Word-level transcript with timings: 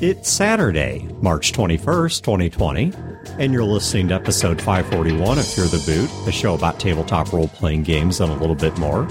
It's 0.00 0.30
Saturday, 0.30 1.08
March 1.20 1.52
21st, 1.52 2.22
2020, 2.22 2.92
and 3.42 3.52
you're 3.52 3.64
listening 3.64 4.08
to 4.08 4.14
episode 4.14 4.60
541 4.62 5.38
of 5.38 5.46
Fear 5.46 5.64
the 5.66 5.82
Boot, 5.84 6.28
a 6.28 6.32
show 6.32 6.54
about 6.54 6.78
tabletop 6.78 7.32
role 7.32 7.48
playing 7.48 7.82
games 7.82 8.20
and 8.20 8.30
a 8.30 8.36
little 8.36 8.54
bit 8.54 8.76
more. 8.78 9.02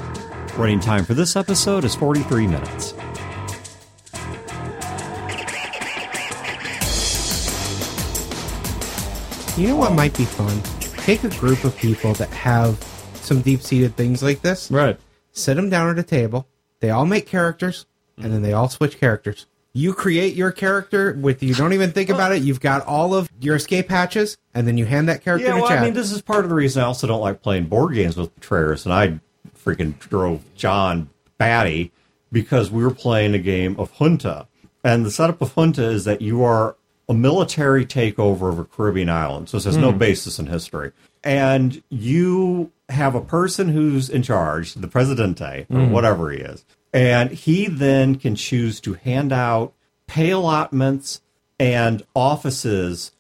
Running 0.55 0.79
time 0.79 1.03
for 1.03 1.13
this 1.13 1.35
episode 1.35 1.83
is 1.83 1.93
43 1.93 2.47
minutes. 2.47 2.93
You 9.57 9.69
know 9.69 9.75
what 9.75 9.93
might 9.93 10.15
be 10.15 10.23
fun? 10.25 10.61
Take 11.03 11.23
a 11.23 11.29
group 11.29 11.63
of 11.63 11.75
people 11.75 12.13
that 12.15 12.29
have 12.29 12.75
some 13.15 13.41
deep 13.41 13.61
seated 13.61 13.95
things 13.95 14.21
like 14.21 14.43
this, 14.43 14.69
Right. 14.69 14.99
sit 15.31 15.55
them 15.55 15.71
down 15.71 15.89
at 15.89 15.97
a 15.97 16.03
table, 16.03 16.47
they 16.79 16.91
all 16.91 17.07
make 17.07 17.25
characters, 17.25 17.87
and 18.19 18.31
then 18.31 18.43
they 18.43 18.53
all 18.53 18.69
switch 18.69 18.99
characters. 18.99 19.47
You 19.77 19.93
create 19.93 20.33
your 20.33 20.51
character 20.51 21.13
with 21.13 21.43
you 21.43 21.53
don't 21.53 21.71
even 21.71 21.91
think 21.91 22.09
about 22.09 22.31
it. 22.31 22.41
You've 22.41 22.59
got 22.59 22.83
all 22.87 23.13
of 23.13 23.29
your 23.39 23.57
escape 23.57 23.89
hatches, 23.89 24.35
and 24.55 24.67
then 24.67 24.75
you 24.75 24.85
hand 24.85 25.07
that 25.07 25.21
character 25.21 25.45
Yeah, 25.45 25.53
to 25.53 25.61
well, 25.61 25.69
Chad. 25.69 25.77
I 25.77 25.85
mean, 25.85 25.93
this 25.93 26.11
is 26.11 26.19
part 26.19 26.43
of 26.43 26.49
the 26.49 26.55
reason 26.55 26.81
I 26.81 26.87
also 26.87 27.05
don't 27.05 27.21
like 27.21 27.43
playing 27.43 27.65
board 27.65 27.93
games 27.93 28.17
with 28.17 28.33
betrayers, 28.33 28.85
and 28.85 28.93
I 28.93 29.19
freaking 29.63 29.99
drove 29.99 30.43
John 30.55 31.11
batty 31.37 31.91
because 32.31 32.71
we 32.71 32.83
were 32.83 32.89
playing 32.89 33.35
a 33.35 33.37
game 33.37 33.79
of 33.79 33.91
Junta, 33.91 34.47
and 34.83 35.05
the 35.05 35.11
setup 35.11 35.43
of 35.43 35.53
Junta 35.53 35.83
is 35.83 36.05
that 36.05 36.23
you 36.23 36.43
are 36.43 36.75
a 37.07 37.13
military 37.13 37.85
takeover 37.85 38.49
of 38.49 38.57
a 38.57 38.63
Caribbean 38.63 39.09
island, 39.09 39.47
so 39.47 39.57
this 39.57 39.65
has 39.65 39.77
no 39.77 39.91
hmm. 39.91 39.99
basis 39.99 40.39
in 40.39 40.47
history, 40.47 40.91
and 41.23 41.83
you 41.89 42.71
have 42.89 43.13
a 43.13 43.21
person 43.21 43.69
who's 43.69 44.09
in 44.09 44.23
charge, 44.23 44.73
the 44.73 44.87
Presidente 44.87 45.67
or 45.69 45.85
hmm. 45.85 45.91
whatever 45.91 46.31
he 46.31 46.39
is, 46.39 46.65
and 46.93 47.31
he 47.31 47.67
then 47.67 48.15
can 48.15 48.35
choose 48.35 48.79
to 48.81 48.93
hand 48.93 49.31
out 49.31 49.73
pay 50.07 50.29
allotments 50.29 51.21
and 51.59 52.03
offices 52.15 53.11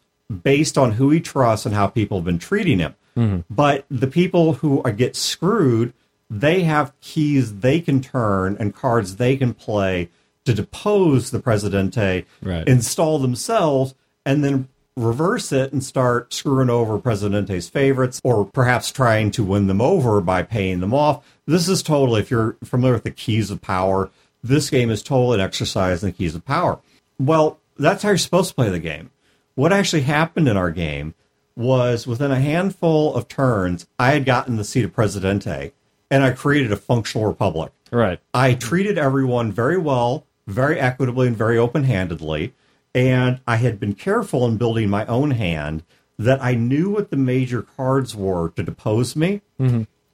based 0.43 0.77
on 0.77 0.93
who 0.93 1.09
he 1.09 1.19
trusts 1.19 1.65
and 1.65 1.75
how 1.75 1.87
people 1.87 2.17
have 2.17 2.25
been 2.25 2.39
treating 2.39 2.79
him. 2.79 2.95
Mm-hmm. 3.15 3.53
But 3.53 3.85
the 3.89 4.07
people 4.07 4.53
who 4.53 4.81
are, 4.83 4.91
get 4.91 5.15
screwed, 5.15 5.93
they 6.29 6.63
have 6.63 6.93
keys 7.01 7.59
they 7.59 7.79
can 7.79 8.01
turn 8.01 8.57
and 8.59 8.75
cards 8.75 9.15
they 9.15 9.37
can 9.37 9.53
play 9.53 10.09
to 10.45 10.53
depose 10.53 11.31
the 11.31 11.39
Presidente, 11.39 12.25
Right. 12.41 12.67
install 12.67 13.19
themselves, 13.19 13.95
and 14.25 14.43
then 14.43 14.69
reverse 14.97 15.51
it 15.51 15.71
and 15.71 15.83
start 15.83 16.33
screwing 16.33 16.69
over 16.69 16.97
Presidente's 16.97 17.69
favorites 17.69 18.19
or 18.23 18.45
perhaps 18.45 18.91
trying 18.91 19.29
to 19.31 19.43
win 19.43 19.67
them 19.67 19.79
over 19.79 20.19
by 20.19 20.41
paying 20.41 20.79
them 20.79 20.93
off. 20.93 21.23
This 21.45 21.69
is 21.69 21.83
totally, 21.83 22.21
if 22.21 22.31
you're 22.31 22.57
familiar 22.63 22.95
with 22.95 23.03
the 23.03 23.11
keys 23.11 23.51
of 23.51 23.61
power, 23.61 24.09
this 24.43 24.69
game 24.69 24.89
is 24.89 25.03
totally 25.03 25.35
an 25.35 25.45
exercise 25.45 26.03
in 26.03 26.09
the 26.09 26.13
keys 26.13 26.35
of 26.35 26.43
power. 26.43 26.79
Well, 27.19 27.59
that's 27.77 28.03
how 28.03 28.09
you're 28.09 28.17
supposed 28.17 28.49
to 28.49 28.55
play 28.55 28.69
the 28.69 28.79
game. 28.79 29.11
What 29.55 29.71
actually 29.71 30.01
happened 30.01 30.47
in 30.47 30.57
our 30.57 30.71
game 30.71 31.13
was 31.55 32.07
within 32.07 32.31
a 32.31 32.39
handful 32.39 33.13
of 33.15 33.27
turns, 33.27 33.87
I 33.99 34.11
had 34.11 34.25
gotten 34.25 34.57
the 34.57 34.63
seat 34.63 34.85
of 34.85 34.93
Presidente 34.93 35.73
and 36.09 36.23
I 36.23 36.31
created 36.31 36.71
a 36.71 36.77
functional 36.77 37.27
republic. 37.27 37.71
Right. 37.91 38.19
I 38.33 38.53
treated 38.55 38.97
everyone 38.97 39.51
very 39.51 39.77
well, 39.77 40.25
very 40.47 40.79
equitably, 40.79 41.27
and 41.27 41.37
very 41.37 41.57
open 41.57 41.83
handedly. 41.83 42.53
And 42.97 43.41
I 43.45 43.57
had 43.57 43.79
been 43.79 43.93
careful 43.93 44.43
in 44.47 44.57
building 44.57 44.89
my 44.89 45.05
own 45.05 45.29
hand 45.31 45.83
that 46.17 46.43
I 46.43 46.55
knew 46.55 46.89
what 46.89 47.11
the 47.11 47.17
major 47.17 47.61
cards 47.61 48.15
were 48.15 48.49
to 48.55 48.63
depose 48.63 49.15
me. 49.15 49.41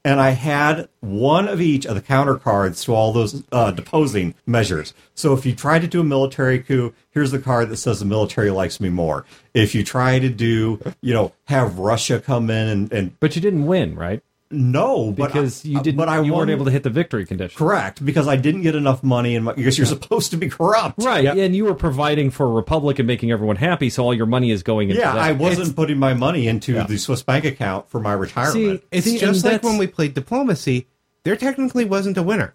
And 0.05 0.19
I 0.19 0.31
had 0.31 0.89
one 0.99 1.47
of 1.47 1.61
each 1.61 1.85
of 1.85 1.95
the 1.95 2.01
counter 2.01 2.35
cards 2.35 2.83
to 2.83 2.93
all 2.93 3.13
those 3.13 3.43
uh, 3.53 3.71
deposing 3.71 4.35
measures. 4.45 4.93
So 5.15 5.33
if 5.33 5.45
you 5.45 5.55
try 5.55 5.79
to 5.79 5.87
do 5.87 6.01
a 6.01 6.03
military 6.03 6.59
coup, 6.59 6.93
here's 7.11 7.31
the 7.31 7.39
card 7.39 7.69
that 7.69 7.77
says 7.77 7.99
the 7.99 8.05
military 8.05 8.51
likes 8.51 8.81
me 8.81 8.89
more. 8.89 9.25
If 9.53 9.73
you 9.73 9.85
try 9.85 10.19
to 10.19 10.27
do, 10.27 10.81
you 10.99 11.13
know, 11.13 11.31
have 11.45 11.79
Russia 11.79 12.19
come 12.19 12.49
in 12.49 12.67
and, 12.67 12.91
and 12.91 13.17
But 13.21 13.37
you 13.37 13.41
didn't 13.41 13.65
win, 13.65 13.95
right? 13.95 14.21
No, 14.51 15.11
but 15.11 15.27
Because 15.33 15.65
I- 15.65 15.69
you 15.69 15.81
didn't. 15.81 15.97
But 15.97 16.09
I 16.09 16.17
you 16.21 16.31
won- 16.31 16.39
weren't 16.41 16.51
able 16.51 16.65
to 16.65 16.71
hit 16.71 16.83
the 16.83 16.89
victory 16.89 17.25
condition. 17.25 17.57
Correct, 17.57 18.05
because 18.05 18.27
I 18.27 18.35
didn't 18.35 18.61
get 18.61 18.75
enough 18.75 19.01
money, 19.03 19.35
and 19.35 19.45
because 19.55 19.77
you're 19.77 19.87
supposed 19.87 20.31
to 20.31 20.37
be 20.37 20.49
corrupt, 20.49 21.03
Right, 21.03 21.25
and 21.25 21.55
you 21.55 21.65
were 21.65 21.73
providing 21.73 22.29
for 22.29 22.45
a 22.45 22.49
republic 22.51 22.99
and 22.99 23.07
making 23.07 23.31
everyone 23.31 23.55
happy, 23.55 23.89
so 23.89 24.03
all 24.03 24.13
your 24.13 24.25
money 24.27 24.51
is 24.51 24.61
going 24.61 24.89
into 24.89 25.01
Yeah, 25.01 25.13
that. 25.13 25.21
I 25.21 25.31
wasn't 25.31 25.59
It's- 25.61 25.73
putting 25.73 25.97
my 25.97 26.13
money 26.13 26.47
into 26.47 26.73
Yeah. 26.73 26.83
the 26.85 26.97
Swiss 26.97 27.23
bank 27.23 27.45
account 27.45 27.89
for 27.89 27.99
my 27.99 28.13
retirement. 28.13 28.53
See, 28.53 28.79
it's 28.91 29.05
See, 29.07 29.17
just 29.17 29.43
like 29.43 29.63
when 29.63 29.77
we 29.77 29.87
played 29.87 30.13
diplomacy. 30.13 30.87
There 31.23 31.35
technically 31.37 31.85
wasn't 31.85 32.17
a 32.17 32.23
winner 32.23 32.53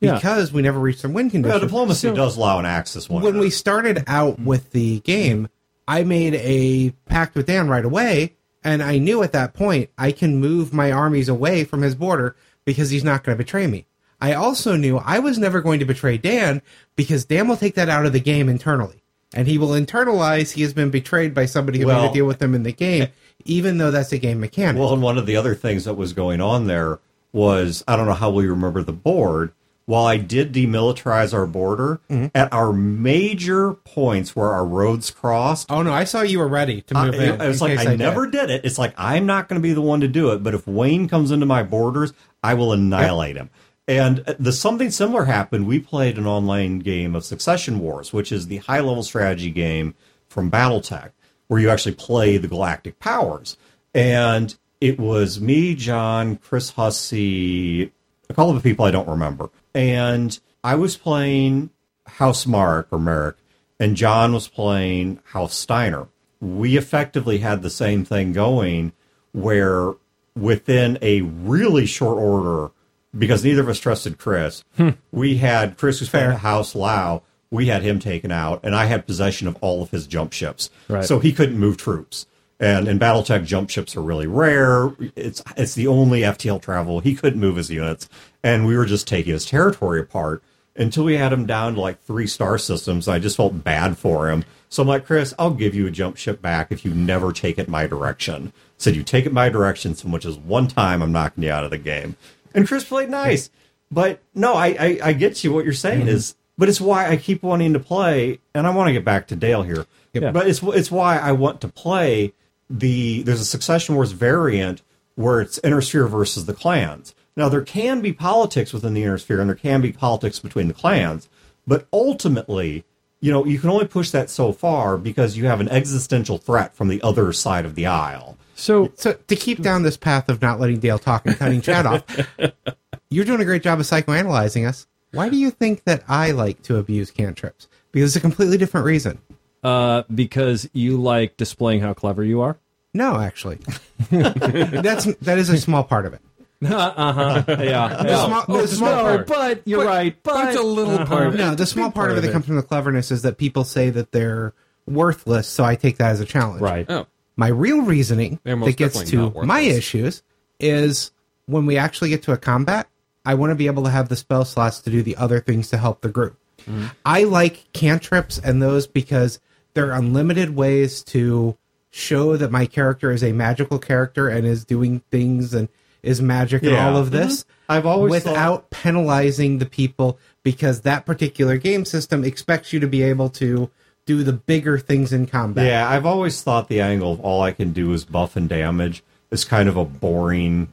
Yeah. 0.00 0.16
because 0.16 0.52
we 0.52 0.60
never 0.62 0.78
reached 0.78 1.02
the 1.02 1.08
win 1.08 1.26
yeah, 1.26 1.30
condition. 1.32 1.60
diplomacy 1.60 2.08
So- 2.08 2.14
does 2.14 2.36
allow 2.36 2.58
an 2.58 2.66
access 2.66 3.08
one. 3.08 3.22
when 3.22 3.38
we 3.38 3.48
started 3.50 4.04
out 4.06 4.38
with 4.38 4.70
the 4.72 5.00
game, 5.00 5.48
I 5.88 6.04
made 6.04 6.34
a 6.34 6.90
pact 7.08 7.34
with 7.34 7.46
Dan 7.46 7.68
right 7.68 7.84
away, 7.84 8.34
and 8.64 8.82
I 8.82 8.98
knew 8.98 9.22
at 9.22 9.32
that 9.32 9.54
point 9.54 9.90
I 9.98 10.12
can 10.12 10.36
move 10.40 10.72
my 10.72 10.90
armies 10.92 11.28
away 11.28 11.64
from 11.64 11.82
his 11.82 11.94
border 11.94 12.36
because 12.64 12.90
he's 12.90 13.04
not 13.04 13.24
going 13.24 13.36
to 13.36 13.42
betray 13.42 13.66
me. 13.66 13.86
I 14.20 14.34
also 14.34 14.76
knew 14.76 14.98
I 14.98 15.18
was 15.18 15.38
never 15.38 15.60
going 15.62 15.78
to 15.80 15.86
betray 15.86 16.18
Dan 16.18 16.60
because 16.94 17.24
Dan 17.24 17.48
will 17.48 17.56
take 17.56 17.74
that 17.76 17.88
out 17.88 18.04
of 18.06 18.12
the 18.12 18.20
game 18.20 18.48
internally. 18.48 19.02
And 19.32 19.46
he 19.48 19.58
will 19.58 19.68
internalize 19.68 20.52
he 20.52 20.62
has 20.62 20.74
been 20.74 20.90
betrayed 20.90 21.34
by 21.34 21.46
somebody 21.46 21.78
who 21.78 21.86
made 21.86 21.94
Well- 21.94 22.10
a 22.10 22.14
deal 22.14 22.26
with 22.26 22.42
him 22.42 22.54
in 22.54 22.64
the 22.64 22.72
game, 22.72 23.08
even 23.44 23.78
though 23.78 23.90
that's 23.90 24.12
a 24.12 24.18
game 24.18 24.40
mechanic. 24.40 24.78
well, 24.80 24.92
and 24.92 25.02
one 25.02 25.16
of 25.18 25.24
the 25.26 25.36
other 25.36 25.54
things 25.54 25.84
that 25.84 25.94
was 25.94 26.12
going 26.12 26.40
on 26.40 26.66
there 26.66 26.98
was 27.32 27.84
I 27.86 27.96
don't 27.96 28.06
know 28.06 28.12
how 28.14 28.30
well 28.30 28.44
you 28.44 28.50
remember 28.50 28.82
the 28.82 28.92
board. 28.92 29.52
While 29.90 30.06
I 30.06 30.18
did 30.18 30.52
demilitarize 30.54 31.34
our 31.34 31.46
border, 31.46 32.00
Mm-hmm. 32.08 32.26
at 32.32 32.52
our 32.52 32.72
major 32.72 33.72
points 33.74 34.36
where 34.36 34.50
our 34.50 34.64
roads 34.64 35.10
crossed, 35.10 35.68
oh 35.68 35.82
no, 35.82 35.92
I 35.92 36.04
saw 36.04 36.22
you 36.22 36.38
were 36.38 36.46
ready 36.46 36.82
to 36.82 36.94
move 36.94 37.14
I, 37.14 37.18
in. 37.24 37.40
it 37.40 37.48
was 37.48 37.60
in 37.60 37.68
like 37.68 37.78
case 37.78 37.86
I, 37.88 37.96
never 37.96 38.28
did 38.28 38.50
it. 38.50 38.64
It's 38.64 38.78
like 38.78 38.94
I'm 38.96 39.26
not 39.26 39.48
going 39.48 39.60
to 39.60 39.62
be 39.68 39.72
the 39.72 39.82
one 39.82 40.00
to 40.02 40.06
do 40.08 40.30
it, 40.30 40.44
but 40.44 40.54
if 40.54 40.64
Wayne 40.64 41.08
comes 41.08 41.32
into 41.32 41.44
my 41.44 41.64
borders, 41.64 42.12
I 42.40 42.54
will 42.54 42.72
annihilate 42.72 43.34
him. 43.36 43.50
And 43.88 44.20
uh, 44.28 44.34
the 44.38 44.52
something 44.52 44.92
similar 44.92 45.24
happened. 45.24 45.66
We 45.66 45.80
played 45.80 46.18
an 46.18 46.26
online 46.26 46.78
game 46.78 47.16
of 47.16 47.24
Succession 47.24 47.80
Wars, 47.80 48.12
which 48.12 48.30
is 48.30 48.46
the 48.46 48.58
high 48.58 48.78
level 48.78 49.02
strategy 49.02 49.50
game 49.50 49.96
from 50.28 50.52
BattleTech, 50.52 51.10
where 51.48 51.58
you 51.58 51.68
actually 51.68 51.96
play 51.96 52.36
the 52.36 52.46
galactic 52.46 53.00
powers. 53.00 53.56
And 53.92 54.54
it 54.80 55.00
was 55.00 55.40
me, 55.40 55.74
John, 55.74 56.36
Chris 56.36 56.70
Hussey, 56.70 57.90
a 58.30 58.34
couple 58.34 58.56
of 58.56 58.62
people 58.62 58.84
I 58.84 58.90
don't 58.90 59.08
remember, 59.08 59.50
and 59.74 60.38
I 60.62 60.76
was 60.76 60.96
playing 60.96 61.70
House 62.06 62.46
Mark 62.46 62.88
or 62.90 62.98
Merrick, 62.98 63.36
and 63.78 63.96
John 63.96 64.32
was 64.32 64.48
playing 64.48 65.20
House 65.24 65.54
Steiner. 65.54 66.08
We 66.40 66.76
effectively 66.76 67.38
had 67.38 67.62
the 67.62 67.70
same 67.70 68.04
thing 68.04 68.32
going 68.32 68.92
where 69.32 69.94
within 70.36 70.98
a 71.02 71.22
really 71.22 71.86
short 71.86 72.18
order, 72.18 72.72
because 73.16 73.44
neither 73.44 73.62
of 73.62 73.68
us 73.68 73.78
trusted 73.78 74.18
Chris, 74.18 74.64
hmm. 74.76 74.90
we 75.10 75.38
had 75.38 75.76
Chris 75.76 75.98
who's 75.98 76.08
playing 76.08 76.30
House 76.30 76.74
Liao, 76.74 77.22
we 77.50 77.66
had 77.66 77.82
him 77.82 77.98
taken 77.98 78.30
out, 78.30 78.60
and 78.62 78.74
I 78.74 78.86
had 78.86 79.06
possession 79.06 79.48
of 79.48 79.56
all 79.60 79.82
of 79.82 79.90
his 79.90 80.06
jump 80.06 80.32
ships. 80.32 80.70
Right. 80.88 81.04
So 81.04 81.18
he 81.18 81.32
couldn't 81.32 81.58
move 81.58 81.76
troops. 81.76 82.26
And 82.60 82.88
in 82.88 82.98
BattleTech, 82.98 83.46
jump 83.46 83.70
ships 83.70 83.96
are 83.96 84.02
really 84.02 84.26
rare. 84.26 84.94
It's 85.16 85.42
it's 85.56 85.74
the 85.74 85.86
only 85.86 86.20
FTL 86.20 86.60
travel. 86.60 87.00
He 87.00 87.14
couldn't 87.14 87.40
move 87.40 87.56
his 87.56 87.70
units, 87.70 88.06
and 88.44 88.66
we 88.66 88.76
were 88.76 88.84
just 88.84 89.08
taking 89.08 89.32
his 89.32 89.46
territory 89.46 89.98
apart 89.98 90.42
until 90.76 91.04
we 91.04 91.16
had 91.16 91.32
him 91.32 91.46
down 91.46 91.74
to 91.74 91.80
like 91.80 92.02
three 92.02 92.26
star 92.26 92.58
systems. 92.58 93.08
I 93.08 93.18
just 93.18 93.38
felt 93.38 93.64
bad 93.64 93.96
for 93.96 94.30
him. 94.30 94.44
So 94.68 94.82
I'm 94.82 94.88
like, 94.88 95.06
Chris, 95.06 95.32
I'll 95.38 95.54
give 95.54 95.74
you 95.74 95.86
a 95.86 95.90
jump 95.90 96.18
ship 96.18 96.42
back 96.42 96.70
if 96.70 96.84
you 96.84 96.92
never 96.92 97.32
take 97.32 97.58
it 97.58 97.66
my 97.66 97.86
direction. 97.86 98.52
Said 98.76 98.94
you 98.94 99.02
take 99.02 99.24
it 99.24 99.32
my 99.32 99.48
direction, 99.48 99.94
so 99.94 100.08
much 100.08 100.26
as 100.26 100.36
one 100.36 100.68
time 100.68 101.02
I'm 101.02 101.12
knocking 101.12 101.44
you 101.44 101.50
out 101.50 101.64
of 101.64 101.70
the 101.70 101.78
game. 101.78 102.16
And 102.54 102.68
Chris 102.68 102.84
played 102.84 103.08
nice, 103.08 103.48
but 103.90 104.20
no, 104.34 104.52
I 104.52 104.66
I, 104.66 104.98
I 105.02 105.12
get 105.14 105.42
you. 105.42 105.50
What 105.50 105.64
you're 105.64 105.72
saying 105.72 106.00
mm-hmm. 106.00 106.08
is, 106.08 106.34
but 106.58 106.68
it's 106.68 106.80
why 106.80 107.08
I 107.08 107.16
keep 107.16 107.42
wanting 107.42 107.72
to 107.72 107.80
play, 107.80 108.38
and 108.54 108.66
I 108.66 108.70
want 108.70 108.88
to 108.88 108.92
get 108.92 109.04
back 109.04 109.28
to 109.28 109.36
Dale 109.36 109.62
here. 109.62 109.86
Yeah. 110.12 110.30
But 110.30 110.46
it's 110.46 110.62
it's 110.62 110.90
why 110.90 111.16
I 111.16 111.32
want 111.32 111.62
to 111.62 111.68
play 111.68 112.34
the 112.70 113.22
there's 113.24 113.40
a 113.40 113.44
Succession 113.44 113.96
Wars 113.96 114.12
variant 114.12 114.82
where 115.16 115.40
it's 115.40 115.58
Inner 115.64 115.82
Sphere 115.82 116.06
versus 116.06 116.46
the 116.46 116.54
clans. 116.54 117.14
Now 117.36 117.48
there 117.48 117.62
can 117.62 118.00
be 118.00 118.12
politics 118.12 118.72
within 118.72 118.94
the 118.94 119.02
Inner 119.02 119.18
Sphere, 119.18 119.40
and 119.40 119.50
there 119.50 119.56
can 119.56 119.80
be 119.80 119.92
politics 119.92 120.38
between 120.38 120.68
the 120.68 120.74
clans, 120.74 121.28
but 121.66 121.86
ultimately, 121.92 122.84
you 123.20 123.30
know, 123.32 123.44
you 123.44 123.58
can 123.58 123.70
only 123.70 123.86
push 123.86 124.10
that 124.10 124.30
so 124.30 124.52
far 124.52 124.96
because 124.96 125.36
you 125.36 125.46
have 125.46 125.60
an 125.60 125.68
existential 125.68 126.38
threat 126.38 126.74
from 126.74 126.88
the 126.88 127.02
other 127.02 127.32
side 127.32 127.66
of 127.66 127.74
the 127.74 127.86
aisle. 127.86 128.38
So 128.54 128.92
So 128.94 129.14
to 129.14 129.36
keep 129.36 129.62
down 129.62 129.82
this 129.82 129.96
path 129.96 130.28
of 130.28 130.40
not 130.40 130.60
letting 130.60 130.80
Dale 130.80 130.98
talk 130.98 131.26
and 131.26 131.36
cutting 131.36 131.60
Chad 131.60 131.86
off, 131.86 132.04
you're 133.10 133.24
doing 133.24 133.40
a 133.40 133.44
great 133.44 133.62
job 133.62 133.80
of 133.80 133.86
psychoanalyzing 133.86 134.68
us. 134.68 134.86
Why 135.12 135.28
do 135.28 135.36
you 135.36 135.50
think 135.50 135.84
that 135.84 136.04
I 136.08 136.30
like 136.30 136.62
to 136.62 136.76
abuse 136.76 137.10
cantrips? 137.10 137.68
Because 137.90 138.14
it's 138.14 138.16
a 138.16 138.20
completely 138.20 138.58
different 138.58 138.86
reason. 138.86 139.18
Uh, 139.62 140.02
because 140.14 140.68
you 140.72 140.96
like 141.00 141.36
displaying 141.36 141.80
how 141.80 141.94
clever 141.94 142.24
you 142.24 142.40
are. 142.40 142.58
No, 142.94 143.16
actually, 143.20 143.58
that's 144.10 145.04
that 145.16 145.38
is 145.38 145.48
a 145.50 145.58
small 145.58 145.84
part 145.84 146.06
of 146.06 146.14
it. 146.14 146.20
uh 146.64 147.12
huh. 147.12 147.44
Yeah. 147.48 148.02
The 148.02 148.26
small, 148.26 148.44
Oh, 148.48 148.56
the 148.56 148.62
the 148.62 148.68
small 148.68 148.88
small 148.90 149.02
part, 149.02 149.26
part. 149.26 149.56
but 149.56 149.68
you're 149.68 149.84
right. 149.84 150.16
But 150.22 150.44
There's 150.44 150.56
a 150.56 150.62
little 150.62 151.06
part 151.06 151.28
of 151.28 151.34
it. 151.34 151.38
no, 151.38 151.54
the 151.54 151.66
small 151.66 151.90
part 151.90 152.10
of 152.10 152.16
it 152.16 152.20
it. 152.20 152.22
that 152.26 152.32
comes 152.32 152.46
from 152.46 152.56
the 152.56 152.62
cleverness 152.62 153.10
is 153.10 153.22
that 153.22 153.38
people 153.38 153.64
say 153.64 153.88
that 153.90 154.12
they're 154.12 154.52
worthless, 154.86 155.46
so 155.46 155.64
I 155.64 155.76
take 155.76 155.98
that 155.98 156.10
as 156.10 156.20
a 156.20 156.24
challenge. 156.26 156.60
right. 156.60 156.84
Oh, 156.90 157.06
My 157.36 157.48
real 157.48 157.82
reasoning 157.82 158.40
that 158.44 158.76
gets 158.76 159.02
to 159.10 159.30
my 159.44 159.60
issues 159.60 160.22
is 160.58 161.12
when 161.46 161.64
we 161.64 161.78
actually 161.78 162.10
get 162.10 162.24
to 162.24 162.32
a 162.32 162.36
combat, 162.36 162.88
I 163.24 163.34
want 163.34 163.52
to 163.52 163.54
be 163.54 163.66
able 163.66 163.84
to 163.84 163.90
have 163.90 164.08
the 164.10 164.16
spell 164.16 164.44
slots 164.44 164.80
to 164.80 164.90
do 164.90 165.02
the 165.02 165.16
other 165.16 165.40
things 165.40 165.70
to 165.70 165.78
help 165.78 166.00
the 166.02 166.08
group. 166.10 166.36
Mm-hmm. 166.62 166.86
I 167.06 167.24
like 167.24 167.72
cantrips 167.72 168.38
and 168.38 168.60
those 168.60 168.86
because 168.86 169.40
they're 169.74 169.92
unlimited 169.92 170.56
ways 170.56 171.02
to 171.04 171.56
show 171.90 172.36
that 172.36 172.50
my 172.50 172.66
character 172.66 173.10
is 173.10 173.22
a 173.22 173.32
magical 173.32 173.78
character 173.78 174.28
and 174.28 174.46
is 174.46 174.64
doing 174.64 175.00
things 175.10 175.54
and 175.54 175.68
is 176.02 176.22
magic 176.22 176.62
and 176.62 176.76
all 176.76 176.96
of 176.96 177.06
mm-hmm. 177.08 177.16
this. 177.16 177.44
I've 177.68 177.86
always 177.86 178.10
without 178.10 178.70
penalizing 178.70 179.58
the 179.58 179.66
people 179.66 180.18
because 180.42 180.82
that 180.82 181.04
particular 181.04 181.56
game 181.56 181.84
system 181.84 182.24
expects 182.24 182.72
you 182.72 182.80
to 182.80 182.86
be 182.86 183.02
able 183.02 183.28
to 183.30 183.70
do 184.06 184.22
the 184.22 184.32
bigger 184.32 184.78
things 184.78 185.12
in 185.12 185.26
combat. 185.26 185.66
Yeah, 185.66 185.88
I've 185.88 186.06
always 186.06 186.42
thought 186.42 186.68
the 186.68 186.80
angle 186.80 187.12
of 187.12 187.20
all 187.20 187.42
I 187.42 187.52
can 187.52 187.72
do 187.72 187.92
is 187.92 188.04
buff 188.04 188.34
and 188.34 188.48
damage 188.48 189.02
is 189.30 189.44
kind 189.44 189.68
of 189.68 189.76
a 189.76 189.84
boring 189.84 190.72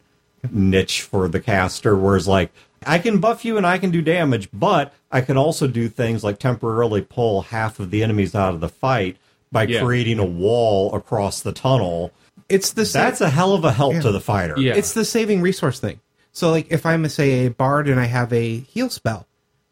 niche 0.49 1.01
for 1.01 1.27
the 1.27 1.39
caster. 1.39 1.95
Whereas, 1.95 2.27
like, 2.27 2.51
I 2.85 2.99
can 2.99 3.19
buff 3.19 3.43
you 3.45 3.57
and 3.57 3.65
I 3.65 3.77
can 3.77 3.91
do 3.91 4.01
damage, 4.01 4.49
but 4.53 4.93
I 5.11 5.21
can 5.21 5.37
also 5.37 5.67
do 5.67 5.87
things 5.89 6.23
like 6.23 6.39
temporarily 6.39 7.01
pull 7.01 7.41
half 7.43 7.79
of 7.79 7.91
the 7.91 8.03
enemies 8.03 8.35
out 8.35 8.53
of 8.53 8.59
the 8.59 8.69
fight 8.69 9.17
by 9.51 9.63
Yeah. 9.63 9.83
creating 9.83 10.19
a 10.19 10.25
wall 10.25 10.93
across 10.95 11.41
the 11.41 11.51
tunnel. 11.51 12.11
It's 12.49 12.71
the 12.71 12.85
same. 12.85 13.03
That's 13.03 13.21
a 13.21 13.29
hell 13.29 13.53
of 13.53 13.65
a 13.65 13.71
help 13.71 13.99
to 14.01 14.11
the 14.11 14.21
fighter. 14.21 14.55
Yeah. 14.57 14.75
It's 14.75 14.93
the 14.93 15.03
saving 15.05 15.41
resource 15.41 15.79
thing. 15.79 15.99
So, 16.31 16.51
like, 16.51 16.67
if 16.69 16.85
I'm, 16.85 17.03
a, 17.03 17.09
say, 17.09 17.45
a 17.47 17.49
bard 17.51 17.89
and 17.89 17.99
I 17.99 18.05
have 18.05 18.31
a 18.31 18.59
heal 18.59 18.89
spell, 18.89 19.25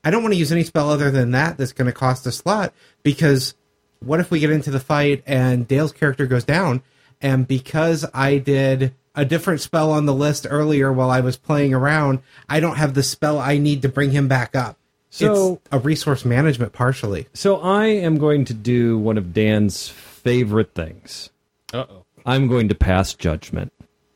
I 0.04 0.10
don't 0.12 0.24
want 0.24 0.34
to 0.34 0.40
use 0.40 0.52
any 0.52 0.63
spell 0.63 0.90
other 0.90 1.12
than 1.12 1.31
that 1.31 1.57
that's 1.57 1.74
going 1.74 1.86
to 1.88 1.92
cost 1.94 2.25
a 2.25 2.31
slot 2.31 2.74
because 3.04 3.54
what 4.00 4.19
if 4.19 4.30
we 4.31 4.40
get 4.40 4.50
into 4.50 4.72
the 4.72 4.80
fight 4.80 5.24
and 5.25 5.68
Dale's 5.68 5.92
character 5.92 6.25
goes 6.25 6.44
down, 6.44 6.81
and 7.22 7.48
because 7.48 8.06
I 8.13 8.38
did 8.40 8.94
a 9.16 9.26
different 9.26 9.62
spell 9.62 9.92
on 9.92 10.06
the 10.06 10.14
list 10.14 10.46
earlier 10.50 10.92
while 10.92 11.10
I 11.10 11.22
was 11.22 11.38
playing 11.38 11.74
around, 11.74 12.20
I 12.50 12.60
don't 12.60 12.76
have 12.78 12.94
the 12.94 13.04
spell 13.04 13.40
I 13.40 13.58
need 13.58 13.82
to 13.84 13.90
bring 13.90 14.12
him 14.12 14.28
back 14.28 14.56
up. 14.56 14.78
So- 15.10 15.62
it's 15.64 15.70
a 15.72 15.80
resource 15.80 16.26
management 16.26 16.74
partially. 16.74 17.28
So 17.34 17.58
I 17.62 17.86
am 17.86 18.18
going 18.18 18.46
to 18.46 18.54
do 18.54 18.98
one 18.98 19.18
of 19.18 19.34
Dan's 19.34 19.88
favorite 19.90 20.74
things. 20.74 21.30
uh 21.74 21.86
oh. 21.90 22.06
I'm 22.26 22.48
going 22.48 22.70
to 22.70 22.76
pass 22.76 23.14
judgment. 23.14 23.72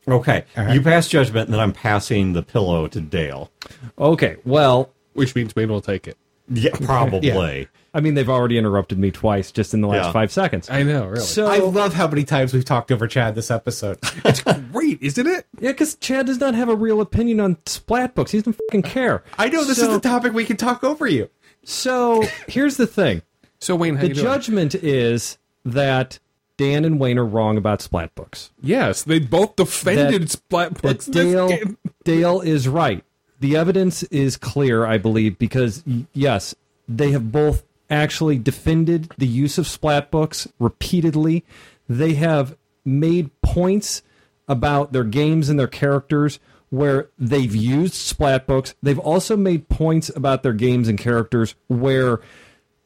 Okay. 0.08 0.44
right. 0.56 0.74
You 0.74 0.82
pass 0.82 1.06
judgment, 1.06 1.46
and 1.46 1.54
then 1.54 1.60
I'm 1.60 1.72
passing 1.72 2.32
the 2.32 2.42
pillow 2.42 2.88
to 2.88 3.00
Dale. 3.00 3.50
Okay. 3.98 4.36
Well, 4.44 4.90
Which 5.12 5.34
means 5.36 5.54
Wayne 5.54 5.68
will 5.68 5.80
take 5.80 6.08
it. 6.08 6.16
Yeah, 6.48 6.74
probably. 6.74 7.68
I 7.92 8.00
mean, 8.00 8.14
they've 8.14 8.28
already 8.28 8.56
interrupted 8.56 8.98
me 8.98 9.10
twice 9.10 9.50
just 9.50 9.74
in 9.74 9.80
the 9.80 9.88
last 9.88 10.06
Yeah. 10.06 10.12
five 10.12 10.30
seconds. 10.32 10.70
I 10.70 10.82
know, 10.84 11.06
really. 11.06 11.20
So 11.20 11.46
I 11.46 11.58
love 11.58 11.92
how 11.94 12.06
many 12.06 12.24
times 12.24 12.52
we've 12.54 12.64
talked 12.64 12.92
over 12.92 13.06
Chad 13.08 13.34
this 13.34 13.50
episode. 13.50 13.98
It's 14.24 14.42
great, 14.72 14.98
isn't 15.02 15.26
it? 15.26 15.46
yeah, 15.60 15.70
because 15.72 15.96
Chad 15.96 16.26
does 16.26 16.38
not 16.38 16.54
have 16.54 16.68
a 16.68 16.74
real 16.76 17.00
opinion 17.00 17.40
on 17.40 17.56
splat 17.66 18.14
books. 18.14 18.30
He 18.30 18.38
doesn't 18.38 18.52
fucking 18.68 18.82
care. 18.82 19.24
I 19.38 19.48
know 19.48 19.64
this 19.64 19.78
So- 19.78 19.88
is 19.88 19.92
the 19.94 20.00
topic 20.00 20.32
we 20.32 20.44
can 20.44 20.56
talk 20.56 20.84
over 20.84 21.06
you. 21.06 21.28
So 21.64 22.22
here's 22.48 22.76
the 22.76 22.86
thing: 22.86 23.22
So 23.58 23.74
Wayne, 23.76 23.96
how 23.96 24.02
the 24.02 24.08
you 24.08 24.14
doing? 24.14 24.24
judgment 24.26 24.74
is 24.76 25.36
that 25.64 26.18
Dan 26.56 26.84
and 26.84 26.98
Wayne 27.00 27.18
are 27.18 27.24
wrong 27.26 27.56
about 27.56 27.82
splat 27.82 28.14
books. 28.14 28.50
Yes, 28.62 29.02
they 29.02 29.18
both 29.18 29.56
defended 29.56 30.22
That- 30.22 30.30
Splat 30.30 30.74
that 30.74 30.82
books. 30.82 31.06
this 31.06 31.14
Dale 31.32 31.48
game. 31.48 31.76
Dale 32.04 32.40
is 32.40 32.68
right. 32.68 33.02
The 33.40 33.56
evidence 33.56 34.02
is 34.04 34.36
clear, 34.36 34.84
I 34.86 34.98
believe, 34.98 35.38
because 35.38 35.82
y- 35.86 36.06
yes, 36.12 36.54
they 36.88 37.10
have 37.12 37.32
both 37.32 37.62
actually 37.90 38.38
defended 38.38 39.12
the 39.18 39.26
use 39.26 39.58
of 39.58 39.66
splat 39.66 40.10
books 40.10 40.48
repeatedly. 40.58 41.44
They 41.88 42.14
have 42.14 42.56
made 42.84 43.30
points 43.42 44.02
about 44.48 44.92
their 44.92 45.04
games 45.04 45.48
and 45.48 45.58
their 45.58 45.66
characters 45.66 46.38
where 46.70 47.08
they've 47.18 47.54
used 47.54 47.94
splat 47.94 48.46
books. 48.46 48.74
They've 48.82 48.98
also 48.98 49.36
made 49.36 49.68
points 49.68 50.10
about 50.14 50.42
their 50.42 50.52
games 50.52 50.88
and 50.88 50.98
characters 50.98 51.54
where 51.66 52.20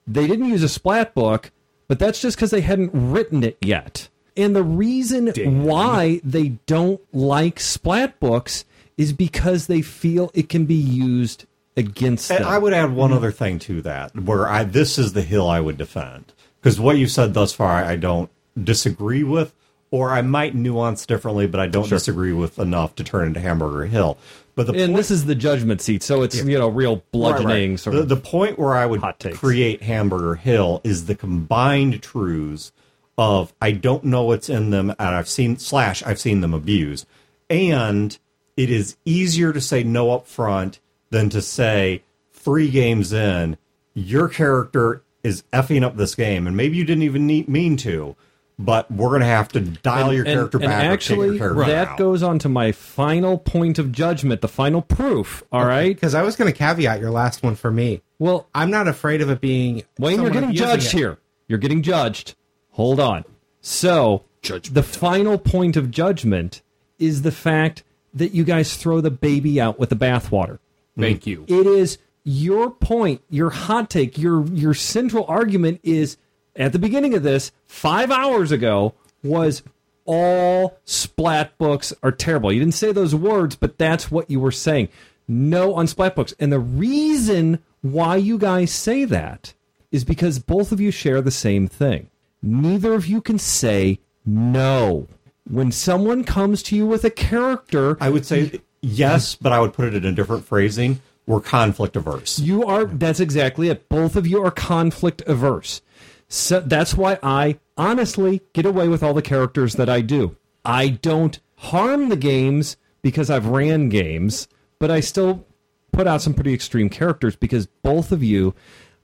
they 0.06 0.26
didn't 0.26 0.48
use 0.48 0.62
a 0.62 0.68
splat 0.68 1.14
book, 1.14 1.50
but 1.86 1.98
that's 1.98 2.20
just 2.20 2.36
because 2.36 2.50
they 2.50 2.62
hadn't 2.62 2.90
written 2.92 3.42
it 3.44 3.58
yet. 3.60 4.08
And 4.36 4.56
the 4.56 4.64
reason 4.64 5.28
why 5.62 6.20
they 6.24 6.48
don't 6.66 7.00
like 7.12 7.60
splat 7.60 8.18
books 8.18 8.64
is 8.96 9.12
because 9.12 9.66
they 9.66 9.82
feel 9.82 10.30
it 10.34 10.48
can 10.48 10.64
be 10.66 10.74
used 10.74 11.46
against 11.76 12.28
them. 12.28 12.38
And 12.38 12.46
I 12.46 12.58
would 12.58 12.72
add 12.72 12.92
one 12.92 13.10
mm-hmm. 13.10 13.16
other 13.16 13.32
thing 13.32 13.58
to 13.60 13.82
that, 13.82 14.14
where 14.14 14.48
I 14.48 14.64
this 14.64 14.98
is 14.98 15.12
the 15.12 15.22
hill 15.22 15.48
I 15.48 15.60
would 15.60 15.76
defend 15.76 16.32
because 16.60 16.80
what 16.80 16.96
you 16.96 17.06
said 17.06 17.34
thus 17.34 17.52
far, 17.52 17.84
I 17.84 17.96
don't 17.96 18.30
disagree 18.62 19.22
with, 19.22 19.54
or 19.90 20.10
I 20.10 20.22
might 20.22 20.54
nuance 20.54 21.06
differently, 21.06 21.46
but 21.46 21.60
I 21.60 21.66
don't 21.66 21.88
disagree 21.88 22.32
with 22.32 22.58
enough 22.58 22.94
to 22.96 23.04
turn 23.04 23.28
into 23.28 23.40
Hamburger 23.40 23.86
Hill. 23.86 24.16
But 24.54 24.68
the 24.68 24.72
and 24.72 24.92
point, 24.92 24.96
this 24.96 25.10
is 25.10 25.26
the 25.26 25.34
judgment 25.34 25.80
seat, 25.80 26.02
so 26.02 26.22
it's 26.22 26.42
you 26.42 26.58
know 26.58 26.68
real 26.68 27.02
bludgeoning 27.10 27.46
Right, 27.48 27.70
right. 27.70 27.80
sort 27.80 27.96
the, 27.96 28.02
of. 28.02 28.08
the 28.08 28.16
point 28.16 28.58
where 28.58 28.74
I 28.74 28.86
would 28.86 29.02
create 29.34 29.82
Hamburger 29.82 30.36
Hill 30.36 30.80
is 30.84 31.06
the 31.06 31.14
combined 31.14 32.02
truths 32.02 32.72
of 33.18 33.52
I 33.60 33.72
don't 33.72 34.04
know 34.04 34.24
what's 34.24 34.48
in 34.48 34.70
them, 34.70 34.90
and 34.90 35.00
I've 35.00 35.28
seen 35.28 35.58
slash 35.58 36.02
I've 36.04 36.20
seen 36.20 36.40
them 36.40 36.54
abused, 36.54 37.06
and 37.50 38.16
it 38.56 38.70
is 38.70 38.96
easier 39.04 39.52
to 39.52 39.60
say 39.60 39.82
no 39.82 40.12
up 40.12 40.26
front 40.26 40.78
than 41.14 41.30
to 41.30 41.40
say 41.40 42.02
three 42.32 42.70
games 42.70 43.12
in 43.12 43.56
your 43.94 44.28
character 44.28 45.02
is 45.22 45.44
effing 45.52 45.82
up 45.82 45.96
this 45.96 46.14
game, 46.14 46.46
and 46.46 46.56
maybe 46.56 46.76
you 46.76 46.84
didn't 46.84 47.04
even 47.04 47.26
need, 47.26 47.48
mean 47.48 47.76
to, 47.78 48.14
but 48.58 48.90
we're 48.90 49.08
going 49.08 49.20
to 49.20 49.26
have 49.26 49.48
to 49.48 49.60
dial 49.60 50.12
your 50.12 50.24
and, 50.26 50.34
character 50.34 50.58
and 50.58 50.66
back 50.66 50.78
or 50.78 50.82
take 50.82 50.92
actually, 50.92 51.28
your 51.28 51.38
character 51.38 51.64
that 51.64 51.88
out. 51.88 51.98
goes 51.98 52.22
on 52.22 52.38
to 52.40 52.48
my 52.48 52.72
final 52.72 53.38
point 53.38 53.78
of 53.78 53.92
judgment, 53.92 54.40
the 54.42 54.48
final 54.48 54.82
proof. 54.82 55.42
All 55.50 55.64
right. 55.64 55.94
Because 55.94 56.14
I 56.14 56.22
was 56.22 56.36
going 56.36 56.52
to 56.52 56.56
caveat 56.56 57.00
your 57.00 57.10
last 57.10 57.42
one 57.42 57.54
for 57.54 57.70
me. 57.70 58.02
Well, 58.18 58.48
I'm 58.54 58.70
not 58.70 58.86
afraid 58.86 59.22
of 59.22 59.30
it 59.30 59.40
being. 59.40 59.84
Wayne, 59.98 60.20
you're 60.20 60.30
getting 60.30 60.52
judged 60.52 60.94
it. 60.94 60.98
here. 60.98 61.18
You're 61.48 61.58
getting 61.58 61.82
judged. 61.82 62.34
Hold 62.72 63.00
on. 63.00 63.24
So, 63.60 64.24
Judgment 64.42 64.74
the 64.74 64.82
final 64.82 65.38
point 65.38 65.76
of 65.76 65.90
judgment 65.90 66.60
is 66.98 67.22
the 67.22 67.32
fact 67.32 67.82
that 68.12 68.32
you 68.32 68.44
guys 68.44 68.76
throw 68.76 69.00
the 69.00 69.10
baby 69.10 69.60
out 69.60 69.78
with 69.78 69.88
the 69.88 69.96
bathwater. 69.96 70.58
Thank 70.98 71.22
mm-hmm. 71.22 71.50
you. 71.50 71.60
It 71.60 71.66
is 71.66 71.98
your 72.24 72.70
point, 72.70 73.22
your 73.28 73.50
hot 73.50 73.90
take, 73.90 74.18
your 74.18 74.46
your 74.46 74.74
central 74.74 75.24
argument 75.26 75.80
is 75.82 76.16
at 76.56 76.72
the 76.72 76.78
beginning 76.78 77.14
of 77.14 77.22
this 77.22 77.52
5 77.66 78.10
hours 78.10 78.52
ago 78.52 78.94
was 79.22 79.62
all 80.06 80.78
splat 80.84 81.56
books 81.58 81.92
are 82.02 82.12
terrible. 82.12 82.52
You 82.52 82.60
didn't 82.60 82.74
say 82.74 82.92
those 82.92 83.14
words, 83.14 83.56
but 83.56 83.78
that's 83.78 84.10
what 84.10 84.30
you 84.30 84.40
were 84.40 84.52
saying. 84.52 84.88
No 85.26 85.74
on 85.74 85.86
splat 85.86 86.14
books. 86.14 86.34
And 86.38 86.52
the 86.52 86.58
reason 86.58 87.60
why 87.80 88.16
you 88.16 88.38
guys 88.38 88.70
say 88.70 89.04
that 89.04 89.54
is 89.90 90.04
because 90.04 90.38
both 90.38 90.72
of 90.72 90.80
you 90.80 90.90
share 90.90 91.20
the 91.20 91.30
same 91.30 91.68
thing. 91.68 92.10
Neither 92.42 92.94
of 92.94 93.06
you 93.06 93.20
can 93.20 93.38
say 93.38 94.00
no. 94.26 95.06
When 95.48 95.72
someone 95.72 96.24
comes 96.24 96.62
to 96.64 96.76
you 96.76 96.86
with 96.86 97.04
a 97.04 97.10
character, 97.10 97.96
I 98.00 98.10
would 98.10 98.26
say 98.26 98.60
yes, 98.84 99.34
but 99.34 99.52
I 99.52 99.60
would 99.60 99.72
put 99.72 99.86
it 99.86 99.94
in 99.94 100.04
a 100.04 100.12
different 100.12 100.44
phrasing. 100.44 101.00
We're 101.26 101.40
conflict 101.40 101.96
averse. 101.96 102.38
You 102.38 102.64
are. 102.64 102.84
That's 102.84 103.20
exactly 103.20 103.68
it. 103.68 103.88
Both 103.88 104.16
of 104.16 104.26
you 104.26 104.44
are 104.44 104.50
conflict 104.50 105.22
averse. 105.26 105.80
So 106.28 106.60
that's 106.60 106.94
why 106.94 107.18
I 107.22 107.58
honestly 107.76 108.42
get 108.52 108.66
away 108.66 108.88
with 108.88 109.02
all 109.02 109.14
the 109.14 109.22
characters 109.22 109.74
that 109.74 109.88
I 109.88 110.00
do. 110.00 110.36
I 110.64 110.88
don't 110.88 111.38
harm 111.56 112.08
the 112.08 112.16
games 112.16 112.76
because 113.02 113.30
I've 113.30 113.46
ran 113.46 113.88
games, 113.88 114.48
but 114.78 114.90
I 114.90 115.00
still 115.00 115.46
put 115.92 116.06
out 116.06 116.22
some 116.22 116.34
pretty 116.34 116.52
extreme 116.52 116.88
characters 116.88 117.36
because 117.36 117.66
both 117.82 118.12
of 118.12 118.22
you 118.22 118.54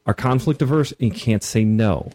are 0.07 0.15
conflict 0.15 0.61
averse 0.63 0.93
and 0.93 1.13
you 1.13 1.19
can't 1.19 1.43
say 1.43 1.65
no. 1.65 2.11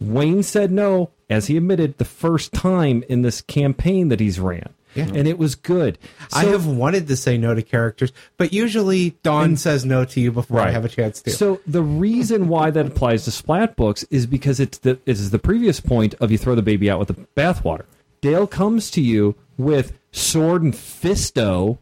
Wayne 0.00 0.42
said 0.42 0.70
no, 0.70 1.10
as 1.28 1.48
he 1.48 1.56
admitted, 1.56 1.98
the 1.98 2.04
first 2.04 2.52
time 2.52 3.04
in 3.08 3.22
this 3.22 3.40
campaign 3.42 4.08
that 4.08 4.20
he's 4.20 4.40
ran. 4.40 4.72
And 4.96 5.28
it 5.28 5.38
was 5.38 5.54
good. 5.54 5.98
I 6.32 6.46
have 6.46 6.66
wanted 6.66 7.06
to 7.08 7.16
say 7.16 7.38
no 7.38 7.54
to 7.54 7.62
characters, 7.62 8.12
but 8.36 8.52
usually 8.52 9.10
Dawn 9.22 9.56
says 9.56 9.84
no 9.84 10.04
to 10.04 10.20
you 10.20 10.32
before 10.32 10.60
I 10.60 10.70
have 10.70 10.84
a 10.84 10.88
chance 10.88 11.22
to. 11.22 11.30
So 11.30 11.60
the 11.66 11.82
reason 11.82 12.48
why 12.48 12.70
that 12.70 12.86
applies 12.86 13.24
to 13.24 13.30
splat 13.30 13.76
books 13.76 14.04
is 14.10 14.26
because 14.26 14.60
it's 14.60 14.78
the 14.78 14.98
it 15.06 15.12
is 15.12 15.30
the 15.30 15.38
previous 15.38 15.80
point 15.80 16.14
of 16.14 16.30
you 16.30 16.38
throw 16.38 16.54
the 16.54 16.62
baby 16.62 16.90
out 16.90 16.98
with 16.98 17.08
the 17.08 17.26
bathwater. 17.36 17.84
Dale 18.20 18.46
comes 18.46 18.90
to 18.92 19.00
you 19.00 19.36
with 19.56 19.98
sword 20.12 20.62
and 20.62 20.74
fisto, 20.74 21.78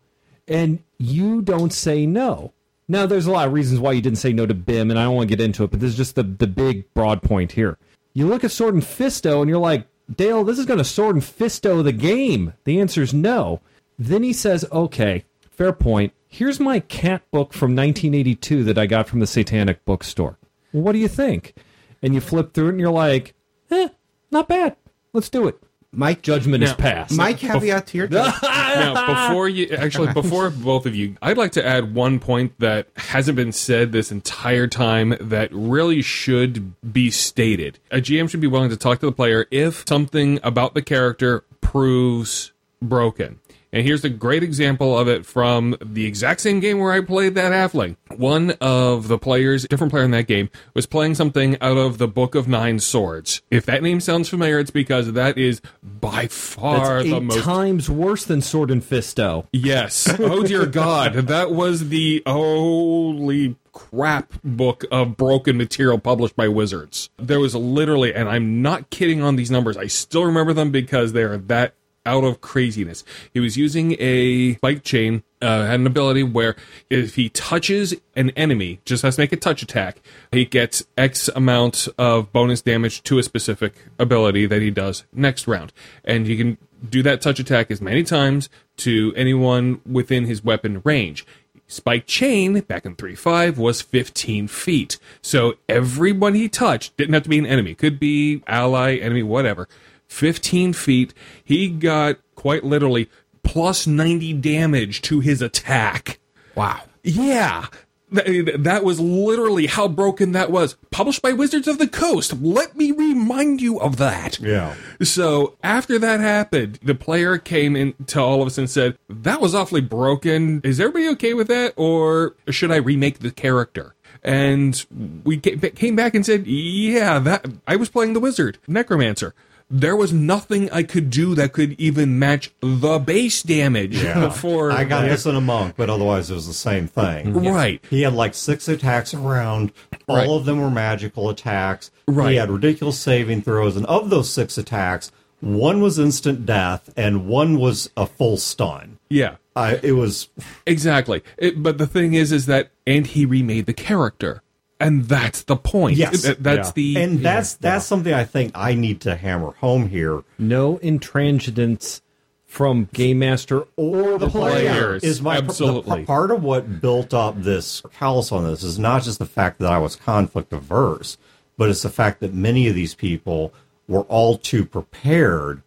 and 0.46 0.80
you 0.98 1.42
don't 1.42 1.72
say 1.72 2.06
no. 2.06 2.52
Now 2.88 3.06
there's 3.06 3.26
a 3.26 3.30
lot 3.30 3.46
of 3.46 3.52
reasons 3.52 3.80
why 3.80 3.92
you 3.92 4.02
didn't 4.02 4.18
say 4.18 4.32
no 4.32 4.46
to 4.46 4.54
Bim, 4.54 4.90
and 4.90 4.98
I 4.98 5.04
don't 5.04 5.14
want 5.14 5.28
to 5.28 5.36
get 5.36 5.44
into 5.44 5.64
it, 5.64 5.70
but 5.70 5.80
this 5.80 5.90
is 5.90 5.96
just 5.96 6.14
the 6.14 6.22
the 6.22 6.46
big 6.46 6.92
broad 6.94 7.22
point 7.22 7.52
here. 7.52 7.78
You 8.14 8.26
look 8.26 8.44
at 8.44 8.50
sword 8.50 8.74
and 8.74 8.82
fisto, 8.82 9.40
and 9.40 9.48
you're 9.48 9.58
like, 9.58 9.86
Dale, 10.14 10.44
this 10.44 10.58
is 10.58 10.66
going 10.66 10.78
to 10.78 10.84
sword 10.84 11.16
and 11.16 11.24
fisto 11.24 11.82
the 11.82 11.92
game. 11.92 12.54
The 12.64 12.80
answer 12.80 13.02
is 13.02 13.12
no. 13.12 13.60
Then 13.98 14.22
he 14.22 14.32
says, 14.32 14.64
okay, 14.72 15.24
fair 15.50 15.72
point. 15.72 16.12
Here's 16.28 16.60
my 16.60 16.80
cat 16.80 17.22
book 17.30 17.52
from 17.52 17.74
1982 17.74 18.64
that 18.64 18.78
I 18.78 18.86
got 18.86 19.08
from 19.08 19.20
the 19.20 19.26
Satanic 19.26 19.84
bookstore. 19.84 20.38
Well, 20.72 20.82
what 20.82 20.92
do 20.92 20.98
you 20.98 21.08
think? 21.08 21.54
And 22.02 22.14
you 22.14 22.20
flip 22.20 22.52
through 22.52 22.66
it 22.66 22.70
and 22.70 22.80
you're 22.80 22.90
like, 22.90 23.34
eh, 23.70 23.88
not 24.30 24.48
bad. 24.48 24.76
Let's 25.12 25.30
do 25.30 25.48
it. 25.48 25.60
My 25.92 26.12
Judgment 26.14 26.62
is 26.62 26.70
Now- 26.70 26.76
passed. 26.76 27.16
My 27.16 27.32
caveat 27.32 27.86
to 27.88 27.98
your 27.98 28.08
now, 28.10 29.28
before 29.28 29.48
you 29.48 29.68
actually, 29.70 30.12
before 30.12 30.50
both 30.50 30.84
of 30.84 30.94
you, 30.94 31.16
I'd 31.22 31.38
like 31.38 31.52
to 31.52 31.64
add 31.66 31.94
one 31.94 32.18
point 32.18 32.52
that 32.58 32.88
hasn't 32.96 33.36
been 33.36 33.52
said 33.52 33.92
this 33.92 34.12
entire 34.12 34.66
time 34.66 35.16
that 35.20 35.48
really 35.50 36.02
should 36.02 36.74
be 36.92 37.10
stated. 37.10 37.78
A 37.90 37.98
GM 37.98 38.28
should 38.28 38.40
be 38.40 38.46
willing 38.46 38.68
to 38.70 38.76
talk 38.76 39.00
to 39.00 39.06
the 39.06 39.12
player 39.12 39.46
if 39.50 39.84
something 39.88 40.38
about 40.42 40.74
the 40.74 40.82
character 40.82 41.44
proves 41.62 42.52
broken. 42.82 43.40
And 43.72 43.84
here's 43.84 44.04
a 44.04 44.08
great 44.08 44.42
example 44.42 44.98
of 44.98 45.08
it 45.08 45.26
from 45.26 45.76
the 45.84 46.06
exact 46.06 46.40
same 46.40 46.60
game 46.60 46.78
where 46.78 46.92
I 46.92 47.00
played 47.02 47.34
that 47.34 47.52
halfling. 47.52 47.96
One 48.16 48.52
of 48.60 49.08
the 49.08 49.18
players, 49.18 49.66
different 49.66 49.92
player 49.92 50.04
in 50.04 50.10
that 50.12 50.26
game, 50.26 50.48
was 50.74 50.86
playing 50.86 51.16
something 51.16 51.60
out 51.60 51.76
of 51.76 51.98
the 51.98 52.08
Book 52.08 52.34
of 52.34 52.48
Nine 52.48 52.78
Swords. 52.78 53.42
If 53.50 53.66
that 53.66 53.82
name 53.82 54.00
sounds 54.00 54.28
familiar, 54.28 54.58
it's 54.58 54.70
because 54.70 55.12
that 55.12 55.36
is 55.36 55.60
by 55.82 56.28
far 56.28 57.02
That's 57.02 57.10
the 57.10 57.20
most 57.20 57.44
times 57.44 57.90
worse 57.90 58.24
than 58.24 58.40
Sword 58.40 58.70
and 58.70 58.82
Fisto. 58.82 59.46
Yes. 59.52 60.08
Oh 60.18 60.42
dear 60.42 60.66
God, 60.66 61.14
that 61.14 61.50
was 61.52 61.88
the 61.90 62.22
holy 62.26 63.56
crap 63.72 64.32
book 64.42 64.84
of 64.90 65.16
broken 65.16 65.56
material 65.56 65.98
published 65.98 66.34
by 66.34 66.48
Wizards. 66.48 67.10
There 67.16 67.38
was 67.38 67.54
literally, 67.54 68.14
and 68.14 68.28
I'm 68.28 68.60
not 68.62 68.90
kidding 68.90 69.22
on 69.22 69.36
these 69.36 69.50
numbers. 69.50 69.76
I 69.76 69.86
still 69.86 70.24
remember 70.24 70.52
them 70.52 70.70
because 70.70 71.12
they 71.12 71.22
are 71.22 71.36
that 71.36 71.74
out 72.08 72.24
of 72.24 72.40
craziness. 72.40 73.04
He 73.32 73.40
was 73.40 73.56
using 73.56 73.94
a 74.00 74.54
spike 74.54 74.82
chain. 74.82 75.22
Uh, 75.40 75.66
had 75.66 75.78
an 75.78 75.86
ability 75.86 76.24
where 76.24 76.56
if 76.90 77.14
he 77.14 77.28
touches 77.28 77.94
an 78.16 78.30
enemy, 78.30 78.80
just 78.84 79.02
has 79.02 79.14
to 79.14 79.22
make 79.22 79.32
a 79.32 79.36
touch 79.36 79.62
attack, 79.62 80.00
he 80.32 80.44
gets 80.44 80.82
X 80.96 81.28
amount 81.28 81.86
of 81.96 82.32
bonus 82.32 82.60
damage 82.60 83.04
to 83.04 83.18
a 83.18 83.22
specific 83.22 83.74
ability 84.00 84.46
that 84.46 84.62
he 84.62 84.70
does 84.70 85.04
next 85.12 85.46
round. 85.46 85.72
And 86.02 86.26
you 86.26 86.36
can 86.36 86.58
do 86.88 87.04
that 87.04 87.20
touch 87.20 87.38
attack 87.38 87.70
as 87.70 87.80
many 87.80 88.02
times 88.02 88.48
to 88.78 89.12
anyone 89.16 89.80
within 89.86 90.24
his 90.24 90.42
weapon 90.42 90.80
range. 90.84 91.24
Spike 91.70 92.06
chain 92.06 92.60
back 92.60 92.86
in 92.86 92.96
3.5 92.96 93.58
was 93.58 93.82
15 93.82 94.48
feet. 94.48 94.98
So 95.20 95.54
everyone 95.68 96.34
he 96.34 96.48
touched 96.48 96.96
didn't 96.96 97.12
have 97.12 97.24
to 97.24 97.28
be 97.28 97.38
an 97.38 97.46
enemy. 97.46 97.74
Could 97.74 98.00
be 98.00 98.42
ally, 98.46 98.96
enemy, 98.96 99.22
whatever. 99.22 99.68
15 100.08 100.72
feet. 100.72 101.14
He 101.44 101.68
got 101.68 102.18
quite 102.34 102.64
literally 102.64 103.08
plus 103.42 103.86
90 103.86 104.34
damage 104.34 105.00
to 105.02 105.20
his 105.20 105.40
attack. 105.40 106.18
Wow. 106.54 106.82
Yeah. 107.02 107.66
That 108.10 108.84
was 108.84 108.98
literally 109.00 109.66
how 109.66 109.86
broken 109.86 110.32
that 110.32 110.50
was. 110.50 110.76
Published 110.90 111.20
by 111.20 111.34
Wizards 111.34 111.68
of 111.68 111.78
the 111.78 111.86
Coast. 111.86 112.32
Let 112.40 112.74
me 112.74 112.90
remind 112.90 113.60
you 113.60 113.78
of 113.78 113.98
that. 113.98 114.40
Yeah. 114.40 114.76
So 115.02 115.56
after 115.62 115.98
that 115.98 116.20
happened, 116.20 116.78
the 116.82 116.94
player 116.94 117.36
came 117.36 117.76
in 117.76 117.92
to 118.06 118.20
all 118.20 118.40
of 118.40 118.46
us 118.46 118.56
and 118.56 118.70
said, 118.70 118.96
"That 119.10 119.42
was 119.42 119.54
awfully 119.54 119.82
broken. 119.82 120.62
Is 120.64 120.80
everybody 120.80 121.06
okay 121.12 121.34
with 121.34 121.48
that, 121.48 121.74
or 121.76 122.34
should 122.48 122.70
I 122.70 122.76
remake 122.76 123.18
the 123.18 123.30
character?" 123.30 123.94
And 124.22 124.86
we 125.24 125.36
came 125.36 125.94
back 125.94 126.14
and 126.14 126.24
said, 126.24 126.46
"Yeah, 126.46 127.18
that 127.18 127.46
I 127.66 127.76
was 127.76 127.90
playing 127.90 128.14
the 128.14 128.20
wizard, 128.20 128.56
necromancer. 128.66 129.34
There 129.70 129.96
was 129.96 130.12
nothing 130.14 130.70
I 130.70 130.82
could 130.82 131.10
do 131.10 131.34
that 131.34 131.52
could 131.52 131.78
even 131.78 132.18
match 132.18 132.50
the 132.60 132.98
base 132.98 133.42
damage 133.42 134.02
yeah. 134.02 134.18
before 134.20 134.72
I 134.72 134.84
got 134.84 135.02
this 135.02 135.26
in 135.26 135.36
a 135.36 135.40
monk, 135.42 135.74
but 135.76 135.90
otherwise 135.90 136.30
it 136.30 136.34
was 136.34 136.46
the 136.46 136.54
same 136.54 136.86
thing. 136.86 137.34
Mm-hmm. 137.34 137.48
Right. 137.48 137.84
He 137.90 138.02
had 138.02 138.14
like 138.14 138.34
six 138.34 138.66
attacks 138.68 139.12
around. 139.12 139.72
All 140.06 140.16
Right. 140.16 140.28
of 140.28 140.46
them 140.46 140.60
were 140.60 140.70
magical 140.70 141.28
attacks. 141.28 141.90
Right. 142.06 142.30
He 142.30 142.36
had 142.36 142.50
ridiculous 142.50 142.98
saving 142.98 143.42
throws, 143.42 143.76
and 143.76 143.84
of 143.86 144.08
those 144.08 144.30
six 144.30 144.56
attacks, 144.56 145.12
one 145.40 145.80
was 145.82 145.98
instant 145.98 146.46
death 146.46 146.90
and 146.96 147.28
one 147.28 147.58
was 147.58 147.90
a 147.96 148.06
full 148.06 148.38
stun. 148.38 148.98
Yeah. 149.10 149.36
I, 149.54 149.80
it 149.82 149.92
was 149.92 150.28
Exactly. 150.66 151.22
It, 151.36 151.62
but 151.62 151.78
the 151.78 151.86
thing 151.86 152.14
is, 152.14 152.32
is 152.32 152.46
that 152.46 152.70
and 152.86 153.06
he 153.06 153.26
remade 153.26 153.66
the 153.66 153.72
character, 153.74 154.42
and 154.80 155.04
that's 155.06 155.42
the 155.44 155.56
point. 155.56 155.96
Yes. 155.96 156.22
That- 156.22 156.42
that's 156.42 156.68
Yeah. 156.68 156.72
the 156.74 156.96
and 157.02 157.20
that's 157.20 157.54
that's 157.54 157.84
something 157.86 158.12
I 158.14 158.24
think 158.24 158.52
I 158.54 158.74
need 158.74 159.00
to 159.02 159.16
hammer 159.16 159.52
home 159.60 159.88
here. 159.88 160.22
No 160.38 160.76
intransigence 160.78 162.00
from 162.46 162.88
game 162.94 163.18
master 163.18 163.64
or 163.76 164.18
the 164.18 164.28
player. 164.28 164.70
players. 164.70 165.04
is 165.04 165.20
my 165.20 165.36
Absolutely. 165.36 166.00
the, 166.00 166.06
part 166.06 166.30
of 166.30 166.42
what 166.42 166.80
built 166.80 167.12
up 167.12 167.42
this 167.42 167.82
callous 167.98 168.32
on 168.32 168.44
this 168.44 168.62
is 168.62 168.78
not 168.78 169.02
just 169.02 169.18
the 169.18 169.26
fact 169.26 169.58
that 169.58 169.70
I 169.70 169.78
was 169.78 169.96
conflict 169.96 170.52
averse, 170.52 171.18
but 171.58 171.68
it's 171.68 171.82
the 171.82 171.90
fact 171.90 172.20
that 172.20 172.32
many 172.32 172.66
of 172.68 172.74
these 172.74 172.94
people 172.94 173.52
were 173.86 174.02
all 174.02 174.38
too 174.38 174.64
prepared 174.64 175.62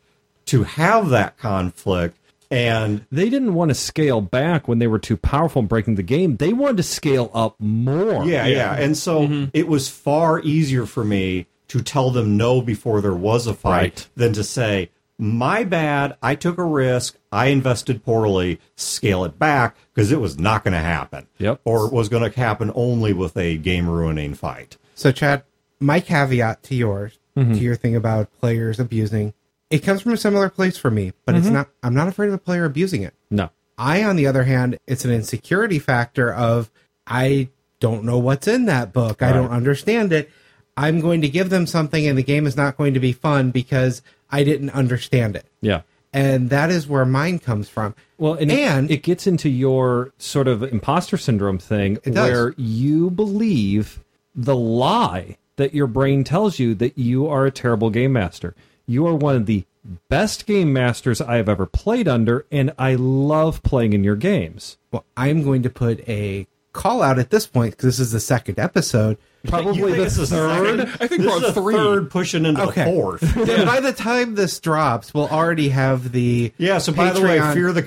to 0.47 0.63
have 0.63 1.09
that 1.09 1.37
conflict 1.37 2.17
and 2.51 3.05
They 3.11 3.29
didn't 3.29 3.53
want 3.53 3.69
to 3.69 3.75
scale 3.75 4.21
back 4.21 4.67
when 4.67 4.79
they 4.79 4.87
were 4.87 4.99
too 4.99 5.17
powerful 5.17 5.61
in 5.61 5.67
breaking 5.67 5.95
the 5.95 6.03
game. 6.03 6.37
They 6.37 6.53
wanted 6.53 6.77
to 6.77 6.83
scale 6.83 7.31
up 7.33 7.55
more. 7.59 8.25
yeah, 8.25 8.45
yeah. 8.45 8.73
And 8.75 8.97
so 8.97 9.47
it 9.53 9.67
was 9.67 9.89
far 9.89 10.39
easier 10.41 10.85
for 10.85 11.03
me 11.03 11.47
to 11.69 11.81
tell 11.81 12.11
them 12.11 12.35
no 12.37 12.61
before 12.61 12.99
there 13.01 13.13
was 13.15 13.47
a 13.47 13.53
fight 13.53 13.71
Right. 13.81 14.07
than 14.15 14.33
to 14.33 14.43
say, 14.43 14.89
my 15.17 15.63
bad, 15.63 16.17
I 16.21 16.35
took 16.35 16.57
a 16.57 16.63
risk, 16.63 17.15
I 17.31 17.47
invested 17.47 18.03
poorly, 18.03 18.59
scale 18.75 19.23
it 19.23 19.37
back 19.39 19.77
because 19.93 20.11
it 20.11 20.19
was 20.19 20.37
not 20.39 20.63
going 20.63 20.73
to 20.73 20.79
happen. 20.79 21.27
Yep. 21.37 21.61
Or 21.63 21.85
it 21.85 21.93
was 21.93 22.09
going 22.09 22.29
to 22.29 22.37
happen 22.39 22.71
only 22.75 23.13
with 23.13 23.37
a 23.37 23.55
game 23.57 23.87
ruining 23.87 24.33
fight. 24.33 24.77
So, 24.95 25.11
Chad, 25.11 25.43
my 25.79 25.99
caveat 25.99 26.63
to 26.63 26.75
yours, 26.75 27.17
Mm-hmm. 27.37 27.53
to 27.53 27.59
your 27.59 27.77
thing 27.77 27.95
about 27.95 28.29
players 28.41 28.77
abusing, 28.77 29.33
it 29.71 29.79
comes 29.79 30.01
from 30.01 30.11
a 30.13 30.17
similar 30.17 30.49
place 30.49 30.77
for 30.77 30.91
me, 30.91 31.13
but 31.25 31.33
Mm-hmm. 31.35 31.43
it's 31.45 31.51
not. 31.51 31.69
I'm 31.81 31.93
not 31.95 32.07
afraid 32.07 32.27
of 32.27 32.33
a 32.33 32.37
player 32.37 32.65
abusing 32.65 33.01
it. 33.03 33.13
No. 33.29 33.49
I, 33.77 34.03
on 34.03 34.15
the 34.15 34.27
other 34.27 34.43
hand, 34.43 34.77
it's 34.85 35.05
an 35.05 35.11
insecurity 35.11 35.79
factor 35.79 36.31
of 36.33 36.69
I 37.07 37.49
don't 37.79 38.03
know 38.03 38.19
what's 38.19 38.47
in 38.47 38.65
that 38.65 38.93
book. 38.93 39.23
I 39.23 39.33
don't 39.33 39.49
understand 39.49 40.13
it. 40.13 40.29
I'm 40.77 40.99
going 40.99 41.21
to 41.21 41.29
give 41.29 41.49
them 41.49 41.65
something, 41.65 42.05
and 42.07 42.17
the 42.17 42.23
game 42.23 42.45
is 42.45 42.55
not 42.55 42.77
going 42.77 42.93
to 42.93 42.99
be 42.99 43.11
fun 43.11 43.49
because 43.51 44.01
I 44.29 44.43
didn't 44.43 44.69
understand 44.69 45.35
it. 45.35 45.45
Yeah. 45.61 45.81
And 46.13 46.49
that 46.49 46.69
is 46.69 46.87
where 46.87 47.05
mine 47.05 47.39
comes 47.39 47.69
from. 47.69 47.95
Well, 48.17 48.33
and, 48.35 48.51
it- 48.51 48.59
and 48.59 48.91
it, 48.91 49.01
gets 49.01 49.25
into 49.27 49.49
your 49.49 50.11
sort 50.17 50.47
of 50.47 50.61
imposter 50.61 51.17
syndrome 51.17 51.57
thing 51.57 51.97
where 52.05 52.53
you 52.57 53.09
believe 53.09 53.99
the 54.35 54.55
lie 54.55 55.37
that 55.55 55.73
your 55.73 55.87
brain 55.87 56.23
tells 56.23 56.59
you 56.59 56.75
that 56.75 56.97
you 56.97 57.27
are 57.27 57.45
a 57.45 57.51
terrible 57.51 57.89
game 57.89 58.13
master. 58.13 58.53
You 58.91 59.07
are 59.07 59.15
one 59.15 59.35
of 59.35 59.45
the 59.45 59.63
best 60.09 60.45
game 60.45 60.73
masters 60.73 61.21
I 61.21 61.37
have 61.37 61.49
ever 61.49 61.65
played 61.65 62.07
under, 62.07 62.45
and 62.51 62.71
I 62.77 62.95
love 62.95 63.63
playing 63.63 63.93
in 63.93 64.03
your 64.03 64.15
games. 64.15 64.77
well, 64.91 65.05
I'm 65.17 65.43
going 65.43 65.63
to 65.63 65.69
put 65.69 66.07
a 66.07 66.47
call 66.73 67.01
out 67.01 67.19
at 67.19 67.29
this 67.31 67.47
point 67.47 67.71
because 67.71 67.85
this 67.85 67.99
is 67.99 68.11
the 68.11 68.19
second 68.19 68.57
episode. 68.59 69.17
Probably 69.45 69.75
You 69.77 69.85
think 69.87 69.97
the 69.97 70.03
it's 70.03 70.15
the 70.17 70.27
third. 70.27 70.79
second? 70.79 70.97
I 71.01 71.07
think 71.07 71.21
this 71.23 71.31
we're 71.31 71.37
is 71.37 71.43
on 71.45 71.53
three. 71.53 71.73
third 71.75 72.11
pushing 72.11 72.45
into 72.45 72.61
Okay. 72.63 72.85
the 72.85 72.91
fourth. 72.91 73.37
And 73.49 73.65
by 73.65 73.79
the 73.79 73.91
time 73.91 74.35
this 74.35 74.59
drops, 74.59 75.13
we'll 75.13 75.27
already 75.27 75.69
have 75.69 76.11
the 76.11 76.53
Yeah, 76.57 76.77
so 76.77 76.93
by 76.93 77.11
the 77.11 77.21
way, 77.21 77.39
Patreon- 77.39 77.83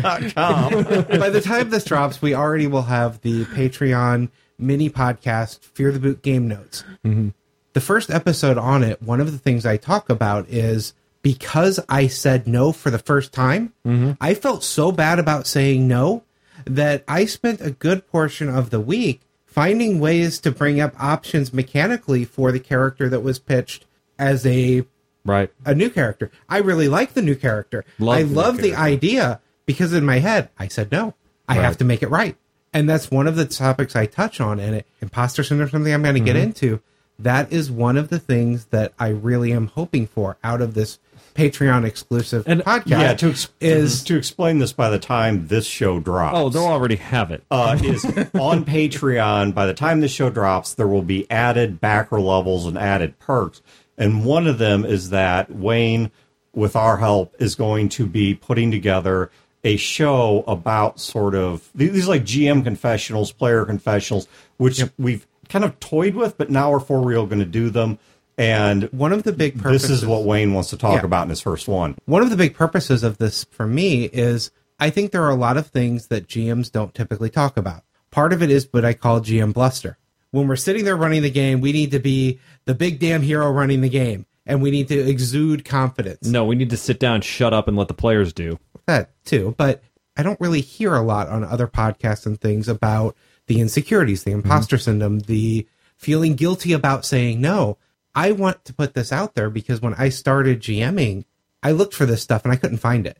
fearthecon.com. 0.00 1.18
by 1.20 1.30
the 1.30 1.40
time 1.40 1.70
this 1.70 1.84
drops, 1.84 2.20
we 2.20 2.34
already 2.34 2.66
will 2.66 2.82
have 2.82 3.20
the 3.22 3.44
Patreon 3.46 4.28
mini 4.58 4.90
podcast, 4.90 5.60
Fear 5.60 5.92
the 5.92 6.00
Boot 6.00 6.22
Game 6.22 6.48
Notes. 6.48 6.82
Mm-hmm. 7.04 7.28
The 7.76 7.80
first 7.82 8.08
episode 8.10 8.56
on 8.56 8.82
it, 8.82 9.02
one 9.02 9.20
of 9.20 9.30
the 9.32 9.36
things 9.36 9.66
I 9.66 9.76
talk 9.76 10.08
about 10.08 10.48
is 10.48 10.94
because 11.20 11.78
I 11.90 12.06
said 12.06 12.46
no 12.48 12.72
for 12.72 12.88
the 12.90 12.98
first 12.98 13.34
time, 13.34 13.74
I 14.18 14.32
felt 14.32 14.64
so 14.64 14.90
bad 14.92 15.18
about 15.18 15.46
saying 15.46 15.86
no 15.86 16.22
that 16.64 17.04
I 17.06 17.26
spent 17.26 17.60
a 17.60 17.70
good 17.70 18.06
portion 18.08 18.48
of 18.48 18.70
the 18.70 18.80
week 18.80 19.20
finding 19.44 20.00
ways 20.00 20.38
to 20.40 20.50
bring 20.50 20.80
up 20.80 20.94
options 20.98 21.52
mechanically 21.52 22.24
for 22.24 22.50
the 22.50 22.60
character 22.60 23.10
that 23.10 23.20
was 23.20 23.38
pitched 23.38 23.84
as 24.18 24.46
a 24.46 24.86
Right. 25.26 25.52
a 25.66 25.74
new 25.74 25.90
character. 25.90 26.30
I 26.48 26.58
really 26.58 26.88
like 26.88 27.12
the 27.12 27.20
new 27.20 27.34
character. 27.34 27.84
Love 27.98 28.16
I 28.16 28.22
the 28.22 28.34
love 28.34 28.56
the 28.56 28.70
character. 28.70 28.82
idea 28.84 29.40
because 29.66 29.92
in 29.92 30.06
my 30.06 30.20
head 30.20 30.48
I 30.58 30.68
said 30.68 30.90
no. 30.90 31.12
I 31.46 31.56
have 31.56 31.76
to 31.76 31.84
make 31.84 32.02
it 32.02 32.08
right. 32.08 32.36
And 32.72 32.88
that's 32.88 33.10
one 33.10 33.26
of 33.26 33.36
the 33.36 33.44
topics 33.44 33.94
I 33.94 34.06
touch 34.06 34.40
on 34.40 34.60
in 34.60 34.72
it. 34.72 34.86
Imposter 35.02 35.44
syndrome 35.44 35.68
something 35.68 35.92
I'm 35.92 36.02
going 36.02 36.14
to 36.14 36.20
Mm-hmm. 36.20 36.24
get 36.24 36.36
into. 36.36 36.80
That 37.18 37.52
is 37.52 37.70
one 37.70 37.96
of 37.96 38.08
the 38.08 38.18
things 38.18 38.66
that 38.66 38.92
I 38.98 39.08
really 39.08 39.52
am 39.52 39.68
hoping 39.68 40.06
for 40.06 40.36
out 40.44 40.60
of 40.60 40.74
this 40.74 40.98
Patreon 41.34 41.84
exclusive 41.84 42.44
And- 42.46 42.62
podcast. 42.62 42.86
yeah, 42.86 43.14
to, 43.14 43.28
ex- 43.30 43.48
is 43.60 44.02
to 44.04 44.16
explain 44.16 44.58
this 44.58 44.72
by 44.72 44.88
the 44.90 44.98
time 44.98 45.48
this 45.48 45.66
show 45.66 46.00
drops. 46.00 46.36
Oh, 46.36 46.48
they'll 46.48 46.64
already 46.64 46.96
have 46.96 47.30
it. 47.30 47.42
uh, 47.50 47.78
is 47.82 48.04
on 48.34 48.64
Patreon. 48.64 49.54
By 49.54 49.66
the 49.66 49.74
time 49.74 50.00
this 50.00 50.12
show 50.12 50.30
drops, 50.30 50.72
there 50.74 50.88
will 50.88 51.02
be 51.02 51.30
added 51.30 51.80
backer 51.80 52.20
levels 52.20 52.64
and 52.66 52.78
added 52.78 53.18
perks. 53.18 53.60
And 53.98 54.24
one 54.24 54.46
of 54.46 54.58
them 54.58 54.84
is 54.84 55.10
that 55.10 55.50
Wayne, 55.54 56.10
with 56.54 56.74
our 56.76 56.96
help, 56.98 57.34
is 57.38 57.54
going 57.54 57.88
to 57.90 58.06
be 58.06 58.34
putting 58.34 58.70
together 58.70 59.30
a 59.64 59.76
show 59.76 60.44
about 60.46 61.00
sort 61.00 61.34
of 61.34 61.68
these 61.74 61.92
these 61.92 62.08
like 62.08 62.22
GM 62.24 62.62
confessionals, 62.62 63.32
player 63.32 63.64
confessionals, 63.64 64.26
which 64.58 64.82
we've 64.96 65.26
kind 65.48 65.64
of 65.64 65.78
toyed 65.80 66.14
with, 66.14 66.36
but 66.38 66.50
now 66.50 66.70
we're 66.70 66.80
for 66.80 67.00
real 67.00 67.26
going 67.26 67.38
to 67.40 67.44
do 67.44 67.70
them. 67.70 67.98
And 68.38 68.84
One 68.92 69.12
of 69.12 69.22
the 69.22 69.32
big 69.32 69.58
purposes. 69.60 69.88
this 69.88 69.98
is 70.02 70.06
what 70.06 70.24
Wayne 70.24 70.52
wants 70.52 70.70
to 70.70 70.76
talk 70.76 71.00
Yeah. 71.00 71.06
about 71.06 71.22
in 71.24 71.30
his 71.30 71.40
first 71.40 71.68
one. 71.68 71.96
one 72.04 72.22
of 72.22 72.28
the 72.30 72.36
big 72.36 72.54
purposes 72.54 73.02
of 73.02 73.16
this 73.18 73.44
for 73.50 73.66
me 73.66 74.04
is 74.04 74.50
I 74.78 74.90
think 74.90 75.10
there 75.10 75.22
are 75.24 75.30
a 75.30 75.34
lot 75.36 75.56
of 75.56 75.68
things 75.68 76.08
that 76.08 76.26
GMs 76.28 76.70
don't 76.70 76.94
typically 76.94 77.30
talk 77.30 77.56
about. 77.56 77.82
Part 78.10 78.34
of 78.34 78.42
it 78.42 78.50
is 78.50 78.68
what 78.70 78.84
I 78.84 78.92
call 78.92 79.20
GM 79.20 79.52
bluster. 79.54 79.96
When 80.32 80.48
we're 80.48 80.56
sitting 80.56 80.84
there 80.84 80.96
running 80.96 81.22
the 81.22 81.30
game, 81.30 81.62
we 81.62 81.72
need 81.72 81.92
to 81.92 81.98
be 81.98 82.40
the 82.66 82.74
big 82.74 82.98
damn 82.98 83.22
hero 83.22 83.50
running 83.50 83.80
the 83.80 83.88
game, 83.88 84.26
and 84.44 84.60
we 84.60 84.70
need 84.70 84.88
to 84.88 84.98
exude 84.98 85.64
confidence. 85.64 86.28
No, 86.28 86.44
we 86.44 86.56
need 86.56 86.68
to 86.70 86.76
sit 86.76 87.00
down, 87.00 87.22
shut 87.22 87.54
up, 87.54 87.68
and 87.68 87.76
let 87.76 87.88
the 87.88 87.94
players 87.94 88.34
do. 88.34 88.58
That 88.86 89.12
too, 89.24 89.54
but 89.56 89.82
I 90.14 90.22
don't 90.22 90.38
really 90.40 90.60
hear 90.60 90.94
a 90.94 91.00
lot 91.02 91.28
on 91.28 91.42
other 91.42 91.66
podcasts 91.66 92.26
and 92.26 92.38
things 92.38 92.68
about 92.68 93.16
the 93.46 93.60
insecurities, 93.60 94.24
the 94.24 94.32
mm-hmm. 94.32 94.40
imposter 94.40 94.78
syndrome, 94.78 95.20
the 95.20 95.66
feeling 95.96 96.34
guilty 96.34 96.72
about 96.72 97.04
saying 97.04 97.40
no. 97.40 97.78
I 98.14 98.32
want 98.32 98.64
to 98.64 98.74
put 98.74 98.94
this 98.94 99.12
out 99.12 99.34
there 99.34 99.50
because 99.50 99.82
when 99.82 99.94
I 99.94 100.08
started 100.08 100.60
GMing, 100.60 101.24
I 101.62 101.72
looked 101.72 101.94
for 101.94 102.06
this 102.06 102.22
stuff 102.22 102.44
and 102.44 102.52
I 102.52 102.56
couldn't 102.56 102.78
find 102.78 103.06
it. 103.06 103.18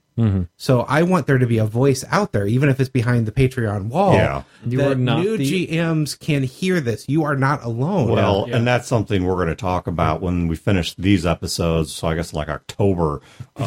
So 0.56 0.80
I 0.82 1.02
want 1.02 1.26
there 1.26 1.38
to 1.38 1.46
be 1.46 1.58
a 1.58 1.66
voice 1.66 2.04
out 2.10 2.32
there, 2.32 2.46
even 2.46 2.68
if 2.68 2.80
it's 2.80 2.88
behind 2.88 3.26
the 3.26 3.32
Patreon 3.32 3.88
wall. 3.88 4.14
Yeah. 4.14 4.42
You 4.64 4.78
that 4.78 4.92
are 4.92 4.94
not 4.94 5.20
new 5.20 5.36
the- 5.36 5.66
GMs 5.68 6.18
can 6.18 6.42
hear 6.42 6.80
this. 6.80 7.08
You 7.08 7.24
are 7.24 7.36
not 7.36 7.62
alone. 7.64 8.10
Well, 8.10 8.44
and 8.50 8.66
that's 8.66 8.88
something 8.88 9.24
we're 9.26 9.34
going 9.34 9.48
to 9.48 9.54
talk 9.54 9.86
about 9.86 10.20
when 10.22 10.48
we 10.48 10.56
finish 10.56 10.94
these 10.94 11.26
episodes. 11.26 11.92
So 11.92 12.08
I 12.08 12.14
guess 12.14 12.32
like 12.32 12.48
October, 12.48 13.20
uh, 13.56 13.66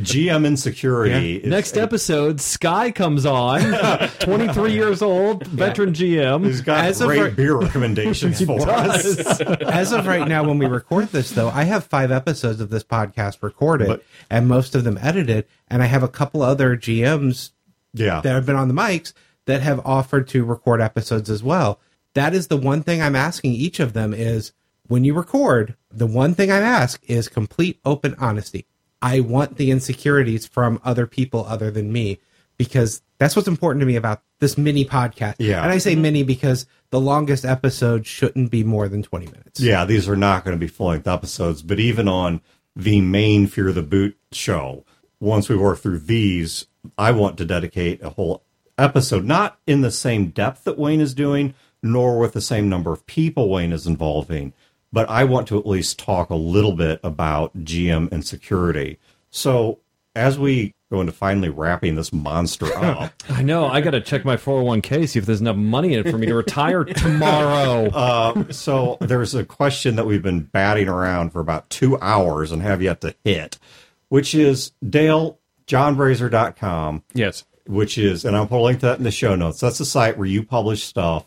GM 0.00 0.46
insecurity. 0.46 1.36
is 1.36 1.48
Next 1.50 1.76
a- 1.76 1.80
episode, 1.82 2.40
Sky 2.40 2.90
comes 2.90 3.24
on, 3.26 3.60
23 4.20 4.72
years 4.72 5.02
old, 5.02 5.46
veteran 5.46 5.92
GM. 5.92 6.44
He's 6.44 6.60
got 6.60 6.84
As 6.84 7.00
great 7.00 7.20
right- 7.20 7.36
beer 7.36 7.56
recommendations 7.56 8.40
for 8.44 8.68
us. 8.68 9.18
As 9.40 9.92
of 9.92 10.06
right 10.06 10.28
now, 10.28 10.44
when 10.44 10.58
we 10.58 10.66
record 10.66 11.08
this, 11.08 11.30
though, 11.30 11.48
I 11.48 11.64
have 11.64 11.84
five 11.84 12.10
episodes 12.12 12.60
of 12.60 12.70
this 12.70 12.84
podcast 12.84 13.38
recorded 13.42 13.88
But- 13.88 14.04
and 14.28 14.46
most 14.48 14.74
of 14.74 14.84
them 14.84 14.98
edited. 15.00 15.29
And 15.68 15.82
I 15.82 15.86
have 15.86 16.02
a 16.02 16.08
couple 16.08 16.42
other 16.42 16.76
GMs 16.76 17.50
Yeah. 17.94 18.20
that 18.20 18.32
have 18.32 18.46
been 18.46 18.56
on 18.56 18.68
the 18.68 18.74
mics 18.74 19.12
that 19.46 19.62
have 19.62 19.84
offered 19.84 20.28
to 20.28 20.44
record 20.44 20.80
episodes 20.80 21.30
as 21.30 21.42
well. 21.42 21.80
That 22.14 22.34
is 22.34 22.48
the 22.48 22.56
one 22.56 22.82
thing 22.82 23.00
I'm 23.00 23.16
asking 23.16 23.52
each 23.52 23.80
of 23.80 23.92
them 23.92 24.12
is 24.12 24.52
when 24.88 25.04
you 25.04 25.14
record, 25.14 25.76
the 25.90 26.06
one 26.06 26.34
thing 26.34 26.50
I 26.50 26.58
ask 26.58 27.00
is 27.08 27.28
complete 27.28 27.78
open 27.84 28.14
honesty. 28.18 28.66
I 29.00 29.20
want 29.20 29.56
the 29.56 29.70
insecurities 29.70 30.46
from 30.46 30.80
other 30.84 31.06
people 31.06 31.46
other 31.46 31.70
than 31.70 31.92
me 31.92 32.18
because 32.58 33.00
that's 33.18 33.36
what's 33.36 33.48
important 33.48 33.80
to 33.80 33.86
me 33.86 33.96
about 33.96 34.22
this 34.40 34.58
mini 34.58 34.84
podcast. 34.84 35.36
Yeah. 35.38 35.62
And 35.62 35.70
I 35.70 35.78
say 35.78 35.92
mm-hmm. 35.92 36.02
mini 36.02 36.22
because 36.24 36.66
the 36.90 37.00
longest 37.00 37.44
episode 37.44 38.06
shouldn't 38.06 38.50
be 38.50 38.64
more 38.64 38.88
than 38.88 39.02
20 39.02 39.26
minutes. 39.26 39.60
Yeah, 39.60 39.84
these 39.84 40.08
are 40.08 40.16
not 40.16 40.44
going 40.44 40.56
to 40.56 40.60
be 40.60 40.66
full 40.66 40.88
length 40.88 41.06
episodes, 41.06 41.62
but 41.62 41.78
even 41.78 42.08
on 42.08 42.40
the 42.76 43.00
main 43.00 43.46
Fear 43.46 43.72
the 43.72 43.82
Boot 43.82 44.18
show, 44.32 44.84
once 45.20 45.48
we 45.48 45.56
work 45.56 45.78
through 45.78 45.98
these, 46.00 46.66
I 46.98 47.12
want 47.12 47.38
to 47.38 47.44
dedicate 47.44 48.02
a 48.02 48.10
whole 48.10 48.42
episode, 48.78 49.24
not 49.24 49.58
in 49.66 49.82
the 49.82 49.90
same 49.90 50.28
depth 50.28 50.64
that 50.64 50.78
Wayne 50.78 51.00
is 51.00 51.14
doing, 51.14 51.54
nor 51.82 52.18
with 52.18 52.32
the 52.32 52.40
same 52.40 52.68
number 52.68 52.92
of 52.92 53.06
people 53.06 53.48
Wayne 53.48 53.72
is 53.72 53.86
involving, 53.86 54.52
but 54.92 55.08
I 55.08 55.24
want 55.24 55.48
to 55.48 55.58
at 55.58 55.66
least 55.66 55.98
talk 55.98 56.30
a 56.30 56.34
little 56.34 56.72
bit 56.72 57.00
about 57.04 57.56
GM 57.58 58.10
and 58.10 58.26
security. 58.26 58.98
So 59.30 59.78
as 60.16 60.38
we 60.38 60.74
go 60.90 61.00
into 61.00 61.12
finally 61.12 61.48
wrapping 61.48 61.94
this 61.94 62.12
monster 62.12 62.66
up, 62.76 63.12
I 63.28 63.42
know. 63.42 63.66
I 63.66 63.80
got 63.80 63.92
to 63.92 64.00
check 64.00 64.24
my 64.24 64.36
401k, 64.36 65.08
see 65.08 65.18
if 65.18 65.26
there's 65.26 65.40
enough 65.40 65.56
money 65.56 65.94
in 65.94 66.06
it 66.06 66.10
for 66.10 66.18
me 66.18 66.26
to 66.26 66.34
retire 66.34 66.84
tomorrow. 66.84 67.88
Uh, 67.90 68.44
so 68.52 68.98
there's 69.00 69.34
a 69.34 69.44
question 69.44 69.96
that 69.96 70.06
we've 70.06 70.22
been 70.22 70.40
batting 70.40 70.88
around 70.88 71.30
for 71.30 71.40
about 71.40 71.70
two 71.70 71.98
hours 72.00 72.50
and 72.50 72.62
have 72.62 72.82
yet 72.82 73.00
to 73.02 73.14
hit, 73.24 73.58
which 74.10 74.34
is 74.34 74.72
Dale, 74.86 75.38
johnbrazer.com, 75.66 77.02
Yes. 77.14 77.44
which 77.66 77.96
is, 77.98 78.24
and 78.24 78.36
I'll 78.36 78.46
put 78.46 78.60
a 78.60 78.62
link 78.62 78.80
to 78.80 78.86
that 78.86 78.98
in 78.98 79.04
the 79.04 79.10
show 79.10 79.34
notes. 79.34 79.60
That's 79.60 79.78
the 79.78 79.84
site 79.84 80.18
where 80.18 80.26
you 80.26 80.42
publish 80.42 80.84
stuff 80.84 81.26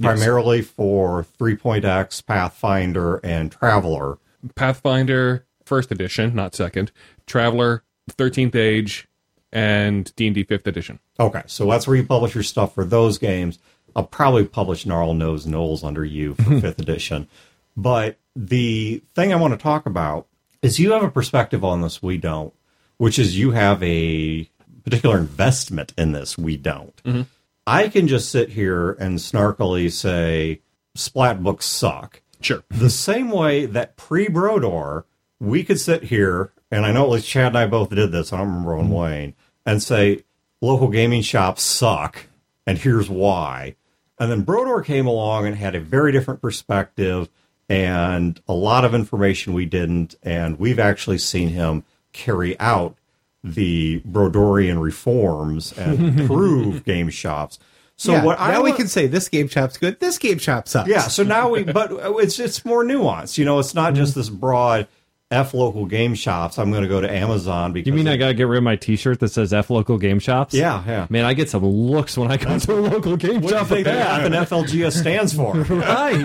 primarily 0.00 0.60
for 0.60 1.24
3.x, 1.38 2.20
Pathfinder, 2.22 3.16
and 3.24 3.50
Traveller. 3.50 4.18
Pathfinder 4.54 5.46
first 5.64 5.90
edition, 5.90 6.34
not 6.34 6.54
second. 6.54 6.92
Traveller 7.26 7.84
13th 8.10 8.54
Age 8.54 9.08
and 9.52 10.14
D&D 10.16 10.44
5th 10.44 10.66
edition. 10.66 10.98
Okay, 11.18 11.42
so 11.46 11.64
that's 11.70 11.86
where 11.86 11.96
you 11.96 12.04
publish 12.04 12.34
your 12.34 12.42
stuff 12.42 12.74
for 12.74 12.84
those 12.84 13.18
games. 13.18 13.58
I'll 13.96 14.04
probably 14.04 14.44
publish 14.44 14.84
Gnarl 14.84 15.14
Nose 15.14 15.46
Knowles 15.46 15.84
under 15.84 16.04
you 16.04 16.34
for 16.34 16.42
fifth 16.60 16.80
edition. 16.80 17.28
But 17.76 18.18
the 18.34 19.00
thing 19.14 19.32
I 19.32 19.36
want 19.36 19.52
to 19.54 19.58
talk 19.62 19.86
about 19.86 20.26
is 20.64 20.78
you 20.78 20.92
have 20.92 21.02
a 21.02 21.10
perspective 21.10 21.62
on 21.62 21.82
this 21.82 22.02
we 22.02 22.16
don't, 22.16 22.54
which 22.96 23.18
is 23.18 23.38
you 23.38 23.50
have 23.50 23.82
a 23.82 24.48
particular 24.82 25.18
investment 25.18 25.92
in 25.98 26.12
this 26.12 26.38
we 26.38 26.56
don't. 26.56 26.96
Mm-hmm. 27.04 27.22
I 27.66 27.88
can 27.88 28.08
just 28.08 28.30
sit 28.30 28.50
here 28.50 28.92
and 28.92 29.18
snarkily 29.18 29.92
say 29.92 30.62
splat 30.94 31.42
books 31.42 31.66
suck. 31.66 32.22
Sure. 32.40 32.62
The 32.70 32.90
same 32.90 33.30
way 33.30 33.66
that 33.66 33.96
pre 33.96 34.28
Brodor, 34.28 35.04
we 35.38 35.64
could 35.64 35.80
sit 35.80 36.04
here, 36.04 36.52
and 36.70 36.86
I 36.86 36.92
know 36.92 37.04
at 37.04 37.10
least 37.10 37.28
Chad 37.28 37.48
and 37.48 37.58
I 37.58 37.66
both 37.66 37.90
did 37.90 38.10
this, 38.10 38.32
I 38.32 38.38
don't 38.38 38.48
remember 38.48 38.76
on 38.76 38.84
mm-hmm. 38.86 38.94
Wayne, 38.94 39.34
and 39.66 39.82
say 39.82 40.24
local 40.62 40.88
gaming 40.88 41.22
shops 41.22 41.62
suck, 41.62 42.26
and 42.66 42.78
here's 42.78 43.10
why. 43.10 43.76
And 44.18 44.30
then 44.30 44.44
Brodor 44.44 44.82
came 44.84 45.06
along 45.06 45.46
and 45.46 45.56
had 45.56 45.74
a 45.74 45.80
very 45.80 46.10
different 46.10 46.40
perspective 46.40 47.28
and 47.68 48.40
a 48.46 48.54
lot 48.54 48.84
of 48.84 48.94
information 48.94 49.52
we 49.52 49.66
didn't, 49.66 50.14
and 50.22 50.58
we've 50.58 50.78
actually 50.78 51.18
seen 51.18 51.48
him 51.48 51.84
carry 52.12 52.58
out 52.60 52.96
the 53.42 54.00
Brodorian 54.00 54.80
reforms 54.80 55.76
and 55.76 56.18
improve 56.20 56.84
game 56.84 57.10
shops. 57.10 57.58
So 57.96 58.12
yeah, 58.12 58.24
what 58.24 58.40
I 58.40 58.52
now 58.52 58.62
we 58.62 58.72
can 58.72 58.88
say 58.88 59.06
this 59.06 59.28
game 59.28 59.48
shop's 59.48 59.76
good, 59.76 60.00
this 60.00 60.18
game 60.18 60.38
shop 60.38 60.66
sucks. 60.66 60.88
yeah, 60.88 61.02
so 61.02 61.22
now 61.22 61.50
we, 61.50 61.62
but 61.62 61.92
it's 62.20 62.40
it's 62.40 62.64
more 62.64 62.84
nuanced. 62.84 63.38
You 63.38 63.44
know, 63.44 63.58
it's 63.60 63.74
not 63.74 63.94
just 63.94 64.12
mm-hmm. 64.12 64.20
this 64.20 64.28
broad 64.30 64.88
f 65.34 65.52
local 65.54 65.84
game 65.86 66.14
shops. 66.14 66.58
I'm 66.58 66.70
going 66.70 66.82
to 66.82 66.88
go 66.88 67.00
to 67.00 67.10
Amazon 67.10 67.72
because 67.72 67.86
You 67.88 67.92
mean 67.92 68.08
I 68.08 68.16
got 68.16 68.28
to 68.28 68.34
get 68.34 68.44
rid 68.46 68.58
of 68.58 68.64
my 68.64 68.76
T-shirt 68.76 69.20
that 69.20 69.28
says 69.28 69.52
F 69.52 69.70
local 69.70 69.98
game 69.98 70.18
shops? 70.18 70.54
Yeah, 70.54 70.82
yeah. 70.86 71.06
Man, 71.10 71.24
I 71.24 71.34
get 71.34 71.50
some 71.50 71.64
looks 71.64 72.16
when 72.16 72.30
I 72.30 72.36
go 72.36 72.58
to 72.58 72.72
a 72.72 72.80
local 72.80 73.16
game 73.16 73.40
What 73.40 73.48
do 73.50 73.54
you 73.54 73.58
shop. 73.60 73.66
think 73.68 73.86
with 73.86 73.94
the 73.94 74.00
F 74.00 74.22
that. 74.22 74.26
and 74.26 74.34
FLGS 74.34 74.92
stands 74.98 75.32
for? 75.34 75.54
Right. 75.74 76.24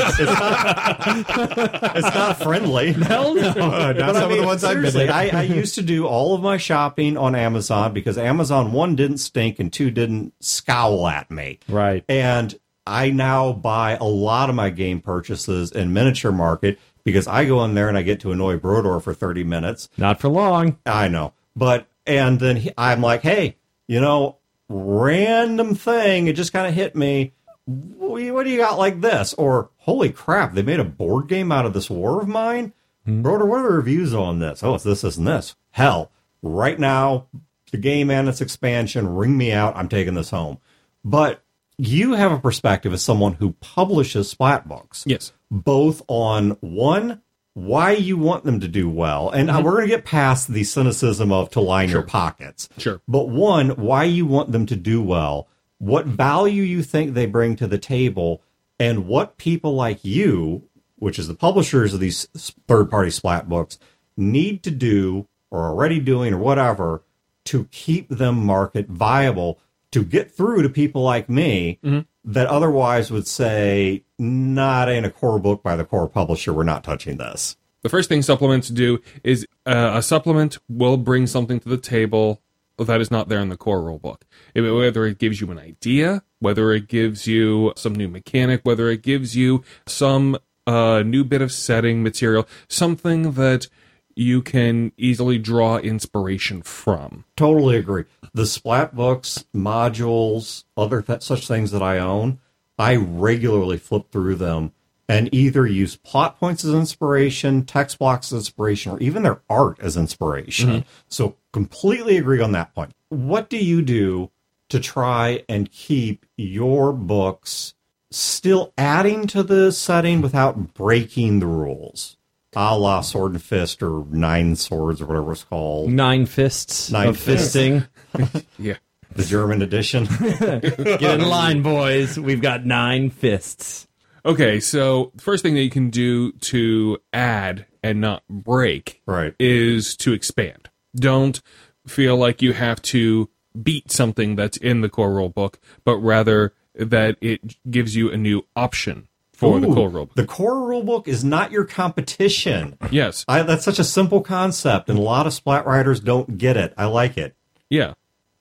It's 1.96 2.16
not 2.16 2.38
friendly. 2.42 2.94
Hell 2.94 3.36
no. 3.36 3.54
not 3.54 3.98
But 3.98 4.14
some 4.16 4.32
of 4.32 4.38
the 4.38 4.44
ones 4.46 4.64
I've 4.64 4.82
been 4.82 4.96
in. 5.02 5.10
I, 5.10 5.30
I 5.30 5.42
used 5.44 5.76
to 5.76 5.82
do 5.82 6.06
all 6.06 6.34
of 6.36 6.42
my 6.42 6.58
shopping 6.58 7.18
on 7.18 7.36
Amazon 7.36 7.94
because 7.94 8.18
Amazon 8.18 8.72
one 8.72 8.96
didn't 8.96 9.18
stink 9.20 9.60
and 9.60 9.72
two 9.72 9.92
didn't 9.92 10.34
scowl 10.40 11.08
at 11.08 11.30
me. 11.32 11.60
Right. 11.68 12.04
And 12.08 12.58
I 12.86 13.10
now 13.12 13.54
buy 13.54 13.98
a 14.00 14.04
lot 14.04 14.50
of 14.50 14.56
my 14.56 14.70
game 14.70 15.02
purchases 15.02 15.72
in 15.72 15.94
miniature 15.94 16.32
market 16.32 16.80
because 17.10 17.28
I 17.28 17.46
go 17.46 17.64
in 17.66 17.74
there 17.76 17.90
and 17.90 17.98
I 17.98 18.02
get 18.04 18.20
to 18.22 18.32
annoy 18.32 18.58
Brodor 18.58 19.02
for 19.02 19.14
30 19.14 19.44
minutes. 19.44 19.90
Not 19.98 20.20
for 20.20 20.30
long. 20.30 20.78
I 20.86 21.08
know. 21.08 21.34
But, 21.56 21.88
and 22.06 22.40
then 22.40 22.58
he, 22.58 22.72
I'm 22.78 23.02
like, 23.02 23.22
hey, 23.22 23.58
you 23.88 24.00
know, 24.00 24.38
random 24.70 25.76
thing. 25.76 26.28
It 26.28 26.36
just 26.36 26.54
kind 26.54 26.68
of 26.68 26.74
hit 26.74 26.96
me. 26.96 27.34
What 27.66 28.20
do 28.20 28.26
you- 28.26 28.34
what 28.34 28.46
do 28.46 28.50
you 28.52 28.58
got 28.58 28.78
like 28.80 29.02
this? 29.02 29.34
Or, 29.36 29.70
holy 29.78 30.10
crap, 30.12 30.54
they 30.54 30.62
made 30.64 30.80
a 30.80 30.84
board 30.86 31.28
game 31.28 31.52
out 31.52 31.66
of 31.66 31.74
this 31.74 31.90
war 31.90 32.22
of 32.22 32.28
mine? 32.28 32.74
Hmm. 33.06 33.22
Brodor, 33.22 33.46
what 33.48 33.60
are 33.60 33.70
the 33.70 33.76
reviews 33.76 34.14
on 34.14 34.40
this? 34.40 34.64
Oh, 34.64 34.76
it's 34.76 34.84
this, 34.84 35.02
this, 35.02 35.18
and 35.18 35.28
this. 35.28 35.56
Hell, 35.72 36.12
right 36.42 36.80
now, 36.80 37.28
the 37.72 37.78
game 37.78 38.10
and 38.10 38.28
its 38.28 38.42
expansion, 38.42 39.14
ring 39.16 39.38
me 39.38 39.52
out. 39.52 39.76
I'm 39.76 39.90
taking 39.90 40.16
this 40.16 40.32
home. 40.32 40.58
But 41.06 41.44
you 41.78 42.14
have 42.14 42.32
a 42.32 42.40
perspective 42.40 42.92
as 42.92 43.04
someone 43.04 43.34
who 43.34 43.52
publishes 43.62 44.30
splat 44.30 44.68
books 44.68 45.04
Yes. 45.08 45.32
Both 45.52 46.02
on 46.08 46.52
one 46.62 47.22
why 47.54 47.92
you 47.92 48.18
want 48.18 48.44
them 48.46 48.60
to 48.60 48.68
do 48.68 48.90
well 48.90 49.30
and 49.30 49.50
uh, 49.50 49.62
we're 49.64 49.72
going 49.72 49.84
to 49.84 49.96
get 49.96 50.06
past 50.06 50.48
the 50.48 50.64
cynicism 50.64 51.32
of 51.32 51.50
to 51.50 51.60
line 51.60 51.90
your 51.90 52.04
pockets. 52.04 52.70
Sure. 52.78 53.02
but 53.08 53.28
one 53.28 53.70
why 53.72 54.04
you 54.04 54.26
want 54.26 54.52
them 54.52 54.66
to 54.66 54.76
do 54.76 55.02
well 55.02 55.48
what 55.80 56.06
value 56.06 56.64
you 56.64 56.84
think 56.84 57.14
they 57.14 57.26
bring 57.26 57.56
to 57.56 57.68
the 57.68 57.78
table 57.78 58.42
and 58.80 59.08
what 59.08 59.38
people 59.38 59.74
like 59.74 60.04
you 60.04 60.64
which 60.96 61.18
is 61.18 61.28
the 61.28 61.36
publishers 61.36 61.94
of 61.94 62.00
these 62.00 62.26
third 62.68 62.90
party 62.90 63.10
splat 63.10 63.50
books 63.50 63.80
need 64.16 64.64
to 64.64 64.72
do 64.72 65.28
or 65.50 65.66
already 65.66 66.00
doing 66.00 66.34
or 66.34 66.38
whatever 66.38 67.04
to 67.46 67.66
keep 67.72 68.10
them 68.10 68.46
market 68.46 68.88
viable 68.88 69.60
to 69.92 70.04
get 70.04 70.32
through 70.32 70.62
to 70.64 70.70
people 70.70 71.02
like 71.02 71.30
me 71.30 71.80
that 72.26 72.48
otherwise 72.48 73.12
would 73.12 73.28
say, 73.28 74.04
not 74.18 74.90
in 74.90 75.06
a 75.06 75.10
core 75.10 75.40
book 75.40 75.64
by 75.64 75.76
the 75.76 75.86
core 75.86 76.08
publisher, 76.08 76.54
we're 76.54 76.64
not 76.64 76.84
touching 76.84 77.18
this. 77.18 77.58
The 77.82 77.90
first 77.90 78.10
thing 78.10 78.22
supplements 78.22 78.68
do 78.70 79.00
is 79.24 79.48
uh, 79.66 79.94
a 79.96 80.02
supplement 80.02 80.58
will 80.68 80.98
bring 80.98 81.28
something 81.28 81.60
to 81.62 81.70
the 81.70 81.78
table 81.78 82.42
that 82.78 83.02
is 83.02 83.10
not 83.10 83.30
there 83.30 83.40
in 83.40 83.50
the 83.50 83.58
core 83.58 83.82
rule 83.82 84.00
book. 84.00 84.26
Whether 84.54 85.06
it 85.06 85.18
gives 85.18 85.42
you 85.42 85.50
an 85.52 85.60
idea, 85.60 86.24
whether 86.40 86.72
it 86.72 86.88
gives 86.88 87.28
you 87.28 87.74
some 87.76 87.94
new 87.94 88.08
mechanic, 88.08 88.62
whether 88.64 88.90
it 88.90 89.02
gives 89.02 89.36
you 89.36 89.64
some 89.86 90.38
uh, 90.68 91.04
new 91.04 91.24
bit 91.24 91.42
of 91.42 91.52
setting 91.52 92.04
material, 92.04 92.48
something 92.68 93.34
that 93.34 93.68
you 94.16 94.42
can 94.42 94.92
easily 94.98 95.38
draw 95.38 95.78
inspiration 95.78 96.62
from. 96.62 97.26
Totally 97.36 97.78
agree. 97.78 98.06
The 98.34 98.46
splat 98.46 98.96
books, 98.96 99.46
modules, 99.56 100.66
other 100.76 101.02
th- 101.02 101.22
such 101.22 101.48
things 101.48 101.72
that 101.72 101.82
I 101.82 102.00
own, 102.00 102.40
I 102.78 102.96
regularly 102.96 103.78
flip 103.78 104.12
through 104.12 104.36
them 104.36 104.74
and 105.10 105.34
either 105.34 105.66
use 105.66 105.96
plot 105.96 106.40
points 106.40 106.64
as 106.64 106.74
inspiration, 106.74 107.66
text 107.66 107.98
blocks 107.98 108.32
as 108.32 108.40
inspiration, 108.40 108.92
or 108.92 109.00
even 109.00 109.24
their 109.24 109.42
art 109.50 109.80
as 109.82 109.98
inspiration. 109.98 110.70
Mm-hmm. 110.70 110.90
So 111.08 111.36
completely 111.52 112.18
agree 112.18 112.42
on 112.42 112.52
that 112.52 112.76
point. 112.76 112.94
What 113.10 113.50
do 113.50 113.58
you 113.58 113.82
do 113.82 114.30
to 114.70 114.80
try 114.80 115.44
and 115.50 115.72
keep 115.72 116.28
your 116.38 116.94
books 116.94 117.74
still 118.12 118.72
adding 118.78 119.26
to 119.28 119.42
the 119.42 119.72
setting 119.72 120.22
without 120.22 120.76
breaking 120.76 121.40
the 121.40 121.48
rules? 121.48 122.18
A 122.56 122.78
la 122.78 123.02
Sword 123.02 123.34
and 123.34 123.42
Fist 123.44 123.84
or 123.84 124.06
Nine 124.10 124.56
Swords 124.56 125.02
or 125.02 125.06
whatever 125.06 125.32
it's 125.34 125.44
called. 125.44 125.90
Nine 125.92 126.26
fists 126.26 126.92
Nine 126.92 127.10
of 127.10 127.18
fists. 127.20 127.56
fisting. 127.56 127.88
Yeah. 128.58 128.76
The 129.16 129.24
German 129.24 129.62
edition. 129.62 130.06
Get 130.40 131.04
in 131.20 131.22
line, 131.22 131.62
boys. 131.64 132.20
We've 132.20 132.42
got 132.42 132.66
nine 132.66 133.10
fists. 133.10 133.88
Okay, 134.26 134.60
so 134.60 135.12
the 135.16 135.22
first 135.22 135.42
thing 135.44 135.56
that 135.56 135.62
you 135.62 135.70
can 135.70 135.90
do 135.90 136.32
to 136.34 136.98
add 137.14 137.66
and 137.82 138.00
not 138.02 138.24
break 138.30 139.02
Right. 139.08 139.34
is 139.40 139.96
to 139.98 140.14
expand. 140.14 140.70
Don't 140.96 141.42
feel 141.88 142.18
like 142.18 142.42
you 142.42 142.54
have 142.54 142.82
to 142.84 143.30
beat 143.62 143.92
something 143.92 144.36
that's 144.36 144.58
in 144.58 144.82
the 144.82 144.90
core 144.90 145.14
rule 145.14 145.30
book, 145.30 145.60
but 145.84 145.98
rather 145.98 146.54
that 146.76 147.18
it 147.22 147.58
gives 147.70 147.96
you 147.96 148.12
a 148.12 148.18
new 148.18 148.46
option 148.56 149.08
for 149.40 149.60
the 149.60 149.68
core 149.68 149.90
rule 149.90 150.06
book. 150.06 150.16
The 150.16 150.26
core 150.26 150.54
rulebook 150.56 151.08
is 151.08 151.24
not 151.24 151.52
your 151.52 151.66
competition. 151.66 152.78
Yes. 152.92 153.24
I, 153.28 153.42
that's 153.44 153.64
such 153.64 153.80
a 153.80 153.84
simple 153.84 154.22
concept, 154.22 154.90
and 154.90 154.98
a 155.00 155.02
lot 155.02 155.28
of 155.28 155.34
splat 155.34 155.66
writers 155.66 156.00
don't 156.00 156.38
get 156.38 156.58
it. 156.58 156.74
I 156.78 156.86
like 156.86 157.18
it. 157.18 157.36
Yeah. 157.70 157.94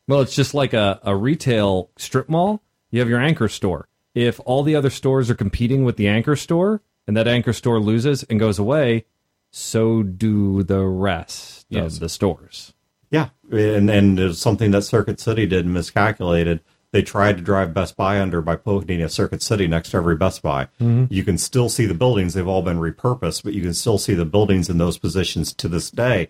Well, 0.07 0.21
it's 0.21 0.35
just 0.35 0.55
like 0.55 0.73
a, 0.73 1.01
a 1.03 1.15
retail 1.15 1.91
strip 1.97 2.29
mall. 2.29 2.63
You 2.91 3.01
have 3.01 3.09
your 3.09 3.21
anchor 3.21 3.49
store. 3.49 3.89
If 4.15 4.41
all 4.45 4.63
the 4.63 4.75
other 4.75 4.91
stores 4.91 5.31
are 5.31 5.35
competing 5.35 5.85
with 5.85 5.97
the 5.97 6.09
anchor 6.09 6.35
store 6.35 6.81
and 7.07 7.17
that 7.17 7.29
anchor 7.29 7.53
store 7.53 7.79
loses 7.79 8.23
and 8.25 8.41
goes 8.41 8.59
away, 8.59 9.05
so 9.51 10.03
do 10.03 10.63
the 10.63 10.85
rest 10.85 11.67
Yes. 11.69 11.95
of 11.95 12.01
the 12.01 12.09
stores. 12.09 12.73
Yeah, 13.11 13.29
and 13.51 13.89
and 13.91 14.19
it's 14.19 14.39
something 14.39 14.71
that 14.73 14.83
Circuit 14.83 15.21
City 15.21 15.47
did 15.47 15.65
and 15.65 15.73
miscalculated. 15.75 16.61
They 16.93 17.03
tried 17.03 17.37
to 17.37 17.43
drive 17.43 17.75
Best 17.75 17.97
Buy 17.97 18.19
under 18.21 18.41
by 18.41 18.57
putting 18.57 19.03
a 19.03 19.09
Circuit 19.09 19.43
City 19.43 19.67
next 19.67 19.91
to 19.91 19.99
every 19.99 20.17
Best 20.17 20.41
Buy. 20.43 20.65
Mm-hmm. 20.81 21.05
You 21.13 21.23
can 21.23 21.37
still 21.37 21.69
see 21.69 21.85
the 21.87 21.95
buildings; 21.95 22.35
they've 22.35 22.49
all 22.49 22.63
been 22.63 22.79
repurposed, 22.79 23.45
but 23.45 23.53
you 23.53 23.61
can 23.63 23.75
still 23.75 23.99
see 23.99 24.15
the 24.15 24.25
buildings 24.25 24.71
in 24.71 24.79
those 24.79 24.97
positions 24.99 25.53
to 25.55 25.69
this 25.69 25.91
day. 25.91 26.29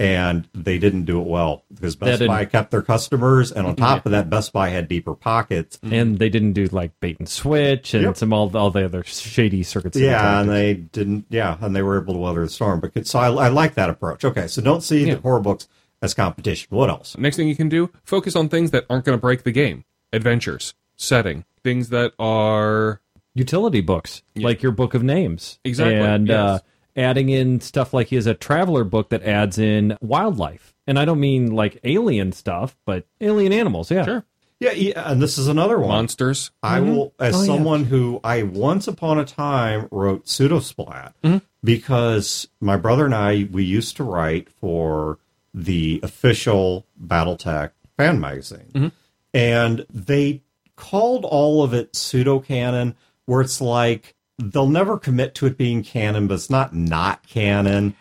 And 0.00 0.48
they 0.54 0.78
didn't 0.78 1.04
do 1.04 1.20
it 1.20 1.26
well 1.26 1.64
because 1.72 1.94
Best 1.94 2.20
That 2.20 2.28
Buy 2.28 2.46
kept 2.46 2.70
their 2.70 2.80
customers, 2.80 3.52
and 3.52 3.66
on 3.66 3.76
top 3.76 4.06
of 4.06 4.12
that, 4.12 4.30
Best 4.30 4.50
Buy 4.50 4.70
had 4.70 4.88
deeper 4.88 5.14
pockets. 5.14 5.76
Mm-hmm. 5.76 5.94
And 5.94 6.18
they 6.18 6.30
didn't 6.30 6.54
do 6.54 6.64
like 6.68 6.98
bait 7.00 7.18
and 7.18 7.28
switch 7.28 7.92
and 7.92 8.04
Yep. 8.04 8.16
some 8.16 8.32
all, 8.32 8.56
all 8.56 8.70
the 8.70 8.82
other 8.86 9.04
shady 9.04 9.62
circuits. 9.62 9.98
Yeah, 9.98 10.40
and 10.40 10.48
they 10.48 10.72
didn't. 10.72 11.26
Yeah, 11.28 11.58
and 11.60 11.76
they 11.76 11.82
were 11.82 12.00
able 12.00 12.14
to 12.14 12.18
weather 12.18 12.40
the 12.42 12.48
storm. 12.48 12.80
But 12.80 13.06
so 13.06 13.18
I, 13.18 13.26
I 13.28 13.48
like 13.48 13.74
that 13.74 13.90
approach. 13.90 14.24
Okay, 14.24 14.46
so 14.46 14.62
don't 14.62 14.80
see 14.82 15.04
Yeah. 15.06 15.16
the 15.16 15.20
horror 15.20 15.40
books 15.40 15.68
as 16.00 16.14
competition. 16.14 16.68
What 16.70 16.88
else? 16.88 17.18
Next 17.18 17.36
thing 17.36 17.48
you 17.48 17.56
can 17.56 17.68
do, 17.68 17.90
focus 18.02 18.34
on 18.34 18.48
things 18.48 18.70
that 18.70 18.86
aren't 18.88 19.04
going 19.04 19.18
to 19.18 19.20
break 19.20 19.42
the 19.42 19.52
game. 19.52 19.84
Adventures, 20.12 20.74
setting, 20.96 21.44
things 21.62 21.88
that 21.90 22.12
are 22.18 23.00
utility 23.34 23.80
books, 23.80 24.22
like 24.36 24.62
your 24.62 24.72
book 24.72 24.94
of 24.94 25.02
names. 25.02 25.58
Exactly, 25.64 25.96
And 25.96 26.30
uh, 26.30 26.34
yes. 26.34 26.60
uh, 26.60 27.00
adding 27.00 27.28
in 27.28 27.60
stuff 27.60 27.94
like 27.94 28.08
he 28.08 28.16
has 28.16 28.26
a 28.26 28.34
traveler 28.34 28.84
book 28.84 29.10
that 29.10 29.22
adds 29.22 29.58
in 29.58 29.96
wildlife. 30.00 30.74
And 30.86 30.98
I 30.98 31.04
don't 31.04 31.20
mean 31.20 31.52
like 31.52 31.78
alien 31.84 32.32
stuff, 32.32 32.76
but 32.84 33.06
alien 33.20 33.52
animals. 33.52 33.90
Yeah. 33.90 34.04
sure 34.04 34.24
Yeah, 34.58 34.72
yeah 34.72 35.10
and 35.12 35.22
this 35.22 35.38
is 35.38 35.46
another 35.46 35.78
one. 35.78 35.88
monsters. 35.88 36.50
I 36.62 36.80
mm-hmm. 36.80 36.90
will, 36.90 37.14
as 37.20 37.36
Oh, 37.36 37.40
yeah. 37.40 37.46
someone 37.46 37.84
who 37.84 38.20
I 38.24 38.42
once 38.42 38.88
upon 38.88 39.18
a 39.18 39.24
time 39.24 39.86
wrote 39.90 40.26
pseudosplat 40.26 41.12
mm-hmm. 41.22 41.38
because 41.62 42.48
my 42.60 42.76
brother 42.76 43.04
and 43.04 43.14
I 43.14 43.48
we 43.50 43.62
used 43.64 43.96
to 43.98 44.04
write 44.04 44.50
for 44.50 45.18
the 45.54 46.00
official 46.02 46.86
BattleTech 47.04 47.70
fan 47.96 48.20
magazine, 48.20 48.70
mm-hmm. 48.72 48.88
And 49.34 49.86
they 49.92 50.42
called 50.76 51.24
all 51.24 51.62
of 51.62 51.74
it 51.74 51.94
pseudo 51.94 52.40
canon, 52.40 52.94
where 53.26 53.40
it's 53.40 53.60
like 53.60 54.14
they'll 54.38 54.68
never 54.68 54.98
commit 54.98 55.34
to 55.36 55.46
it 55.46 55.56
being 55.58 55.82
canon, 55.82 56.26
but 56.26 56.34
it's 56.34 56.50
not 56.50 56.74
not 56.74 57.26
canon. 57.26 57.94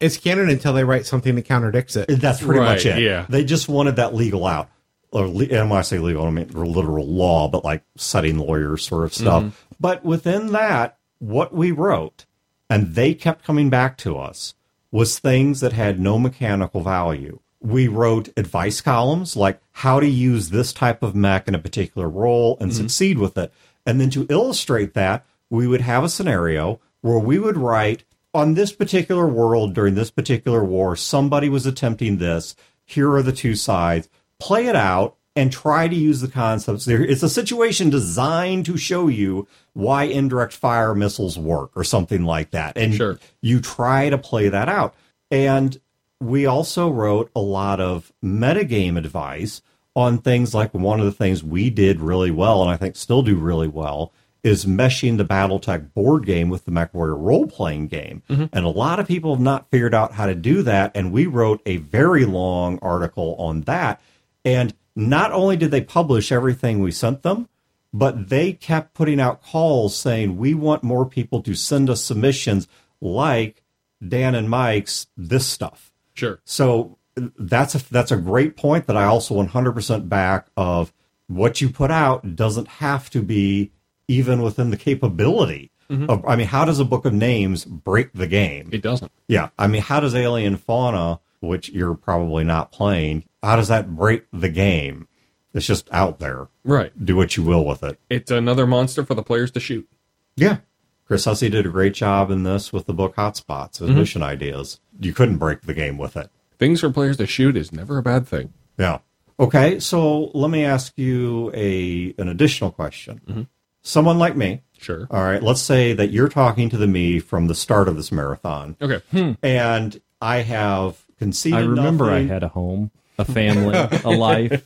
It's 0.00 0.16
canon 0.16 0.50
until 0.50 0.72
they 0.72 0.84
write 0.84 1.06
something 1.06 1.34
that 1.36 1.46
contradicts 1.46 1.96
it. 1.96 2.06
That's 2.08 2.40
pretty 2.42 2.60
Right, 2.60 2.74
much 2.74 2.84
it. 2.86 3.00
yeah. 3.02 3.26
They 3.28 3.44
just 3.44 3.68
wanted 3.68 3.96
that 3.96 4.14
legal 4.14 4.44
out. 4.46 4.68
Or, 5.12 5.28
le- 5.28 5.44
and 5.44 5.70
when 5.70 5.78
I 5.78 5.82
say 5.82 5.98
legal, 5.98 6.26
I 6.26 6.30
mean 6.30 6.48
literal 6.48 7.06
law, 7.06 7.48
but 7.48 7.64
like 7.64 7.84
setting 7.96 8.36
lawyers 8.38 8.84
sort 8.84 9.04
of 9.04 9.14
stuff. 9.14 9.42
Mm-hmm. 9.44 9.54
But 9.78 10.04
within 10.04 10.48
that, 10.52 10.98
what 11.20 11.54
we 11.54 11.70
wrote, 11.70 12.26
and 12.68 12.94
they 12.96 13.14
kept 13.14 13.44
coming 13.44 13.70
back 13.70 13.96
to 13.98 14.18
us, 14.18 14.54
was 14.90 15.18
things 15.20 15.60
that 15.60 15.72
had 15.72 16.00
no 16.00 16.18
mechanical 16.18 16.80
value. 16.82 17.38
We 17.64 17.88
wrote 17.88 18.28
advice 18.36 18.80
columns 18.80 19.36
like 19.36 19.58
how 19.72 19.98
to 19.98 20.06
use 20.06 20.50
this 20.50 20.72
type 20.72 21.02
of 21.02 21.14
mech 21.14 21.48
in 21.48 21.54
a 21.54 21.58
particular 21.58 22.08
role 22.08 22.58
and 22.60 22.70
mm-hmm. 22.70 22.82
succeed 22.82 23.18
with 23.18 23.38
it. 23.38 23.52
And 23.86 24.00
then 24.00 24.10
to 24.10 24.26
illustrate 24.28 24.94
that, 24.94 25.24
we 25.50 25.66
would 25.66 25.80
have 25.80 26.04
a 26.04 26.08
scenario 26.08 26.80
where 27.00 27.18
we 27.18 27.38
would 27.38 27.56
write 27.56 28.04
on 28.34 28.54
this 28.54 28.72
particular 28.72 29.26
world 29.26 29.74
during 29.74 29.94
this 29.94 30.10
particular 30.10 30.64
war, 30.64 30.96
somebody 30.96 31.48
was 31.48 31.66
attempting 31.66 32.18
this. 32.18 32.56
Here 32.84 33.10
are 33.12 33.22
the 33.22 33.32
two 33.32 33.54
sides. 33.54 34.08
Play 34.40 34.66
it 34.66 34.76
out 34.76 35.16
and 35.36 35.52
try 35.52 35.88
to 35.88 35.94
use 35.94 36.20
the 36.20 36.28
concepts 36.28 36.84
there. 36.84 37.02
It's 37.02 37.22
a 37.22 37.28
situation 37.28 37.90
designed 37.90 38.66
to 38.66 38.76
show 38.76 39.08
you 39.08 39.48
why 39.72 40.04
indirect 40.04 40.52
fire 40.52 40.94
missiles 40.94 41.38
work 41.38 41.70
or 41.74 41.84
something 41.84 42.24
like 42.24 42.50
that. 42.50 42.76
And 42.76 42.94
Sure. 42.94 43.18
you 43.40 43.60
try 43.60 44.10
to 44.10 44.18
play 44.18 44.48
that 44.48 44.68
out. 44.68 44.94
And 45.30 45.80
we 46.24 46.46
also 46.46 46.88
wrote 46.90 47.30
a 47.34 47.40
lot 47.40 47.80
of 47.80 48.12
metagame 48.22 48.96
advice 48.96 49.62
on 49.94 50.18
things 50.18 50.54
like 50.54 50.74
one 50.74 50.98
of 50.98 51.06
the 51.06 51.12
things 51.12 51.44
we 51.44 51.70
did 51.70 52.00
really 52.00 52.30
well, 52.30 52.62
and 52.62 52.70
I 52.70 52.76
think 52.76 52.96
still 52.96 53.22
do 53.22 53.36
really 53.36 53.68
well, 53.68 54.12
is 54.42 54.66
meshing 54.66 55.16
the 55.16 55.24
Battletech 55.24 55.94
board 55.94 56.26
game 56.26 56.50
with 56.50 56.64
the 56.64 56.70
MechWarrior 56.70 57.16
role 57.18 57.46
playing 57.46 57.86
game. 57.88 58.22
Mm-hmm. 58.28 58.46
And 58.52 58.64
a 58.64 58.68
lot 58.68 59.00
of 59.00 59.08
people 59.08 59.34
have 59.34 59.42
not 59.42 59.70
figured 59.70 59.94
out 59.94 60.12
how 60.12 60.26
to 60.26 60.34
do 60.34 60.62
that. 60.62 60.92
And 60.94 61.12
we 61.12 61.26
wrote 61.26 61.62
a 61.64 61.78
very 61.78 62.26
long 62.26 62.78
article 62.82 63.36
on 63.38 63.62
that. 63.62 64.02
And 64.44 64.74
not 64.94 65.32
only 65.32 65.56
did 65.56 65.70
they 65.70 65.80
publish 65.80 66.30
everything 66.30 66.80
we 66.80 66.90
sent 66.90 67.22
them, 67.22 67.48
but 67.92 68.28
they 68.28 68.52
kept 68.52 68.92
putting 68.92 69.20
out 69.20 69.42
calls 69.42 69.96
saying, 69.96 70.36
we 70.36 70.52
want 70.52 70.82
more 70.82 71.06
people 71.06 71.40
to 71.42 71.54
send 71.54 71.88
us 71.88 72.02
submissions 72.02 72.68
like 73.00 73.62
Dan 74.06 74.34
and 74.34 74.50
Mike's 74.50 75.06
this 75.16 75.46
stuff. 75.46 75.90
Sure. 76.14 76.40
So 76.44 76.98
that's 77.16 77.74
a 77.74 77.92
that's 77.92 78.10
a 78.10 78.16
great 78.16 78.56
point 78.56 78.86
that 78.86 78.96
I 78.96 79.04
also 79.04 79.40
100% 79.42 80.08
back 80.08 80.48
of 80.56 80.92
what 81.26 81.60
you 81.60 81.68
put 81.68 81.90
out 81.90 82.36
doesn't 82.36 82.68
have 82.68 83.10
to 83.10 83.22
be 83.22 83.72
even 84.08 84.42
within 84.42 84.70
the 84.70 84.76
capability 84.76 85.70
mm-hmm. 85.90 86.10
of 86.10 86.24
I 86.26 86.36
mean 86.36 86.46
how 86.46 86.64
does 86.64 86.80
a 86.80 86.84
book 86.84 87.04
of 87.04 87.12
names 87.12 87.64
break 87.64 88.12
the 88.12 88.26
game? 88.26 88.70
It 88.72 88.82
doesn't. 88.82 89.12
Yeah, 89.28 89.50
I 89.58 89.66
mean 89.66 89.82
how 89.82 90.00
does 90.00 90.14
alien 90.14 90.56
fauna 90.56 91.20
which 91.40 91.68
you're 91.68 91.94
probably 91.94 92.42
not 92.42 92.72
playing 92.72 93.24
how 93.42 93.56
does 93.56 93.68
that 93.68 93.94
break 93.94 94.24
the 94.32 94.48
game? 94.48 95.08
It's 95.52 95.66
just 95.66 95.88
out 95.92 96.18
there. 96.18 96.48
Right. 96.64 96.92
Do 97.04 97.14
what 97.14 97.36
you 97.36 97.44
will 97.44 97.64
with 97.64 97.84
it. 97.84 98.00
It's 98.10 98.30
another 98.30 98.66
monster 98.66 99.04
for 99.04 99.14
the 99.14 99.22
players 99.22 99.52
to 99.52 99.60
shoot. 99.60 99.88
Yeah. 100.36 100.58
Chris 101.06 101.24
Hussey 101.26 101.50
did 101.50 101.66
a 101.66 101.70
great 101.70 101.94
job 101.94 102.30
in 102.30 102.44
this 102.44 102.72
with 102.72 102.86
the 102.86 102.94
book 102.94 103.14
Hotspots, 103.16 103.72
mm-hmm. 103.74 103.86
his 103.88 103.94
mission 103.96 104.22
ideas. 104.22 104.80
You 104.98 105.12
couldn't 105.12 105.36
break 105.38 105.62
the 105.62 105.74
game 105.74 105.98
with 105.98 106.16
it. 106.16 106.30
Things 106.58 106.80
for 106.80 106.90
players 106.90 107.16
to 107.18 107.26
shoot 107.26 107.56
is 107.56 107.72
never 107.72 107.98
a 107.98 108.02
bad 108.02 108.26
thing. 108.26 108.52
Yeah. 108.78 108.98
Okay, 109.38 109.80
so 109.80 110.30
let 110.34 110.50
me 110.50 110.64
ask 110.64 110.96
you 110.96 111.50
a 111.54 112.14
an 112.18 112.28
additional 112.28 112.70
question. 112.70 113.20
Mm-hmm. 113.28 113.42
Someone 113.82 114.18
like 114.18 114.34
me, 114.36 114.62
Sure. 114.78 115.06
all 115.10 115.22
right, 115.22 115.42
let's 115.42 115.60
say 115.60 115.92
that 115.92 116.10
you're 116.10 116.28
talking 116.28 116.70
to 116.70 116.76
the 116.78 116.86
me 116.86 117.18
from 117.18 117.48
the 117.48 117.54
start 117.54 117.86
of 117.88 117.96
this 117.96 118.10
marathon, 118.12 118.76
Okay. 118.80 119.02
Hmm. 119.10 119.32
and 119.42 120.00
I 120.22 120.38
have 120.38 121.04
conceded. 121.18 121.58
I 121.58 121.62
remember 121.64 122.06
nothing. 122.06 122.30
I 122.30 122.32
had 122.32 122.42
a 122.44 122.48
home, 122.48 122.90
a 123.18 123.24
family, 123.26 123.74
a 123.76 124.10
life. 124.16 124.64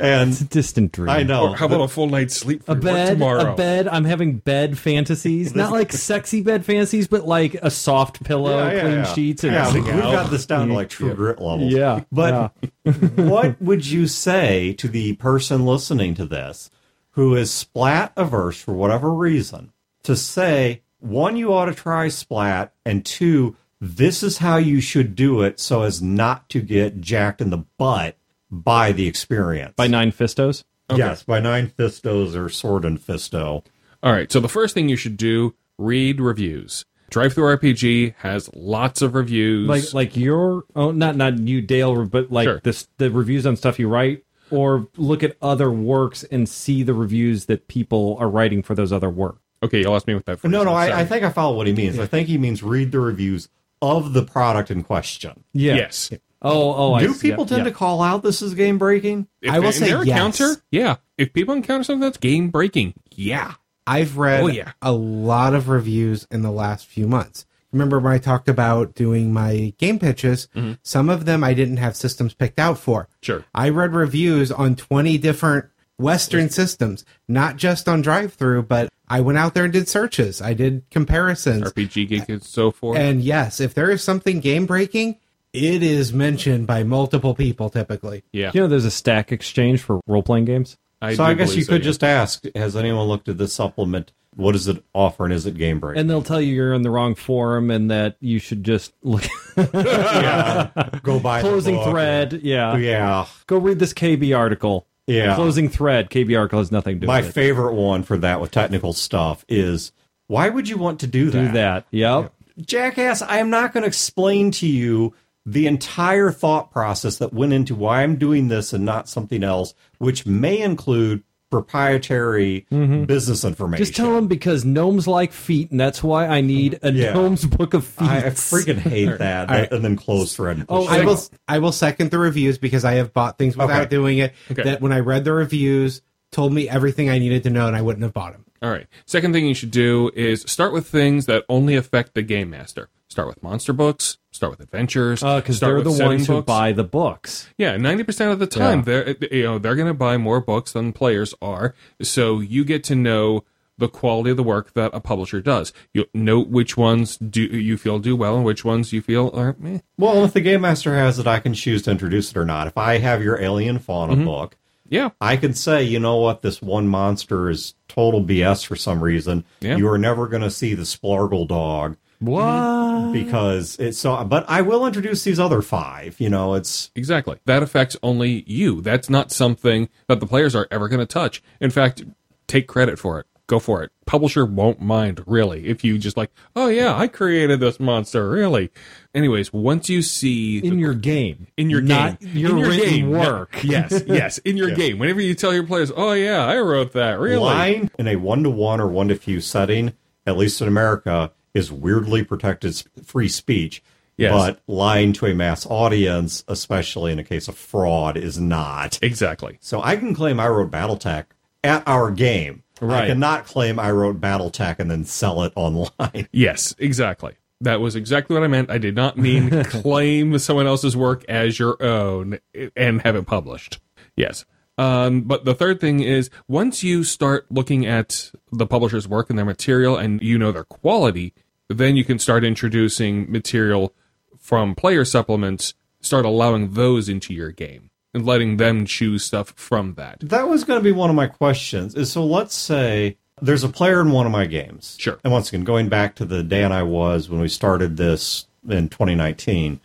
And 0.00 0.30
It's 0.32 0.40
a 0.40 0.44
distant 0.44 0.92
dream. 0.92 1.08
I 1.08 1.22
know. 1.22 1.48
Or 1.50 1.56
how 1.56 1.66
about 1.66 1.80
a 1.82 1.88
full 1.88 2.06
night's 2.08 2.36
sleep 2.36 2.64
for 2.64 2.72
A 2.72 2.74
bed, 2.74 3.14
tomorrow? 3.14 3.52
a 3.52 3.56
bed. 3.56 3.88
I'm 3.88 4.04
having 4.04 4.38
bed 4.38 4.78
fantasies, 4.78 5.54
not 5.54 5.72
like 5.72 5.92
sexy 6.10 6.42
bed 6.42 6.64
fantasies, 6.64 7.08
but 7.08 7.26
like 7.26 7.54
a 7.54 7.70
soft 7.70 8.22
pillow, 8.24 8.56
Yeah, 8.68 8.72
yeah, 8.74 8.80
clean 8.80 8.92
yeah. 8.94 9.04
sheets, 9.14 9.44
and 9.44 9.52
yeah, 9.52 9.62
we- 9.64 9.68
everything 9.78 9.94
we've 9.96 10.04
else. 10.04 10.14
got 10.14 10.30
this 10.30 10.46
down 10.46 10.68
to 10.68 10.74
like 10.74 10.88
true 10.88 11.14
grit 11.14 11.40
levels. 11.40 11.72
Yeah, 11.72 12.02
But 12.12 12.52
what 13.16 13.60
would 13.60 13.86
you 13.86 14.06
say 14.06 14.72
to 14.74 14.88
the 14.88 15.14
person 15.14 15.64
listening 15.64 16.14
to 16.14 16.24
this 16.24 16.70
who 17.12 17.34
is 17.34 17.50
splat 17.50 18.12
averse 18.16 18.60
for 18.60 18.74
whatever 18.74 19.12
reason 19.12 19.72
to 20.02 20.14
say, 20.16 20.82
one, 21.00 21.36
you 21.36 21.52
ought 21.52 21.66
to 21.66 21.74
try 21.74 22.08
splat, 22.08 22.72
and 22.84 23.04
two, 23.04 23.56
this 23.80 24.22
is 24.22 24.38
how 24.38 24.56
you 24.56 24.80
should 24.80 25.14
do 25.14 25.42
it 25.42 25.60
so 25.60 25.82
as 25.82 26.00
not 26.02 26.48
to 26.50 26.60
get 26.60 27.00
jacked 27.00 27.40
in 27.40 27.50
the 27.50 27.64
butt 27.78 28.16
by 28.50 28.92
the 28.92 29.06
experience? 29.06 29.74
by 29.76 29.86
nine 29.86 30.12
fistos. 30.12 30.64
Yes, 30.94 31.22
by 31.24 31.40
nine 31.40 31.68
fistos 31.76 32.36
or 32.36 32.48
sword 32.48 32.84
and 32.84 32.98
fisto. 33.00 33.64
All 34.02 34.12
right. 34.12 34.30
So 34.30 34.38
the 34.38 34.48
first 34.48 34.72
thing 34.74 34.88
you 34.88 34.96
should 34.96 35.16
do: 35.16 35.54
read 35.78 36.20
reviews. 36.20 36.84
DriveThruRPG 37.10 38.14
has 38.18 38.50
lots 38.54 39.02
of 39.02 39.14
reviews. 39.14 39.68
like 39.68 39.94
like 39.94 40.16
your 40.16 40.64
oh 40.74 40.90
not 40.90 41.16
not 41.16 41.38
you 41.38 41.60
Dale 41.62 42.04
but 42.06 42.30
like 42.32 42.44
Sure. 42.46 42.60
this 42.64 42.88
the 42.98 43.10
reviews 43.10 43.46
on 43.46 43.56
stuff 43.56 43.78
you 43.78 43.88
write 43.88 44.24
or 44.50 44.88
look 44.96 45.22
at 45.22 45.36
other 45.42 45.70
works 45.70 46.24
and 46.24 46.48
see 46.48 46.82
the 46.82 46.94
reviews 46.94 47.46
that 47.46 47.68
people 47.68 48.16
are 48.20 48.28
writing 48.28 48.62
for 48.62 48.74
those 48.74 48.92
other 48.92 49.10
works. 49.10 49.40
okay, 49.62 49.80
you'll 49.80 49.94
ask 49.96 50.06
me 50.06 50.14
what 50.14 50.24
that. 50.26 50.42
No, 50.44 50.62
no, 50.62 50.72
I, 50.72 51.00
I 51.00 51.04
think 51.04 51.24
I 51.24 51.30
follow 51.30 51.56
what 51.56 51.66
he 51.66 51.72
means. 51.72 51.98
I 51.98 52.06
think 52.06 52.28
he 52.28 52.38
means 52.38 52.62
read 52.62 52.92
the 52.92 53.00
reviews 53.00 53.48
of 53.82 54.12
the 54.12 54.22
product 54.22 54.70
in 54.70 54.82
question. 54.84 55.44
Yeah. 55.52 55.74
yes. 55.74 56.10
Oh 56.46 56.74
oh. 56.74 56.94
I 56.94 57.00
Do 57.00 57.12
see. 57.14 57.30
people 57.30 57.44
Yeah, 57.44 57.48
tend 57.48 57.58
yeah. 57.66 57.70
to 57.70 57.76
call 57.76 58.02
out 58.02 58.22
this 58.22 58.42
is 58.42 58.54
game 58.54 58.78
breaking? 58.78 59.26
If 59.42 59.52
I 59.52 59.58
will 59.58 59.72
say 59.72 59.88
their 59.88 60.04
yes. 60.04 60.08
encounter, 60.16 60.62
yeah. 60.70 60.96
If 61.18 61.32
people 61.32 61.54
encounter 61.54 61.84
something 61.84 62.00
that's 62.00 62.18
game 62.18 62.50
breaking, 62.50 62.94
yeah. 63.14 63.54
I've 63.86 64.16
read 64.18 64.42
Oh, 64.42 64.46
yeah. 64.48 64.72
a 64.82 64.92
lot 64.92 65.54
of 65.54 65.68
reviews 65.68 66.26
in 66.30 66.42
the 66.42 66.50
last 66.50 66.86
few 66.86 67.06
months. 67.06 67.46
Remember 67.72 67.98
when 67.98 68.12
I 68.12 68.18
talked 68.18 68.48
about 68.48 68.94
doing 68.94 69.32
my 69.32 69.74
game 69.78 69.98
pitches? 69.98 70.48
Mm-hmm. 70.54 70.72
Some 70.82 71.08
of 71.08 71.24
them 71.24 71.44
I 71.44 71.54
didn't 71.54 71.76
have 71.76 71.94
systems 71.96 72.34
picked 72.34 72.58
out 72.58 72.78
for. 72.78 73.08
Sure. 73.22 73.44
I 73.54 73.68
read 73.68 73.94
reviews 73.94 74.50
on 74.50 74.76
20 74.76 75.18
different 75.18 75.66
Western 75.98 76.48
systems, 76.50 77.04
not 77.28 77.56
just 77.56 77.88
on 77.88 78.02
drive 78.02 78.34
through, 78.34 78.62
but 78.64 78.88
I 79.08 79.20
went 79.20 79.38
out 79.38 79.54
there 79.54 79.64
and 79.64 79.72
did 79.72 79.88
searches. 79.88 80.42
I 80.42 80.52
did 80.52 80.84
comparisons. 80.90 81.70
RPG 81.72 82.08
geek 82.08 82.28
and 82.28 82.42
so 82.42 82.70
forth. 82.70 82.98
And 82.98 83.22
yes, 83.22 83.60
if 83.60 83.72
there 83.74 83.90
is 83.90 84.02
something 84.02 84.40
game 84.40 84.66
breaking, 84.66 85.16
it 85.52 85.82
is 85.82 86.12
mentioned 86.12 86.66
by 86.66 86.82
multiple 86.82 87.34
people 87.34 87.70
typically. 87.70 88.22
yeah. 88.32 88.50
You 88.54 88.60
know, 88.60 88.66
there's 88.68 88.84
a 88.84 88.90
stack 88.90 89.32
exchange 89.32 89.80
for 89.82 90.00
role 90.06 90.22
playing 90.22 90.44
games. 90.46 90.76
I 91.02 91.14
so 91.14 91.24
I 91.24 91.34
guess 91.34 91.54
you 91.54 91.62
so, 91.62 91.72
could 91.72 91.82
yeah. 91.82 91.86
just 91.90 92.02
ask: 92.04 92.44
Has 92.54 92.74
anyone 92.74 93.06
looked 93.06 93.28
at 93.28 93.36
this 93.38 93.52
supplement? 93.52 94.12
What 94.34 94.52
does 94.52 94.66
it 94.68 94.82
offer, 94.94 95.24
and 95.24 95.32
is 95.32 95.46
it 95.46 95.56
game 95.56 95.78
breaking? 95.80 96.00
And 96.00 96.10
they'll 96.10 96.22
tell 96.22 96.40
you 96.40 96.54
you're 96.54 96.74
in 96.74 96.82
the 96.82 96.90
wrong 96.90 97.14
forum 97.14 97.70
and 97.70 97.90
that 97.90 98.16
you 98.20 98.38
should 98.38 98.64
just 98.64 98.92
look 99.02 99.24
yeah, 99.56 100.70
go 101.02 101.18
buy 101.18 101.42
the 101.42 101.48
closing 101.48 101.76
book. 101.76 101.90
thread. 101.90 102.40
Yeah. 102.42 102.76
Yeah, 102.76 103.26
Go 103.46 103.58
read 103.58 103.78
this 103.78 103.92
KB 103.94 104.36
article. 104.36 104.86
Yeah. 105.06 105.34
Closing 105.36 105.68
thread. 105.68 106.10
KB 106.10 106.36
article 106.36 106.58
has 106.58 106.72
nothing 106.72 106.96
to 106.96 107.00
do 107.02 107.06
my 107.06 107.20
with 107.20 107.30
it. 107.30 107.32
favorite 107.32 107.74
one 107.74 108.02
for 108.02 108.18
that 108.18 108.40
with 108.40 108.50
technical 108.50 108.92
stuff 108.92 109.44
is 109.48 109.92
why 110.26 110.48
would 110.48 110.68
you 110.68 110.76
want 110.78 111.00
to 111.00 111.06
do 111.06 111.30
that? 111.30 111.46
Do 111.46 111.52
that. 111.52 111.86
Yep. 111.92 112.32
Jackass, 112.60 113.22
I 113.22 113.38
am 113.38 113.50
not 113.50 113.72
going 113.72 113.82
to 113.82 113.88
explain 113.88 114.50
to 114.52 114.66
you 114.66 115.14
the 115.46 115.66
entire 115.68 116.32
thought 116.32 116.72
process 116.72 117.18
that 117.18 117.32
went 117.32 117.52
into 117.52 117.74
why 117.74 118.02
I'm 118.02 118.16
doing 118.16 118.48
this 118.48 118.72
and 118.72 118.84
not 118.84 119.08
something 119.08 119.44
else, 119.44 119.72
which 119.98 120.26
may 120.26 120.60
include 120.60 121.22
proprietary 121.48 122.66
mm-hmm. 122.72 123.04
business 123.04 123.44
information. 123.44 123.84
Just 123.84 123.96
tell 123.96 124.12
them 124.14 124.26
because 124.26 124.64
gnomes 124.64 125.06
like 125.06 125.32
feet, 125.32 125.70
and 125.70 125.78
that's 125.78 126.02
why 126.02 126.26
I 126.26 126.40
need 126.40 126.80
a 126.82 126.90
Yeah. 126.92 127.12
gnome's 127.12 127.44
book 127.46 127.74
of 127.74 127.86
feet. 127.86 128.08
I, 128.08 128.18
I 128.18 128.30
freaking 128.30 128.78
hate 128.78 129.18
that. 129.18 129.48
right. 129.48 129.70
And 129.70 129.84
then 129.84 129.96
close 129.96 130.34
thread. 130.34 130.56
and 130.58 130.66
Oh, 130.68 130.86
I 130.86 131.04
will. 131.04 131.18
I 131.46 131.58
will 131.60 131.72
second 131.72 132.10
the 132.10 132.18
reviews 132.18 132.58
because 132.58 132.84
I 132.84 132.94
have 132.94 133.12
bought 133.12 133.38
things 133.38 133.56
without 133.56 133.82
Okay. 133.82 133.88
doing 133.90 134.18
it. 134.18 134.34
Okay. 134.50 134.64
That 134.64 134.80
when 134.80 134.92
I 134.92 135.00
read 135.00 135.24
the 135.24 135.32
reviews, 135.32 136.02
told 136.32 136.52
me 136.52 136.68
everything 136.68 137.08
I 137.08 137.18
needed 137.18 137.44
to 137.44 137.50
know, 137.50 137.68
and 137.68 137.76
I 137.76 137.82
wouldn't 137.82 138.02
have 138.02 138.12
bought 138.12 138.32
them. 138.32 138.44
All 138.62 138.70
right. 138.70 138.86
Second 139.04 139.32
thing 139.32 139.46
you 139.46 139.54
should 139.54 139.70
do 139.70 140.10
is 140.16 140.42
start 140.48 140.72
with 140.72 140.88
things 140.88 141.26
that 141.26 141.44
only 141.48 141.76
affect 141.76 142.14
the 142.14 142.22
game 142.22 142.50
master. 142.50 142.88
Start 143.16 143.28
with 143.28 143.42
monster 143.42 143.72
books. 143.72 144.18
Start 144.30 144.50
with 144.50 144.60
adventures. 144.60 145.20
because 145.20 145.56
start 145.56 145.70
Uh, 145.80 145.82
they're 145.84 145.96
the 145.96 146.04
ones 146.04 146.26
who 146.26 146.34
books. 146.34 146.44
buy 146.46 146.72
the 146.72 146.84
books. 146.84 147.48
Yeah, 147.56 147.78
ninety 147.78 148.04
percent 148.04 148.30
of 148.30 148.38
the 148.40 148.46
time 148.46 148.80
Yeah. 148.80 148.84
they're 148.84 149.16
you 149.32 149.42
know 149.42 149.58
they're 149.58 149.74
going 149.74 149.88
to 149.88 149.94
buy 149.94 150.18
more 150.18 150.38
books 150.42 150.72
than 150.72 150.92
players 150.92 151.34
are. 151.40 151.74
So 152.02 152.40
you 152.40 152.62
get 152.62 152.84
to 152.84 152.94
know 152.94 153.44
the 153.78 153.88
quality 153.88 154.28
of 154.32 154.36
the 154.36 154.42
work 154.42 154.74
that 154.74 154.90
a 154.92 155.00
publisher 155.00 155.40
does. 155.40 155.72
You 155.94 156.04
know 156.12 156.40
which 156.40 156.76
ones 156.76 157.16
do 157.16 157.40
you 157.40 157.78
feel 157.78 157.98
do 158.00 158.14
well 158.14 158.36
and 158.36 158.44
which 158.44 158.66
ones 158.66 158.92
you 158.92 159.00
feel 159.00 159.30
are. 159.32 159.56
Eh. 159.64 159.78
Well, 159.96 160.22
if 160.26 160.34
the 160.34 160.42
game 160.42 160.60
master 160.60 160.94
has 160.94 161.18
it, 161.18 161.26
I 161.26 161.38
can 161.38 161.54
choose 161.54 161.80
to 161.84 161.92
introduce 161.92 162.32
it 162.32 162.36
or 162.36 162.44
not. 162.44 162.66
If 162.66 162.76
I 162.76 162.98
have 162.98 163.22
your 163.22 163.40
Alien 163.40 163.78
Fauna 163.78 164.16
book, 164.16 164.58
Yeah, 164.90 165.08
I 165.22 165.38
can 165.38 165.54
say, 165.54 165.82
you 165.84 165.98
know 166.00 166.16
what, 166.18 166.42
this 166.42 166.60
one 166.60 166.86
monster 166.86 167.48
is 167.48 167.74
total 167.88 168.22
BS 168.22 168.66
for 168.66 168.76
some 168.76 169.02
reason. 169.02 169.44
Yeah. 169.62 169.78
You 169.78 169.88
are 169.88 169.96
never 169.98 170.26
going 170.28 170.42
to 170.42 170.50
see 170.50 170.74
the 170.74 170.82
Splargle 170.84 171.48
dog 171.48 171.96
What? 172.18 173.12
because 173.12 173.76
it's 173.78 173.98
so. 173.98 174.24
But 174.24 174.44
I 174.48 174.62
will 174.62 174.86
introduce 174.86 175.24
these 175.24 175.40
other 175.40 175.62
five. 175.62 176.18
You 176.20 176.30
know, 176.30 176.54
it's 176.54 176.90
exactly. 176.94 177.38
That 177.44 177.62
affects 177.62 177.96
only 178.02 178.44
you. 178.46 178.80
That's 178.80 179.10
not 179.10 179.30
something 179.32 179.88
that 180.08 180.20
the 180.20 180.26
players 180.26 180.54
are 180.54 180.66
ever 180.70 180.88
going 180.88 181.00
to 181.00 181.06
touch. 181.06 181.42
In 181.60 181.70
fact, 181.70 182.04
take 182.46 182.66
credit 182.66 182.98
for 182.98 183.20
it. 183.20 183.26
Go 183.48 183.60
for 183.60 183.84
it. 183.84 183.92
Publisher 184.06 184.44
won't 184.44 184.80
mind 184.80 185.22
really 185.24 185.68
if 185.68 185.84
you 185.84 185.98
just 185.98 186.16
like, 186.16 186.32
oh 186.56 186.66
yeah, 186.66 186.96
I 186.96 187.06
created 187.06 187.60
this 187.60 187.78
monster. 187.78 188.28
Really. 188.28 188.72
Anyways, 189.14 189.52
once 189.52 189.88
you 189.88 190.02
see 190.02 190.58
in 190.58 190.80
your 190.80 190.94
game. 190.94 191.46
in 191.56 191.70
your 191.70 191.80
not 191.80 192.18
game, 192.18 192.36
your 192.36 192.50
in 192.50 192.58
your 192.58 192.76
game. 192.76 193.10
work. 193.10 193.56
yes, 193.62 194.02
yes, 194.08 194.38
in 194.38 194.56
your 194.56 194.72
game. 194.72 194.98
Whenever 194.98 195.20
you 195.20 195.34
tell 195.34 195.54
your 195.54 195.64
players, 195.64 195.92
"Oh 195.94 196.12
yeah, 196.12 196.44
I 196.44 196.58
wrote 196.58 196.92
that," 196.94 197.20
really, 197.20 197.36
line 197.36 197.90
in 198.00 198.08
a 198.08 198.16
one 198.16 198.42
to 198.42 198.50
one 198.50 198.80
or 198.80 198.88
one 198.88 199.08
to 199.08 199.14
few 199.14 199.40
setting, 199.40 199.92
at 200.26 200.36
least 200.36 200.60
in 200.60 200.66
America, 200.66 201.30
is 201.56 201.72
weirdly 201.72 202.22
protected 202.22 202.82
free 203.04 203.28
speech. 203.28 203.82
Yes. 204.16 204.32
But 204.32 204.60
lying 204.66 205.12
to 205.14 205.26
a 205.26 205.34
mass 205.34 205.66
audience, 205.66 206.42
especially 206.48 207.12
in 207.12 207.18
a 207.18 207.24
case 207.24 207.48
of 207.48 207.56
fraud, 207.56 208.16
is 208.16 208.38
not. 208.38 208.98
exactly. 209.02 209.58
So 209.60 209.82
I 209.82 209.96
can 209.96 210.14
claim 210.14 210.40
I 210.40 210.48
wrote 210.48 210.70
BattleTech 210.70 211.24
at 211.64 211.82
our 211.86 212.10
game. 212.10 212.62
I 212.80 212.84
Right. 212.84 213.06
cannot 213.08 213.46
claim 213.46 213.78
I 213.78 213.90
wrote 213.90 214.20
BattleTech 214.20 214.78
and 214.78 214.90
then 214.90 215.04
sell 215.04 215.42
it 215.42 215.52
online. 215.56 216.28
Yes, 216.32 216.74
exactly. 216.78 217.34
That 217.62 217.80
was 217.80 217.96
exactly 217.96 218.34
what 218.34 218.42
I 218.44 218.48
meant. 218.48 218.70
I 218.70 218.76
did 218.78 218.94
not 218.94 219.16
mean 219.18 219.64
claim 219.64 220.38
someone 220.38 220.66
else's 220.66 220.94
work 220.96 221.24
as 221.28 221.58
your 221.58 221.82
own 221.82 222.38
and 222.76 223.00
have 223.02 223.16
it 223.16 223.26
published. 223.26 223.80
Yes. 224.16 224.44
Um, 224.78 225.22
but 225.22 225.46
the 225.46 225.54
third 225.54 225.80
thing 225.80 226.00
is 226.00 226.28
once 226.48 226.82
you 226.82 227.02
start 227.02 227.46
looking 227.50 227.86
at 227.86 228.30
the 228.52 228.66
publisher's 228.66 229.08
work 229.08 229.30
and 229.30 229.38
their 229.38 229.46
material 229.46 229.96
and 229.96 230.22
you 230.22 230.36
know 230.38 230.52
their 230.52 230.64
quality, 230.64 231.32
then 231.68 231.96
you 231.96 232.04
can 232.04 232.18
start 232.18 232.44
introducing 232.44 233.30
material 233.30 233.94
from 234.38 234.74
player 234.74 235.04
supplements, 235.04 235.74
start 236.00 236.24
allowing 236.24 236.72
those 236.72 237.08
into 237.08 237.34
your 237.34 237.50
game 237.50 237.90
and 238.14 238.24
letting 238.24 238.56
them 238.56 238.86
choose 238.86 239.24
stuff 239.24 239.52
from 239.56 239.94
that. 239.94 240.20
That 240.20 240.48
was 240.48 240.64
going 240.64 240.78
to 240.80 240.84
be 240.84 240.92
one 240.92 241.10
of 241.10 241.16
my 241.16 241.26
questions. 241.26 241.94
Is 241.94 242.12
so 242.12 242.24
let's 242.24 242.54
say 242.54 243.16
there's 243.42 243.64
a 243.64 243.68
player 243.68 244.00
in 244.00 244.10
one 244.10 244.26
of 244.26 244.32
my 244.32 244.46
games. 244.46 244.96
Sure. 244.98 245.18
And 245.24 245.32
once 245.32 245.48
again, 245.48 245.64
going 245.64 245.88
back 245.88 246.14
to 246.16 246.24
the 246.24 246.42
Dan 246.42 246.72
I 246.72 246.82
was 246.82 247.28
when 247.28 247.40
we 247.40 247.48
started 247.48 247.96
this 247.96 248.46
in 248.68 248.88
2019, 248.88 249.80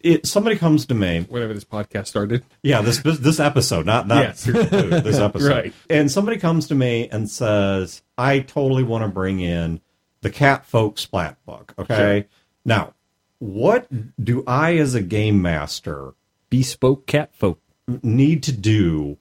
it 0.00 0.26
somebody 0.26 0.56
comes 0.56 0.86
to 0.86 0.94
me. 0.94 1.26
Whenever 1.28 1.54
this 1.54 1.64
podcast 1.64 2.06
started. 2.06 2.44
Yeah, 2.62 2.82
this 2.82 2.98
this, 3.00 3.40
episode, 3.40 3.84
not 3.84 4.06
not 4.06 4.22
Yes. 4.22 4.44
This 4.44 5.18
episode. 5.18 5.48
Right. 5.48 5.74
And 5.90 6.10
somebody 6.10 6.38
comes 6.38 6.68
to 6.68 6.74
me 6.74 7.08
and 7.10 7.28
says, 7.28 8.02
"I 8.16 8.40
totally 8.40 8.84
want 8.84 9.02
to 9.02 9.08
bring 9.08 9.40
in 9.40 9.80
the 10.22 10.30
Cat 10.30 10.64
Folk 10.66 10.98
Splat 10.98 11.36
book." 11.46 11.74
Okay. 11.78 12.26
Now, 12.64 12.94
what 13.38 13.86
do 14.22 14.42
I, 14.46 14.76
as 14.78 14.94
a 14.94 15.02
game 15.02 15.40
master, 15.42 16.14
Bespoke 16.50 17.06
cat 17.06 17.34
folk. 17.34 17.60
need 18.02 18.42
to 18.44 18.52
do 18.52 19.18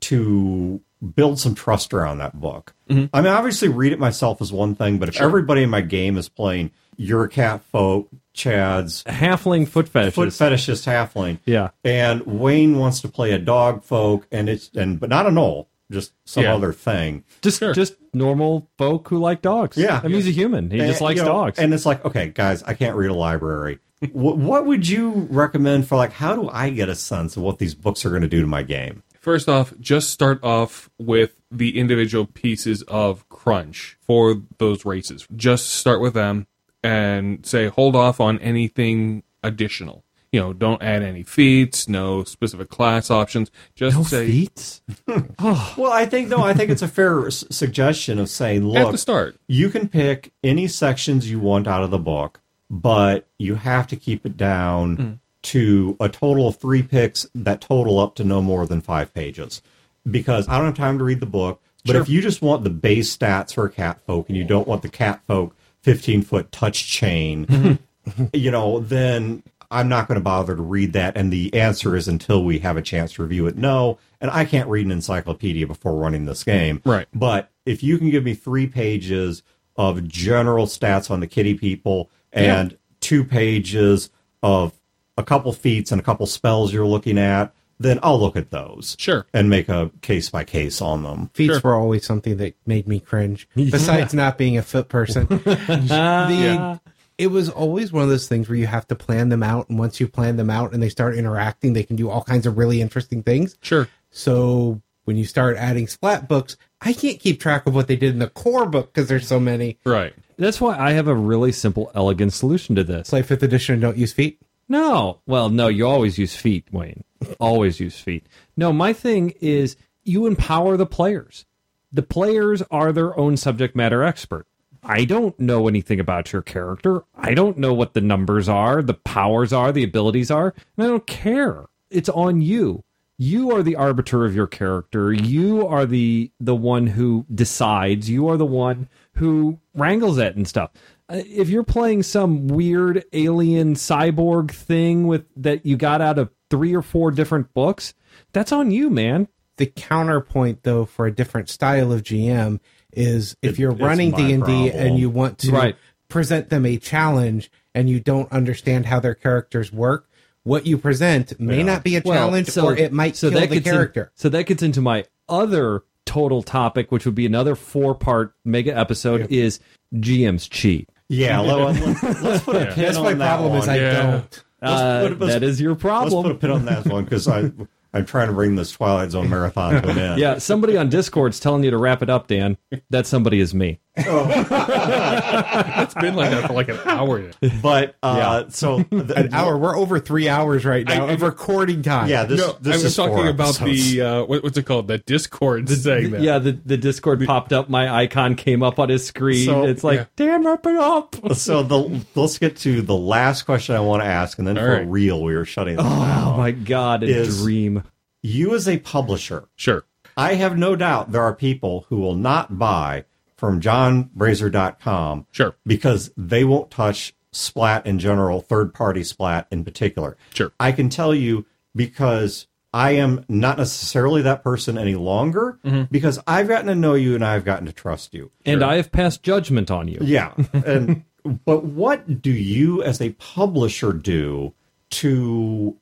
to 0.00 0.80
build 1.14 1.38
some 1.38 1.54
trust 1.54 1.94
around 1.94 2.18
that 2.18 2.38
book. 2.38 2.74
Mm-hmm. 2.88 3.06
I 3.14 3.20
mean, 3.22 3.32
obviously, 3.32 3.68
read 3.68 3.92
it 3.92 3.98
myself 3.98 4.40
is 4.42 4.52
one 4.52 4.74
thing, 4.74 4.98
but 4.98 5.08
if 5.08 5.20
everybody 5.20 5.62
in 5.62 5.70
my 5.70 5.80
game 5.80 6.16
is 6.16 6.28
playing 6.28 6.70
your 6.96 7.26
cat 7.28 7.62
folk, 7.72 8.08
Chad's 8.34 9.02
Halfling 9.04 9.66
foot 9.66 9.88
fetishes. 9.88 10.14
foot 10.14 10.28
fetishist 10.28 10.86
halfling, 10.86 11.38
Yeah. 11.46 11.70
and 11.84 12.22
Wayne 12.26 12.78
wants 12.78 13.00
to 13.00 13.08
play 13.08 13.32
a 13.32 13.38
dog 13.38 13.82
folk, 13.84 14.26
and 14.30 14.48
it's 14.48 14.70
and 14.74 15.00
but 15.00 15.08
not 15.08 15.26
a 15.26 15.30
gnoll, 15.30 15.66
just 15.90 16.12
some 16.24 16.44
Yeah. 16.44 16.54
other 16.54 16.72
thing. 16.72 17.24
Just 17.42 17.58
Sure. 17.58 17.72
just 17.74 17.94
normal 18.14 18.68
folk 18.78 19.08
who 19.08 19.18
like 19.18 19.42
dogs. 19.42 19.76
Yeah. 19.76 20.00
I 20.02 20.06
mean, 20.06 20.16
he's 20.16 20.28
a 20.28 20.32
human. 20.32 20.70
He 20.70 20.78
just 20.78 21.00
likes 21.00 21.18
you 21.18 21.24
know, 21.26 21.32
dogs. 21.32 21.58
and 21.58 21.72
it's 21.74 21.86
like, 21.86 22.04
okay, 22.04 22.28
guys, 22.34 22.62
I 22.64 22.74
can't 22.74 22.96
read 22.96 23.10
a 23.10 23.14
library. 23.14 23.78
what, 24.12 24.38
what 24.38 24.64
would 24.66 24.88
you 24.88 25.26
recommend 25.30 25.86
for 25.86 25.96
like? 25.96 26.12
How 26.12 26.34
do 26.34 26.48
I 26.48 26.70
get 26.70 26.88
a 26.88 26.94
sense 26.94 27.36
of 27.36 27.42
what 27.42 27.58
these 27.58 27.74
books 27.74 28.04
are 28.06 28.10
going 28.10 28.22
to 28.22 28.28
do 28.28 28.40
to 28.40 28.46
my 28.46 28.62
game? 28.62 29.02
First 29.20 29.48
off, 29.50 29.74
just 29.78 30.08
start 30.08 30.42
off 30.42 30.88
with 30.98 31.34
the 31.50 31.78
individual 31.78 32.24
pieces 32.24 32.82
of 32.84 33.28
crunch 33.28 33.98
for 34.00 34.40
those 34.56 34.86
races. 34.86 35.26
Just 35.36 35.68
start 35.68 36.00
with 36.00 36.14
them 36.14 36.46
and 36.82 37.44
say 37.44 37.68
hold 37.68 37.94
off 37.94 38.18
on 38.20 38.38
anything 38.38 39.22
additional. 39.42 40.04
You 40.32 40.38
know, 40.40 40.52
don't 40.52 40.80
add 40.80 41.02
any 41.02 41.24
feats, 41.24 41.88
no 41.88 42.22
specific 42.22 42.68
class 42.68 43.10
options. 43.10 43.50
Just 43.74 43.96
No 43.96 44.04
say 44.04 44.26
feats. 44.26 44.80
Well, 45.40 45.90
I 45.92 46.06
think 46.06 46.28
no, 46.28 46.42
I 46.42 46.54
think 46.54 46.70
it's 46.70 46.82
a 46.82 46.88
fair 46.88 47.26
s- 47.26 47.44
suggestion 47.50 48.18
of 48.20 48.28
saying, 48.28 48.64
look, 48.64 48.76
at 48.76 48.82
look, 48.84 48.92
the 48.92 48.98
start. 48.98 49.36
you 49.48 49.70
can 49.70 49.88
pick 49.88 50.32
any 50.44 50.68
sections 50.68 51.28
you 51.30 51.40
want 51.40 51.66
out 51.66 51.82
of 51.82 51.90
the 51.90 51.98
book, 51.98 52.40
but 52.70 53.26
you 53.38 53.56
have 53.56 53.86
to 53.88 53.96
keep 53.96 54.24
it 54.24 54.36
down 54.36 54.96
Hmm. 54.96 55.10
to 55.42 55.96
a 55.98 56.08
total 56.08 56.46
of 56.46 56.56
three 56.56 56.82
picks 56.84 57.26
that 57.34 57.60
total 57.60 57.98
up 57.98 58.14
to 58.16 58.24
no 58.24 58.40
more 58.40 58.66
than 58.66 58.80
five 58.80 59.12
pages. 59.12 59.62
Because 60.08 60.48
I 60.48 60.56
don't 60.58 60.66
have 60.66 60.76
time 60.76 60.98
to 60.98 61.04
read 61.04 61.20
the 61.20 61.26
book, 61.26 61.60
but 61.84 61.96
if 61.96 62.08
you 62.08 62.22
just 62.22 62.40
want 62.40 62.62
the 62.62 62.70
base 62.70 63.14
stats 63.16 63.54
for 63.54 63.68
cat 63.68 64.00
folk 64.06 64.28
and 64.28 64.36
you 64.38 64.44
don't 64.44 64.68
want 64.68 64.82
the 64.82 64.88
cat 64.88 65.22
folk 65.26 65.56
15 65.82 66.22
foot 66.22 66.52
touch 66.52 66.86
chain, 66.86 67.78
you 68.32 68.50
know, 68.50 68.78
then 68.80 69.42
I'm 69.70 69.88
not 69.88 70.08
going 70.08 70.16
to 70.16 70.22
bother 70.24 70.56
to 70.56 70.62
read 70.62 70.92
that. 70.94 71.16
And 71.16 71.32
the 71.32 71.54
answer 71.54 71.94
is 71.96 72.08
until 72.08 72.44
we 72.44 72.58
have 72.60 72.76
a 72.76 72.82
chance 72.82 73.12
to 73.14 73.22
review 73.22 73.46
it, 73.46 73.56
no. 73.56 73.98
And 74.20 74.30
I 74.30 74.44
can't 74.44 74.68
read 74.68 74.84
an 74.86 74.92
encyclopedia 74.92 75.66
before 75.66 75.94
running 75.94 76.24
this 76.24 76.42
game. 76.44 76.82
Right. 76.84 77.06
But 77.14 77.50
if 77.64 77.82
you 77.82 77.96
can 77.98 78.10
give 78.10 78.24
me 78.24 78.34
three 78.34 78.66
pages 78.66 79.42
of 79.76 80.06
general 80.08 80.66
stats 80.66 81.10
on 81.10 81.20
the 81.20 81.26
kitty 81.26 81.54
people 81.54 82.10
and 82.32 82.76
two 83.00 83.24
pages 83.24 84.10
of 84.42 84.72
a 85.16 85.22
couple 85.22 85.52
feats 85.52 85.92
and 85.92 86.00
a 86.00 86.04
couple 86.04 86.26
spells 86.26 86.72
you're 86.72 86.86
looking 86.86 87.18
at, 87.18 87.54
then 87.78 87.98
I'll 88.02 88.20
look 88.20 88.36
at 88.36 88.50
those. 88.50 88.94
Sure. 88.98 89.24
And 89.32 89.48
make 89.48 89.68
a 89.70 89.90
case 90.02 90.28
by 90.28 90.44
case 90.44 90.82
on 90.82 91.02
them. 91.02 91.30
Feats 91.32 91.54
Sure. 91.54 91.60
were 91.72 91.74
always 91.76 92.04
something 92.04 92.36
that 92.36 92.54
made 92.66 92.86
me 92.86 93.00
cringe. 93.00 93.48
Besides 93.54 94.12
not 94.12 94.36
being 94.36 94.58
a 94.58 94.62
foot 94.62 94.88
person, 94.90 95.26
the 95.28 96.80
it 97.20 97.30
was 97.30 97.50
always 97.50 97.92
one 97.92 98.02
of 98.02 98.08
those 98.08 98.26
things 98.26 98.48
where 98.48 98.56
you 98.56 98.66
have 98.66 98.86
to 98.88 98.94
plan 98.96 99.28
them 99.28 99.42
out, 99.42 99.68
and 99.68 99.78
once 99.78 100.00
you 100.00 100.08
plan 100.08 100.36
them 100.36 100.48
out 100.48 100.72
and 100.72 100.82
they 100.82 100.88
start 100.88 101.14
interacting, 101.14 101.74
they 101.74 101.82
can 101.82 101.94
do 101.96 102.08
all 102.08 102.24
kinds 102.24 102.46
of 102.46 102.56
really 102.56 102.80
interesting 102.80 103.22
things. 103.22 103.58
Sure. 103.60 103.88
So 104.10 104.80
when 105.04 105.18
you 105.18 105.26
start 105.26 105.58
adding 105.58 105.86
splat 105.86 106.28
books, 106.28 106.56
I 106.80 106.94
can't 106.94 107.20
keep 107.20 107.38
track 107.38 107.66
of 107.66 107.74
what 107.74 107.88
they 107.88 107.96
did 107.96 108.14
in 108.14 108.20
the 108.20 108.28
core 108.30 108.64
book 108.64 108.94
because 108.94 109.06
there's 109.10 109.26
so 109.28 109.38
many. 109.38 109.78
Right. 109.84 110.14
That's 110.38 110.62
why 110.62 110.78
I 110.78 110.92
have 110.92 111.08
a 111.08 111.14
really 111.14 111.52
simple, 111.52 111.90
elegant 111.94 112.32
solution 112.32 112.74
to 112.76 112.84
this. 112.84 113.10
Play 113.10 113.20
fifth 113.20 113.42
edition 113.42 113.74
and 113.74 113.82
don't 113.82 113.98
use 113.98 114.14
feet. 114.14 114.40
No. 114.66 115.20
Well, 115.26 115.50
no, 115.50 115.68
you 115.68 115.86
always 115.86 116.16
use 116.16 116.34
feet, 116.34 116.68
Wayne. 116.72 117.04
always 117.38 117.80
use 117.80 118.00
feet. 118.00 118.26
No, 118.56 118.72
my 118.72 118.94
thing 118.94 119.34
is 119.42 119.76
you 120.04 120.26
empower 120.26 120.78
the 120.78 120.86
players. 120.86 121.44
The 121.92 122.02
players 122.02 122.62
are 122.70 122.92
their 122.92 123.18
own 123.18 123.36
subject 123.36 123.76
matter 123.76 124.02
expert. 124.02 124.46
I 124.82 125.04
don't 125.04 125.38
know 125.38 125.68
anything 125.68 126.00
about 126.00 126.32
your 126.32 126.42
character. 126.42 127.02
I 127.14 127.34
don't 127.34 127.58
know 127.58 127.74
what 127.74 127.94
the 127.94 128.00
numbers 128.00 128.48
are, 128.48 128.82
the 128.82 128.94
powers 128.94 129.52
are, 129.52 129.72
the 129.72 129.84
abilities 129.84 130.30
are, 130.30 130.54
and 130.76 130.86
I 130.86 130.88
don't 130.88 131.06
care. 131.06 131.66
It's 131.90 132.08
on 132.08 132.40
you. 132.40 132.84
You 133.18 133.50
are 133.54 133.62
the 133.62 133.76
arbiter 133.76 134.24
of 134.24 134.34
your 134.34 134.46
character. 134.46 135.12
You 135.12 135.66
are 135.66 135.84
the 135.84 136.30
the 136.40 136.54
one 136.54 136.86
who 136.86 137.26
decides. 137.34 138.08
You 138.08 138.28
are 138.28 138.38
the 138.38 138.46
one 138.46 138.88
who 139.16 139.58
wrangles 139.74 140.16
it 140.16 140.36
and 140.36 140.48
stuff. 140.48 140.70
Uh, 141.06 141.20
If 141.26 141.50
you're 141.50 141.62
playing 141.62 142.04
some 142.04 142.48
weird 142.48 143.04
alien 143.12 143.74
cyborg 143.74 144.50
thing 144.50 145.06
with 145.06 145.26
that 145.36 145.66
you 145.66 145.76
got 145.76 146.00
out 146.00 146.18
of 146.18 146.30
three 146.48 146.74
or 146.74 146.80
four 146.80 147.10
different 147.10 147.52
books, 147.52 147.92
that's 148.32 148.52
on 148.52 148.70
you, 148.70 148.88
man. 148.88 149.28
The 149.56 149.66
counterpoint, 149.66 150.62
though, 150.62 150.86
for 150.86 151.04
a 151.04 151.14
different 151.14 151.50
style 151.50 151.92
of 151.92 152.02
GM 152.02 152.58
is 152.92 153.36
if 153.42 153.52
It- 153.52 153.58
you're 153.58 153.72
it's 153.72 153.80
running 153.80 154.10
D 154.12 154.32
and 154.32 154.44
D 154.44 154.70
and 154.70 154.98
you 154.98 155.10
want 155.10 155.38
to 155.40 155.52
Right. 155.52 155.76
present 156.08 156.50
them 156.50 156.66
a 156.66 156.76
challenge 156.76 157.50
and 157.74 157.88
you 157.88 158.00
don't 158.00 158.30
understand 158.32 158.86
how 158.86 159.00
their 159.00 159.14
characters 159.14 159.72
work, 159.72 160.08
what 160.42 160.66
you 160.66 160.76
present 160.78 161.38
may 161.38 161.58
Yeah. 161.58 161.62
not 161.64 161.84
be 161.84 161.96
a 161.96 162.02
Well, 162.04 162.14
challenge 162.16 162.48
so- 162.48 162.66
or 162.66 162.76
it 162.76 162.92
might 162.92 163.14
kill 163.14 163.30
the 163.30 163.40
gets 163.46 163.54
in- 163.56 163.62
character. 163.62 164.10
so 164.14 164.28
that 164.28 164.44
gets 164.46 164.62
into 164.62 164.80
my 164.80 165.04
other 165.28 165.82
total 166.06 166.42
topic, 166.42 166.90
which 166.90 167.04
would 167.04 167.14
be 167.14 167.26
another 167.26 167.54
four 167.54 167.94
part 167.94 168.32
mega 168.44 168.76
episode, 168.76 169.30
is 169.30 169.60
GM's 169.98 170.48
cheat. 170.48 170.88
Yeah, 171.08 171.40
let, 171.40 171.58
us 171.60 172.02
let's 172.22 172.42
put 172.44 172.56
a 172.56 172.66
pin 172.66 172.84
That's 172.84 172.96
on 172.96 173.04
my 173.04 173.14
that 173.14 173.26
problem 173.36 173.50
one. 173.50 173.58
is 173.62 173.68
I 173.68 173.76
Yeah. 173.76 174.02
don't. 174.10 174.44
Uh, 174.62 175.08
put- 175.08 175.20
let's- 175.20 175.32
that 175.34 175.42
is 175.42 175.60
your 175.60 175.74
problem. 175.74 176.12
Let's 176.12 176.22
put 176.26 176.32
a 176.32 176.38
problem. 176.38 176.64
pin 176.66 176.74
on 176.78 176.82
that 176.84 176.92
one 176.92 177.04
because 177.04 177.28
I 177.28 177.50
I'm 177.92 178.06
trying 178.06 178.28
to 178.28 178.32
bring 178.32 178.54
this 178.54 178.72
Twilight 178.72 179.10
Zone 179.10 179.28
marathon 179.28 179.82
to 179.82 179.88
an 179.88 179.98
end. 179.98 180.20
Yeah, 180.20 180.38
somebody 180.38 180.76
on 180.76 180.88
Discord's 180.88 181.40
telling 181.40 181.64
you 181.64 181.70
to 181.70 181.78
wrap 181.78 182.02
it 182.02 182.10
up, 182.10 182.28
Dan. 182.28 182.56
That 182.90 183.06
somebody 183.06 183.40
is 183.40 183.54
me. 183.54 183.80
It's 183.96 185.94
been 185.94 186.14
like 186.14 186.30
that 186.30 186.46
for 186.46 186.52
like 186.52 186.68
an 186.68 186.78
hour. 186.84 187.30
But 187.62 187.96
uh, 188.02 188.48
so 188.48 188.78
the, 188.90 189.14
An 189.16 189.34
hour. 189.34 189.56
We're 189.58 189.76
over 189.76 189.98
three 189.98 190.28
hours 190.28 190.64
right 190.64 190.86
now 190.86 191.06
I- 191.06 191.12
of 191.12 191.22
recording 191.22 191.82
time. 191.82 192.08
Yeah, 192.08 192.24
this 192.24 192.40
no, 192.40 192.52
this 192.60 192.74
I 192.74 192.76
is 192.78 192.84
was 192.84 192.96
talking 192.96 193.28
about 193.28 193.60
episodes. 193.60 193.92
the 193.92 194.00
uh, 194.02 194.24
what, 194.24 194.42
what's 194.42 194.56
it 194.58 194.64
called? 194.66 194.88
The 194.88 194.98
Discord 194.98 195.68
saying 195.68 196.10
that. 196.12 196.20
Yeah, 196.20 196.38
the, 196.38 196.52
the 196.52 196.76
Discord 196.76 197.24
popped 197.26 197.52
up. 197.52 197.68
My 197.68 197.88
icon 197.92 198.34
came 198.36 198.62
up 198.62 198.78
on 198.78 198.88
his 198.88 199.06
screen. 199.06 199.46
So- 199.46 199.64
it's 199.66 199.82
like, 199.84 199.98
yeah. 200.00 200.04
damn, 200.16 200.46
wrap 200.46 200.66
it 200.66 200.76
up. 200.76 201.16
So 201.40 201.62
the 201.62 202.04
let's 202.14 202.38
get 202.38 202.56
to 202.58 202.82
the 202.82 202.96
last 202.96 203.42
question 203.42 203.74
I 203.74 203.80
want 203.80 204.02
to 204.02 204.06
ask, 204.06 204.38
and 204.38 204.46
then 204.46 204.58
All 204.58 204.64
for 204.64 204.72
right. 204.72 204.86
real, 204.86 205.22
we 205.22 205.34
are 205.34 205.44
shutting 205.44 205.76
Oh 205.78 205.82
down. 205.82 206.36
my 206.36 206.50
god, 206.50 207.02
a 207.02 207.06
Is- 207.06 207.42
dream. 207.42 207.84
You 208.22 208.54
as 208.54 208.68
a 208.68 208.78
publisher, 208.78 209.48
Sure. 209.56 209.84
I 210.16 210.34
have 210.34 210.58
no 210.58 210.76
doubt 210.76 211.12
there 211.12 211.22
are 211.22 211.34
people 211.34 211.86
who 211.88 211.96
will 211.96 212.14
not 212.16 212.58
buy 212.58 213.04
from 213.40 213.60
jonbrazer.com 213.60 215.26
Sure. 215.32 215.56
because 215.66 216.12
they 216.16 216.44
won't 216.44 216.70
touch 216.70 217.14
Splat 217.32 217.86
in 217.86 217.98
general, 218.00 218.40
third 218.40 218.74
party 218.74 219.02
Splat 219.04 219.46
in 219.50 219.64
particular. 219.64 220.16
Sure. 220.34 220.52
I 220.58 220.72
can 220.72 220.88
tell 220.88 221.14
you 221.14 221.46
because 221.76 222.48
I 222.74 222.92
am 222.92 223.24
not 223.28 223.56
necessarily 223.56 224.22
that 224.22 224.42
person 224.42 224.76
any 224.76 224.94
longer 224.96 225.58
Mm-hmm. 225.64 225.84
because 225.92 226.18
I've 226.26 226.48
gotten 226.48 226.66
to 226.66 226.74
know 226.74 226.94
you 226.94 227.14
and 227.14 227.24
I've 227.24 227.44
gotten 227.44 227.66
to 227.66 227.72
trust 227.72 228.14
you. 228.14 228.30
And 228.44 228.62
I 228.64 228.76
have 228.76 228.90
passed 228.92 229.22
judgment 229.22 229.70
on 229.70 229.88
you. 229.88 229.98
Yeah. 230.02 230.34
And 230.52 231.04
but 231.44 231.64
what 231.64 232.20
do 232.22 232.32
you 232.32 232.82
as 232.82 233.00
a 233.00 233.10
publisher 233.10 233.92
do 233.92 234.52
to 234.90 235.76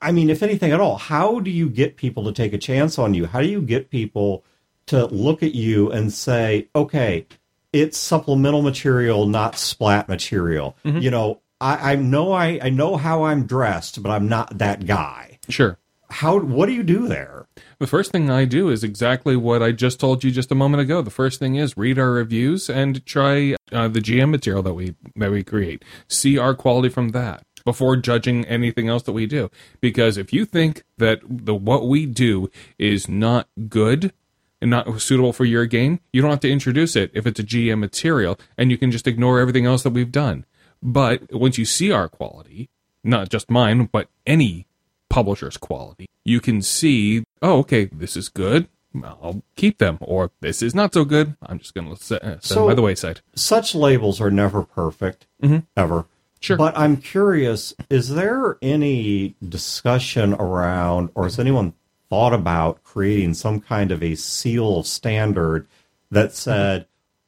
I 0.00 0.12
mean 0.12 0.30
if 0.30 0.42
anything 0.42 0.72
at 0.72 0.80
all, 0.80 0.96
how 0.96 1.40
do 1.40 1.50
you 1.50 1.68
get 1.68 1.96
people 1.96 2.24
to 2.24 2.32
take 2.32 2.52
a 2.54 2.58
chance 2.58 2.98
on 2.98 3.12
you? 3.12 3.26
How 3.26 3.40
do 3.40 3.48
you 3.48 3.60
get 3.60 3.90
people 3.90 4.44
to 4.86 5.06
look 5.06 5.42
at 5.42 5.54
you 5.54 5.90
and 5.90 6.12
say, 6.12 6.68
"Okay, 6.74 7.26
it's 7.72 7.98
supplemental 7.98 8.62
material, 8.62 9.26
not 9.26 9.56
splat 9.56 10.08
material." 10.08 10.76
You 10.84 11.10
know, 11.10 11.40
I, 11.60 11.92
I 11.92 11.96
know 11.96 12.32
I, 12.32 12.58
I 12.62 12.70
know 12.70 12.96
how 12.96 13.24
I'm 13.24 13.46
dressed, 13.46 14.02
but 14.02 14.10
I'm 14.10 14.28
not 14.28 14.58
that 14.58 14.86
guy. 14.86 15.38
Sure. 15.48 15.78
How 16.10 16.38
what 16.38 16.66
do 16.66 16.72
you 16.72 16.82
do 16.82 17.08
there? 17.08 17.46
The 17.78 17.86
first 17.86 18.12
thing 18.12 18.30
I 18.30 18.44
do 18.44 18.68
is 18.68 18.84
exactly 18.84 19.36
what 19.36 19.62
I 19.62 19.72
just 19.72 19.98
told 19.98 20.22
you 20.22 20.30
just 20.30 20.52
a 20.52 20.54
moment 20.54 20.82
ago. 20.82 21.02
The 21.02 21.10
first 21.10 21.38
thing 21.38 21.56
is 21.56 21.76
read 21.76 21.98
our 21.98 22.10
reviews 22.10 22.70
and 22.70 23.04
try 23.06 23.56
uh, 23.72 23.88
the 23.88 24.00
GM 24.00 24.30
material 24.30 24.62
that 24.62 24.74
we 24.74 24.94
that 25.16 25.30
we 25.30 25.42
create. 25.42 25.84
See 26.06 26.38
our 26.38 26.54
quality 26.54 26.88
from 26.88 27.10
that 27.10 27.44
before 27.64 27.96
judging 27.96 28.44
anything 28.44 28.88
else 28.88 29.02
that 29.04 29.12
we 29.12 29.26
do. 29.26 29.50
Because 29.80 30.16
if 30.16 30.32
you 30.32 30.44
think 30.44 30.84
that 30.98 31.20
the 31.24 31.54
what 31.54 31.88
we 31.88 32.06
do 32.06 32.50
is 32.78 33.08
not 33.08 33.48
good 33.68 34.12
and 34.60 34.70
not 34.70 35.00
suitable 35.00 35.32
for 35.32 35.44
your 35.44 35.66
game, 35.66 36.00
you 36.12 36.22
don't 36.22 36.30
have 36.30 36.40
to 36.40 36.50
introduce 36.50 36.96
it 36.96 37.10
if 37.14 37.26
it's 37.26 37.40
a 37.40 37.44
GM 37.44 37.78
material, 37.80 38.38
and 38.56 38.70
you 38.70 38.78
can 38.78 38.90
just 38.90 39.06
ignore 39.06 39.38
everything 39.40 39.66
else 39.66 39.82
that 39.82 39.90
we've 39.90 40.12
done. 40.12 40.44
But 40.82 41.32
once 41.32 41.58
you 41.58 41.64
see 41.64 41.90
our 41.92 42.08
quality, 42.08 42.68
not 43.02 43.28
just 43.28 43.50
mine, 43.50 43.88
but 43.92 44.08
any 44.26 44.66
publisher's 45.10 45.56
quality, 45.56 46.06
you 46.24 46.40
can 46.40 46.62
see, 46.62 47.24
oh, 47.42 47.58
okay, 47.60 47.86
this 47.86 48.16
is 48.16 48.28
good. 48.28 48.68
I'll 49.02 49.42
keep 49.56 49.78
them, 49.78 49.98
or 50.00 50.30
this 50.40 50.62
is 50.62 50.74
not 50.74 50.94
so 50.94 51.04
good. 51.04 51.36
I'm 51.42 51.58
just 51.58 51.74
going 51.74 51.88
to 51.94 52.00
set, 52.02 52.22
set 52.22 52.44
So- 52.44 52.68
by 52.68 52.74
the 52.74 52.82
wayside. 52.82 53.20
such 53.34 53.74
labels 53.74 54.20
are 54.20 54.30
never 54.30 54.62
perfect 54.62 55.26
mm-hmm. 55.42 55.58
ever 55.76 56.06
Sure. 56.40 56.58
but 56.58 56.76
i'm 56.76 56.98
curious 56.98 57.72
is 57.88 58.10
there 58.10 58.58
any 58.60 59.34
discussion 59.46 60.34
around 60.34 61.08
or 61.14 61.24
has 61.24 61.38
anyone 61.38 61.72
thought 62.14 62.32
about 62.32 62.80
creating 62.84 63.34
some 63.34 63.60
kind 63.60 63.90
of 63.90 64.00
a 64.00 64.14
seal 64.14 64.84
standard 64.84 65.66
that 66.12 66.32
said 66.32 66.86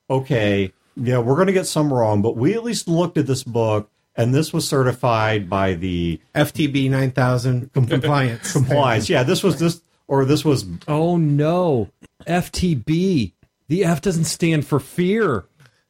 okay 0.08 0.72
yeah 0.94 1.18
we're 1.18 1.34
going 1.34 1.48
to 1.48 1.52
get 1.52 1.66
some 1.66 1.92
wrong 1.92 2.22
but 2.22 2.36
we 2.36 2.54
at 2.54 2.62
least 2.62 2.86
looked 2.86 3.18
at 3.18 3.26
this 3.26 3.42
book 3.42 3.90
and 4.14 4.32
this 4.32 4.52
was 4.52 4.66
certified 4.66 5.50
by 5.50 5.74
the 5.74 6.20
FTB 6.36 6.88
9000 6.88 7.72
compliance. 7.90 8.52
compliance 8.52 9.10
yeah 9.10 9.24
this 9.24 9.42
was 9.42 9.58
this 9.58 9.80
or 10.06 10.24
this 10.24 10.44
was 10.44 10.64
Oh 10.86 11.16
no. 11.16 11.90
FTB. 12.28 13.32
The 13.68 13.84
F 13.84 14.00
doesn't 14.00 14.24
stand 14.24 14.66
for 14.66 14.78
fear. 14.78 15.46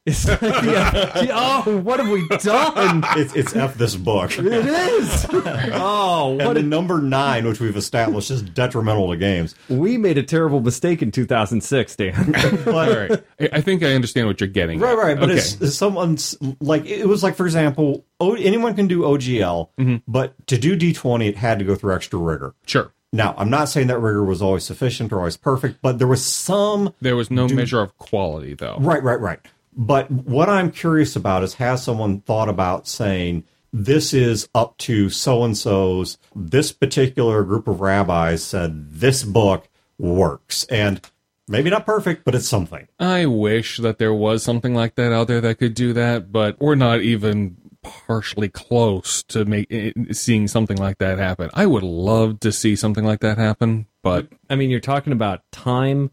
It's 0.07 0.27
like 0.27 0.39
the 0.39 1.29
Oh, 1.33 1.77
what 1.79 1.99
have 1.99 2.09
we 2.09 2.27
done? 2.39 3.03
It's, 3.17 3.35
it's 3.35 3.55
F 3.55 3.75
this 3.75 3.95
book. 3.95 4.37
It 4.39 4.45
is. 4.45 5.25
Oh, 5.73 6.37
And 6.39 6.47
what 6.47 6.53
the 6.53 6.61
a, 6.61 6.63
number 6.63 7.01
nine, 7.01 7.45
which 7.45 7.59
we've 7.59 7.75
established, 7.75 8.31
is 8.31 8.41
detrimental 8.41 9.09
to 9.11 9.17
games. 9.17 9.53
we 9.69 9.97
made 9.97 10.17
a 10.17 10.23
terrible 10.23 10.61
mistake 10.61 11.01
in 11.01 11.11
2006, 11.11 11.95
Dan. 11.95 12.31
But, 12.65 12.67
All 12.67 12.97
right. 12.97 13.23
I 13.39 13.49
I 13.57 13.61
think 13.61 13.83
I 13.83 13.93
understand 13.93 14.27
what 14.27 14.39
you're 14.41 14.47
getting. 14.47 14.79
Right, 14.79 14.93
at. 14.93 14.97
right. 14.97 15.19
But 15.19 15.29
okay. 15.29 15.39
it's, 15.39 15.59
it's 15.61 15.75
someone's 15.75 16.35
like 16.59 16.85
it 16.85 17.05
was 17.07 17.21
like, 17.23 17.35
for 17.35 17.45
example, 17.45 18.05
o, 18.19 18.33
anyone 18.35 18.75
can 18.75 18.87
do 18.87 19.01
OGL, 19.01 19.69
Mm-hmm. 19.77 19.95
but 20.07 20.33
to 20.47 20.57
do 20.57 20.75
D20, 20.77 21.27
it 21.27 21.37
had 21.37 21.59
to 21.59 21.65
go 21.65 21.75
through 21.75 21.93
extra 21.95 22.17
rigor. 22.19 22.53
sure. 22.65 22.91
Now, 23.13 23.33
I'm 23.37 23.49
not 23.49 23.69
saying 23.69 23.87
that 23.87 23.99
rigor 23.99 24.23
was 24.25 24.41
always 24.41 24.65
sufficient 24.65 25.13
or 25.13 25.19
always 25.19 25.37
perfect, 25.37 25.81
but 25.81 25.97
there 25.97 26.07
was 26.07 26.23
some. 26.25 26.93
There 27.01 27.15
was 27.15 27.31
no 27.31 27.47
measure 27.47 27.79
of 27.79 27.97
quality, 27.97 28.53
though. 28.53 28.77
Right, 28.79 29.01
right, 29.01 29.19
right. 29.19 29.39
But 29.77 30.09
what 30.09 30.49
I'm 30.49 30.71
curious 30.71 31.15
about 31.15 31.43
is 31.43 31.53
has 31.55 31.83
someone 31.83 32.21
thought 32.21 32.49
about 32.49 32.87
saying 32.87 33.43
this 33.71 34.11
is 34.11 34.49
up 34.55 34.75
to 34.79 35.09
so 35.11 35.43
and 35.43 35.55
so's? 35.55 36.17
This 36.35 36.71
particular 36.71 37.43
group 37.43 37.67
of 37.67 37.79
rabbis 37.79 38.43
said 38.43 38.91
this 38.91 39.23
book 39.23 39.69
works, 39.99 40.63
and 40.65 40.99
maybe 41.47 41.69
not 41.69 41.85
perfect, 41.85 42.25
but 42.25 42.33
it's 42.33 42.49
something. 42.49 42.87
I 42.99 43.27
wish 43.27 43.77
that 43.77 43.99
there 43.99 44.13
was 44.13 44.41
something 44.41 44.73
like 44.73 44.95
that 44.95 45.13
out 45.13 45.27
there 45.27 45.41
that 45.41 45.59
could 45.59 45.75
do 45.75 45.93
that, 45.93 46.31
but 46.31 46.59
we're 46.59 46.75
not 46.75 47.01
even 47.01 47.57
partially 47.83 48.49
close 48.49 49.21
to 49.23 49.45
make 49.45 49.71
seeing 50.11 50.47
something 50.47 50.77
like 50.77 50.97
that 50.97 51.19
happen. 51.19 51.51
I 51.53 51.67
would 51.67 51.83
love 51.83 52.39
to 52.41 52.51
see 52.51 52.75
something 52.75 53.05
like 53.05 53.19
that 53.19 53.37
happen, 53.37 53.85
but 54.01 54.27
I 54.49 54.55
mean, 54.55 54.71
you're 54.71 54.79
talking 54.79 55.13
about 55.13 55.43
time 55.51 56.09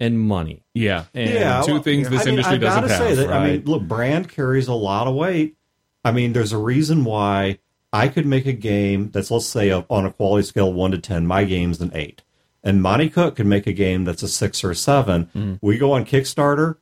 and 0.00 0.18
money. 0.20 0.62
yeah, 0.74 1.04
And 1.14 1.64
two 1.66 1.74
well, 1.74 1.82
things 1.82 2.08
this 2.08 2.22
I 2.22 2.24
mean, 2.26 2.34
industry 2.34 2.56
I 2.56 2.58
gotta 2.58 2.88
doesn't 2.88 2.98
say 2.98 3.08
have. 3.16 3.28
that. 3.28 3.32
I 3.32 3.50
mean, 3.50 3.64
look, 3.64 3.82
brand 3.82 4.28
carries 4.28 4.68
a 4.68 4.74
lot 4.74 5.06
of 5.06 5.14
weight. 5.14 5.56
I 6.04 6.12
mean, 6.12 6.32
there's 6.32 6.52
a 6.52 6.58
reason 6.58 7.04
why 7.04 7.58
I 7.92 8.08
could 8.08 8.26
make 8.26 8.46
a 8.46 8.52
game 8.52 9.10
that's 9.10 9.30
let's 9.30 9.46
say 9.46 9.70
a, 9.70 9.84
on 9.90 10.06
a 10.06 10.12
quality 10.12 10.46
scale 10.46 10.68
of 10.68 10.74
one 10.74 10.90
to 10.92 10.98
ten. 10.98 11.26
My 11.26 11.44
game's 11.44 11.80
an 11.80 11.90
eight, 11.94 12.22
and 12.62 12.80
Monte 12.82 13.10
Cook 13.10 13.36
could 13.36 13.46
make 13.46 13.66
a 13.66 13.72
game 13.72 14.04
that's 14.04 14.22
a 14.22 14.28
six 14.28 14.62
or 14.62 14.70
a 14.70 14.74
7 14.76 15.26
Mm-hmm. 15.26 15.54
We 15.60 15.78
go 15.78 15.92
on 15.92 16.04
Kickstarter. 16.04 16.76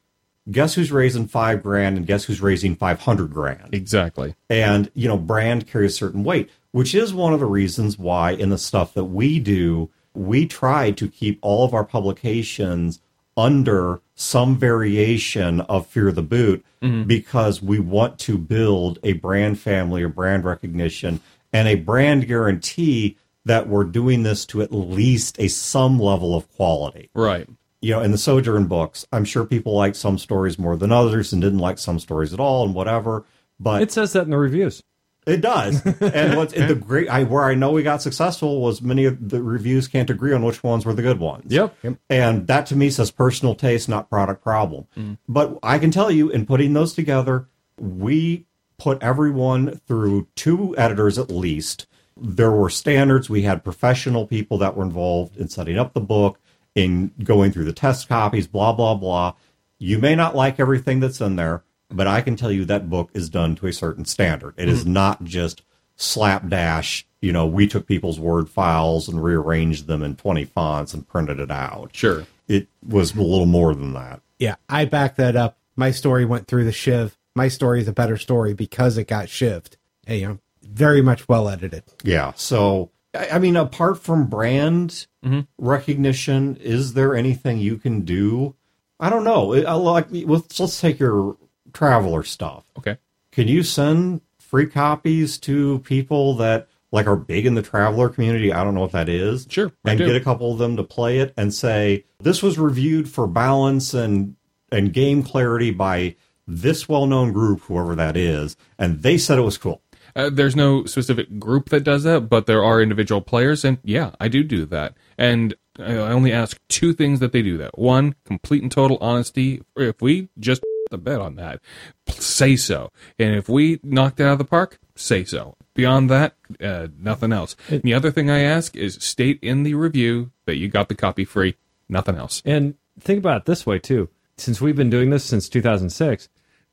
Guess 0.49 0.75
who's 0.75 0.93
raising 0.93 1.27
five 1.27 1.61
grand, 1.61 1.97
and 1.97 2.07
guess 2.07 2.25
who's 2.25 2.41
raising 2.41 2.77
five 2.77 3.01
hundred 3.01 3.33
grand? 3.33 3.75
exactly. 3.75 4.35
and 4.51 4.91
you 4.95 5.09
know 5.09 5.17
brand 5.17 5.67
carries 5.67 5.93
a 5.93 5.97
certain 5.97 6.23
weight 6.23 6.51
which 6.71 6.95
is 6.95 7.13
one 7.15 7.33
of 7.33 7.41
the 7.41 7.47
reasons 7.47 7.99
why 7.99 8.31
in 8.33 8.51
the 8.51 8.59
stuff 8.59 8.93
that 8.95 9.05
we 9.07 9.41
do 9.41 9.91
we 10.15 10.47
try 10.47 10.91
to 10.93 11.09
keep 11.09 11.39
all 11.43 11.65
of 11.65 11.75
our 11.75 11.85
publications 11.85 13.01
under 13.37 14.01
some 14.15 14.57
variation 14.57 15.61
of 15.63 15.87
fear 15.87 16.11
the 16.11 16.23
boot 16.23 16.65
mm-hmm. 16.83 17.05
because 17.05 17.61
we 17.61 17.79
want 17.79 18.19
to 18.19 18.39
build 18.39 18.99
a 19.03 19.13
brand 19.15 19.59
family 19.59 20.03
or 20.03 20.09
brand 20.09 20.45
recognition 20.45 21.21
and 21.53 21.69
a 21.69 21.75
brand 21.75 22.27
guarantee 22.27 23.17
that 23.45 23.69
we're 23.69 23.85
doing 23.85 24.23
this 24.23 24.45
to 24.47 24.63
at 24.63 24.73
least 24.73 25.39
a 25.39 25.49
some 25.49 25.99
level 25.99 26.35
of 26.35 26.51
quality 26.55 27.11
Right. 27.15 27.49
you 27.81 27.93
know, 27.93 28.01
in 28.01 28.11
the 28.11 28.19
Sojourn 28.19 28.67
books, 28.67 29.07
I'm 29.13 29.25
sure 29.25 29.45
people 29.45 29.75
liked 29.75 29.97
some 29.97 30.19
stories 30.19 30.59
more 30.59 30.77
than 30.77 30.91
others 30.91 31.33
and 31.33 31.43
didn't 31.43 31.59
like 31.59 31.79
some 31.79 31.99
stories 31.99 32.33
at 32.33 32.41
all 32.41 32.65
and 32.65 32.75
whatever. 32.75 33.25
But 33.61 33.83
It 33.83 33.93
says 33.93 34.13
that 34.15 34.25
in 34.25 34.31
the 34.31 34.39
reviews. 34.39 34.83
It 35.27 35.41
does. 35.41 35.85
and 35.85 36.37
what's 36.37 36.53
the 36.55 36.75
great 36.75 37.09
I 37.09 37.25
where 37.25 37.45
I 37.45 37.55
know 37.55 37.73
we 37.73 37.83
got 37.83 38.01
successful 38.01 38.61
was 38.61 38.81
many 38.81 39.05
of 39.05 39.29
the 39.29 39.43
reviews 39.43 39.89
can't 39.89 40.09
agree 40.09 40.33
on 40.33 40.43
which 40.43 40.63
ones 40.63 40.87
were 40.87 40.95
the 40.95 41.03
good 41.03 41.19
ones. 41.19 41.53
Yep. 41.53 41.77
And 42.09 42.47
that 42.47 42.67
to 42.67 42.77
me 42.77 42.91
says 42.91 43.11
personal 43.11 43.55
taste, 43.55 43.89
not 43.89 44.09
product 44.09 44.43
problem. 44.43 44.87
Mm. 44.97 45.19
But 45.29 45.59
I 45.63 45.79
can 45.79 45.91
tell 45.91 46.11
you, 46.11 46.31
in 46.31 46.47
putting 46.47 46.73
those 46.73 46.95
together, 46.95 47.49
we 47.79 48.47
put 48.79 49.03
everyone 49.03 49.81
through 49.87 50.29
two 50.35 50.77
editors 50.79 51.19
at 51.19 51.31
least. 51.31 51.87
There 52.17 52.51
were 52.51 52.71
standards. 52.71 53.29
We 53.29 53.43
had 53.43 53.65
professional 53.65 54.27
people 54.27 54.59
that 54.59 54.77
were 54.77 54.85
involved 54.85 55.37
in 55.37 55.49
setting 55.49 55.79
up 55.79 55.93
the 55.93 56.01
book, 56.01 56.39
in 56.75 57.13
going 57.23 57.53
through 57.53 57.65
the 57.65 57.73
test 57.73 58.09
copies, 58.09 58.47
blah, 58.47 58.73
blah, 58.73 58.95
blah. 58.95 59.35
You 59.79 59.99
may 59.99 60.15
not 60.15 60.37
like 60.37 60.61
everything 60.61 61.01
that's 61.01 61.21
in 61.21 61.37
there, 61.37 61.65
but 61.91 62.07
I 62.07 62.21
can 62.21 62.37
tell 62.37 62.51
you 62.51 62.65
that 62.65 62.91
book 62.91 63.11
is 63.15 63.29
done 63.29 63.55
to 63.57 63.67
a 63.67 63.73
certain 63.73 64.05
standard. 64.05 64.55
It 64.57 64.69
is 64.69 64.83
mm-hmm. 64.83 64.93
not 64.93 65.25
just 65.25 65.63
slapdash. 65.97 67.07
You 67.21 67.33
know, 67.33 67.47
we 67.47 67.67
took 67.67 67.87
people's 67.87 68.21
Word 68.21 68.49
files 68.49 69.09
and 69.09 69.23
rearranged 69.23 69.87
them 69.87 70.03
in 70.03 70.17
20 70.17 70.45
fonts 70.45 70.95
and 70.95 71.07
printed 71.07 71.41
it 71.41 71.51
out 71.51 71.91
Sure. 71.93 72.27
it 72.49 72.69
was 72.87 73.15
a 73.15 73.23
little 73.23 73.47
more 73.47 73.75
than 73.75 73.95
that. 73.95 74.21
Yeah, 74.39 74.57
I 74.69 74.85
back 74.85 75.17
that 75.17 75.37
up. 75.37 75.59
My 75.77 75.91
story 75.91 76.25
went 76.25 76.47
through 76.47 76.65
the 76.65 76.73
shiv. 76.73 77.17
My 77.35 77.49
story 77.49 77.81
is 77.81 77.89
a 77.89 77.93
better 77.93 78.17
story 78.17 78.55
because 78.55 78.99
it 78.99 79.09
got 79.09 79.27
shivved. 79.27 79.77
Hey, 80.07 80.21
you 80.21 80.29
know, 80.29 80.39
very 80.63 81.03
much 81.03 81.29
well 81.29 81.49
edited. 81.49 81.85
Yeah. 82.03 82.33
So, 82.37 82.91
I 83.15 83.31
I 83.33 83.39
mean, 83.39 83.57
apart 83.57 84.03
from 84.03 84.27
brand 84.27 85.07
mm-hmm. 85.25 85.41
recognition, 85.59 86.57
is 86.57 86.95
there 86.95 87.15
anything 87.15 87.59
you 87.59 87.77
can 87.77 88.03
do? 88.03 88.55
I 88.99 89.11
don't 89.11 89.25
know. 89.25 89.55
I 89.55 89.73
like 89.73 90.07
let's 90.11 90.59
let's 90.59 90.81
take 90.81 90.99
your 90.99 91.37
Traveller 91.77 92.23
stuff. 92.23 92.65
Okay. 92.79 92.97
Can 93.33 93.49
you 93.49 93.63
send 93.63 94.23
free 94.39 94.67
copies 94.67 95.37
to 95.41 95.81
people 95.81 96.35
that 96.37 96.69
like 96.91 97.07
are 97.07 97.17
big 97.17 97.45
in 97.45 97.55
the 97.55 97.61
Traveller 97.61 98.09
community? 98.09 98.51
I 98.51 98.65
don't 98.65 98.75
know 98.75 98.81
what 98.81 98.93
that 98.93 99.11
is. 99.11 99.47
Sure, 99.51 99.71
and 99.85 99.99
get 99.99 100.17
a 100.17 100.21
couple 100.21 100.51
of 100.51 100.59
them 100.59 100.77
to 100.79 100.83
play 100.83 101.19
it 101.19 101.35
and 101.37 101.53
say 101.53 102.05
this 102.19 102.43
was 102.43 102.59
reviewed 102.59 103.11
for 103.11 103.27
balance 103.27 103.93
and 103.93 104.37
and 104.73 104.95
game 104.95 105.23
clarity 105.23 105.71
by 105.71 106.17
this 106.49 106.89
well-known 106.89 107.33
group, 107.33 107.61
whoever 107.63 107.95
that 107.95 108.17
is, 108.17 108.57
and 108.79 109.03
they 109.03 109.19
said 109.19 109.39
it 109.39 109.43
was 109.43 109.59
cool. 109.59 109.83
Uh, 110.15 110.31
there's 110.31 110.57
no 110.57 110.87
specific 110.87 111.39
group 111.39 111.69
that 111.69 111.85
does 111.85 112.05
that, 112.05 112.31
but 112.31 112.47
there 112.47 112.65
are 112.65 112.81
individual 112.81 113.21
players, 113.21 113.67
and 113.67 113.77
yeah, 113.85 114.13
I 114.19 114.29
do 114.29 114.43
do 114.43 114.65
that. 114.65 114.95
And 115.19 115.55
I 115.79 115.93
I 115.93 116.13
only 116.13 116.33
ask 116.33 116.59
two 116.69 116.95
things 116.95 117.21
that 117.21 117.33
they 117.33 117.43
do 117.43 117.59
that. 117.59 117.79
One, 117.79 118.15
complete 118.25 118.63
and 118.63 118.73
total 118.73 118.97
honesty. 119.03 119.61
If 119.77 120.01
we 120.01 120.31
just 120.39 120.63
the 120.91 120.99
bet 120.99 121.21
on 121.21 121.37
that, 121.37 121.61
say 122.09 122.57
so. 122.57 122.91
And 123.19 123.35
if 123.35 123.49
we 123.49 123.81
knocked 123.83 124.21
it 124.21 124.25
out 124.25 124.33
of 124.33 124.39
the 124.39 124.45
park, 124.45 124.79
say 124.95 125.25
so. 125.25 125.57
Beyond 125.75 126.09
that, 126.11 126.35
uh, 126.61 126.89
nothing 126.99 127.33
else. 127.33 127.55
And 127.69 127.83
the 127.83 127.95
other 127.95 128.11
thing 128.11 128.31
I 128.31 128.41
ask 128.41 128.75
is 128.77 128.95
state 129.01 129.39
in 129.43 129.63
the 129.63 129.75
review 129.75 130.33
that 130.47 130.57
you 130.57 130.69
got 130.69 130.89
the 130.89 130.95
copy 130.95 131.25
free. 131.25 131.57
Nothing 131.89 132.17
else. 132.17 132.43
And 132.45 132.75
think 132.99 133.19
about 133.19 133.43
it 133.43 133.45
this 133.47 133.67
way 133.67 133.79
too. 133.79 134.09
Since 134.39 134.61
we've 134.61 134.77
been 134.77 134.91
doing 134.91 135.11
this 135.11 135.25
since 135.25 135.49
2006, 135.49 136.29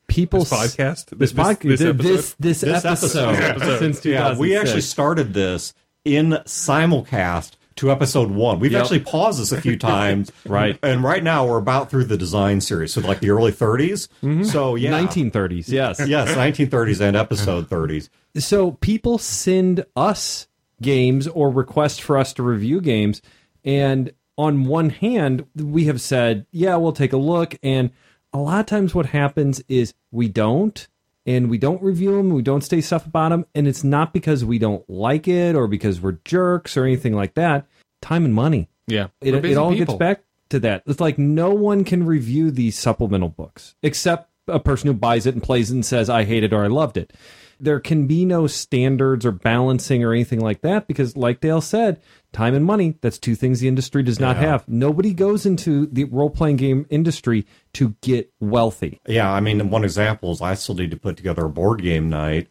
people 0.07 0.39
This 0.39 0.51
podcast? 0.53 1.05
this 1.17 1.31
This- 1.31 1.33
podcast, 1.33 1.61
this 1.69 1.81
episode? 1.81 1.97
this 2.03 2.33
this, 2.39 2.61
This 2.61 2.85
episode, 2.85 3.35
episode. 3.35 3.79
since 3.79 4.01
2006. 4.01 4.05
Yeah, 4.05 4.37
we 4.37 4.55
actually 4.57 4.81
started 4.81 5.33
this 5.33 5.73
in 6.05 6.31
simulcast 6.45 7.51
to 7.77 7.91
episode 7.91 8.31
one. 8.31 8.59
We've 8.59 8.71
Yep. 8.71 8.81
actually 8.81 8.99
paused 9.01 9.39
this 9.41 9.51
a 9.51 9.59
few 9.61 9.77
times, 9.79 10.31
Right. 10.45 10.77
And 10.83 11.03
right 11.03 11.23
now 11.23 11.45
we're 11.47 11.57
about 11.57 11.89
through 11.89 12.05
the 12.05 12.17
design 12.17 12.61
series, 12.61 12.93
so 12.93 13.01
like 13.01 13.19
the 13.19 13.29
early 13.31 13.51
30s. 13.51 14.07
Mm-hmm. 14.21 14.43
So 14.43 14.75
yeah, 14.75 14.91
1930s. 14.91 15.69
Yes. 15.69 15.99
yes, 16.07 16.29
1930s 16.31 17.01
and 17.01 17.15
episode 17.17 17.69
30s. 17.69 18.09
so 18.37 18.71
people 18.73 19.17
send 19.17 19.85
us 19.95 20.47
games 20.81 21.27
or 21.27 21.49
request 21.49 22.01
for 22.01 22.17
us 22.17 22.33
to 22.33 22.43
review 22.43 22.81
games 22.81 23.21
and 23.63 24.11
on 24.37 24.65
one 24.65 24.89
hand 24.89 25.45
we 25.55 25.85
have 25.85 26.01
said 26.01 26.45
yeah 26.51 26.75
we'll 26.75 26.91
take 26.91 27.13
a 27.13 27.17
look 27.17 27.55
and 27.63 27.89
a 28.33 28.37
lot 28.37 28.59
of 28.59 28.65
times 28.65 28.93
what 28.93 29.05
happens 29.05 29.61
is 29.69 29.93
we 30.11 30.27
don't 30.27 30.89
and 31.25 31.49
we 31.49 31.57
don't 31.57 31.81
review 31.81 32.17
them 32.17 32.29
we 32.29 32.41
don't 32.41 32.61
say 32.63 32.81
stuff 32.81 33.05
about 33.05 33.29
them 33.29 33.45
and 33.55 33.67
it's 33.67 33.83
not 33.83 34.13
because 34.13 34.43
we 34.43 34.57
don't 34.59 34.87
like 34.89 35.27
it 35.27 35.55
or 35.55 35.67
because 35.67 36.01
we're 36.01 36.17
jerks 36.25 36.75
or 36.77 36.83
anything 36.85 37.13
like 37.13 37.33
that 37.35 37.65
time 38.01 38.25
and 38.25 38.33
money 38.33 38.67
Yeah. 38.87 39.07
it, 39.21 39.33
it 39.45 39.57
all 39.57 39.71
people. 39.71 39.85
gets 39.93 39.97
back 39.97 40.23
to 40.49 40.59
that. 40.59 40.83
It's 40.85 40.99
like 40.99 41.17
no 41.17 41.51
one 41.51 41.83
can 41.83 42.05
review 42.05 42.51
these 42.51 42.77
supplemental 42.77 43.29
books 43.29 43.75
except 43.81 44.29
a 44.47 44.59
person 44.59 44.87
who 44.87 44.93
buys 44.93 45.25
it 45.25 45.33
and 45.33 45.41
plays 45.41 45.71
it 45.71 45.75
and 45.75 45.85
says, 45.85 46.09
I 46.09 46.25
hate 46.25 46.43
it 46.43 46.51
or 46.53 46.63
I 46.65 46.67
loved 46.67 46.97
it. 46.97 47.13
There 47.59 47.79
can 47.79 48.05
be 48.07 48.25
no 48.25 48.45
standards 48.45 49.25
or 49.25 49.31
balancing 49.31 50.03
or 50.03 50.11
anything 50.11 50.41
like 50.41 50.61
that 50.61 50.85
because, 50.85 51.15
like 51.15 51.39
Dale 51.39 51.61
said, 51.61 52.01
time 52.33 52.55
and 52.55 52.65
money, 52.65 52.95
that's 53.01 53.17
two 53.17 53.35
things 53.35 53.59
the 53.61 53.67
industry 53.67 54.03
does 54.03 54.19
not 54.19 54.35
Yeah. 54.35 54.49
have. 54.49 54.67
Nobody 54.67 55.13
goes 55.13 55.45
into 55.45 55.85
the 55.85 56.03
role 56.05 56.29
playing 56.29 56.57
game 56.57 56.85
industry 56.89 57.45
to 57.73 57.95
get 58.01 58.31
wealthy. 58.39 58.99
Yeah, 59.07 59.31
I 59.31 59.39
mean, 59.39 59.69
one 59.69 59.83
example 59.83 60.31
is 60.31 60.41
I 60.41 60.55
still 60.55 60.75
need 60.75 60.91
to 60.91 60.97
put 60.97 61.15
together 61.15 61.45
a 61.45 61.49
board 61.49 61.81
game 61.81 62.09
night 62.09 62.47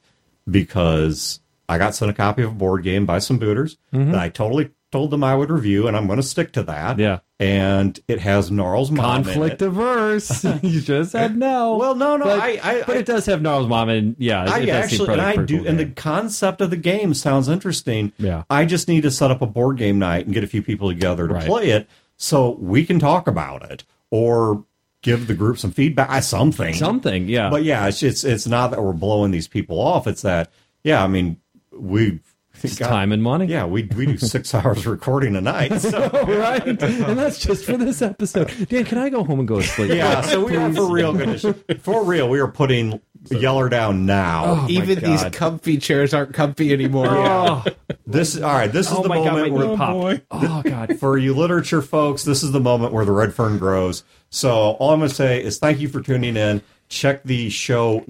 because 0.51 1.41
I 1.68 1.78
got 1.78 1.95
sent 1.95 2.11
a 2.11 2.14
copy 2.14 2.43
of 2.43 2.53
a 2.53 2.55
board 2.55 2.83
game 2.83 3.07
by 3.07 3.18
some 3.18 3.39
booters 3.39 3.76
mm-hmm. 3.93 4.12
that 4.12 4.20
I 4.20 4.28
totally 4.28 4.70
told 4.93 5.11
them 5.11 5.24
I 5.24 5.34
would 5.34 5.51
review, 5.51 5.88
and 5.88 5.97
I'm 5.97 6.07
going 6.07 6.18
to 6.18 6.22
stick 6.22 6.53
to 6.53 6.62
that. 6.64 6.99
Yeah. 6.99 7.18
and 7.40 7.99
it 8.07 8.20
has 8.20 8.51
Gnarl's 8.53 8.90
mom 8.93 9.18
in 9.20 9.24
Conflict 9.24 9.62
averse. 9.62 10.45
you 10.62 10.80
just 10.80 11.11
said 11.11 11.36
no. 11.36 11.76
Well, 11.76 11.95
no, 11.97 12.16
no, 12.16 12.24
but, 12.26 12.38
I- 12.38 12.61
I- 12.62 12.82
but 12.86 12.97
it 12.99 13.07
does 13.07 13.26
have 13.26 13.43
Gnarl's 13.43 13.66
mom, 13.66 13.88
and 13.88 14.14
yeah, 14.18 14.45
I 14.45 14.66
actually, 14.66 15.12
and 15.12 15.20
I 15.20 15.36
do, 15.36 15.59
cool 15.59 15.66
and 15.66 15.78
the 15.80 15.86
concept 15.86 16.61
of 16.61 16.70
the 16.70 16.76
game 16.76 17.14
sounds 17.14 17.49
interesting. 17.49 18.12
Yeah. 18.18 18.45
I 18.49 18.64
just 18.66 18.86
need 18.86 19.01
to 19.03 19.11
set 19.11 19.30
up 19.32 19.43
a 19.43 19.47
board 19.47 19.78
game 19.78 19.99
night 19.99 20.26
and 20.26 20.34
get 20.34 20.45
a 20.45 20.47
few 20.47 20.62
people 20.62 20.88
together 20.88 21.26
to 21.26 21.34
Right. 21.34 21.47
play 21.47 21.70
it 21.70 21.88
so 22.16 22.51
we 22.61 22.84
can 22.84 22.99
talk 23.01 23.26
about 23.26 23.68
it. 23.70 23.82
Or 24.11 24.64
give 25.01 25.26
the 25.26 25.34
group 25.34 25.59
some 25.59 25.72
feedback, 25.72 26.11
uh, 26.11 26.20
something, 26.20 26.74
Something, 26.74 27.28
yeah. 27.28 27.49
But 27.49 27.64
yeah, 27.64 27.88
it's 27.88 28.03
it's 28.03 28.24
it's 28.24 28.47
not 28.47 28.70
that 28.72 28.82
we're 28.82 28.93
blowing 28.93 29.30
these 29.32 29.49
people 29.49 29.80
off. 29.80 30.07
It's 30.07 30.20
that 30.22 30.53
yeah, 30.84 31.03
I 31.03 31.07
mean 31.09 31.38
we 31.76 32.20
It's 32.64 32.76
time 32.76 33.12
and 33.12 33.22
money. 33.22 33.46
Yeah, 33.46 33.66
we 33.66 33.84
we 33.96 34.06
do 34.06 34.18
six 34.18 34.54
hours 34.54 34.86
recording 34.86 35.36
a 35.36 35.40
night. 35.40 35.80
So. 35.80 36.08
right? 36.10 36.66
And 36.66 37.18
that's 37.18 37.38
just 37.38 37.64
for 37.64 37.76
this 37.76 38.02
episode. 38.02 38.52
Dan, 38.68 38.84
can 38.84 38.98
I 38.98 39.08
go 39.08 39.24
home 39.24 39.38
and 39.38 39.48
go 39.48 39.60
to 39.60 39.66
sleep? 39.66 39.92
Yeah, 39.92 40.20
so 40.22 40.44
we 40.44 40.56
are 40.56 40.72
for 40.72 40.90
real 40.92 41.12
gonna 41.12 41.38
for 41.80 42.04
real. 42.04 42.28
We 42.28 42.40
are 42.40 42.48
putting 42.48 43.00
Yeller 43.30 43.68
down 43.68 44.04
now. 44.04 44.44
Oh, 44.46 44.66
Even 44.68 44.98
these 44.98 45.24
comfy 45.32 45.78
chairs 45.78 46.12
aren't 46.12 46.34
comfy 46.34 46.72
anymore. 46.72 47.06
Oh, 47.08 47.64
This 48.06 48.36
all 48.36 48.52
right. 48.52 48.72
This 48.72 48.90
is 48.90 48.98
oh 48.98 49.02
the 49.02 49.08
my 49.08 49.16
god, 49.16 49.24
my 49.24 49.30
moment 49.30 49.52
knee 49.52 49.58
where 49.58 49.68
oh, 49.68 49.76
popped. 49.76 50.22
Oh 50.32 50.62
god. 50.64 50.98
for 50.98 51.16
you 51.16 51.34
literature 51.34 51.82
folks, 51.82 52.24
this 52.24 52.42
is 52.42 52.50
the 52.50 52.60
moment 52.60 52.92
where 52.92 53.04
the 53.04 53.12
red 53.12 53.32
fern 53.32 53.58
grows. 53.58 54.02
So 54.30 54.50
all 54.50 54.90
I'm 54.90 54.98
going 55.00 55.08
to 55.08 55.14
say 55.14 55.42
is 55.42 55.58
thank 55.58 55.78
you 55.78 55.88
for 55.88 56.00
tuning 56.00 56.36
in. 56.36 56.62
Check 56.88 57.22
the 57.22 57.48
show 57.48 58.04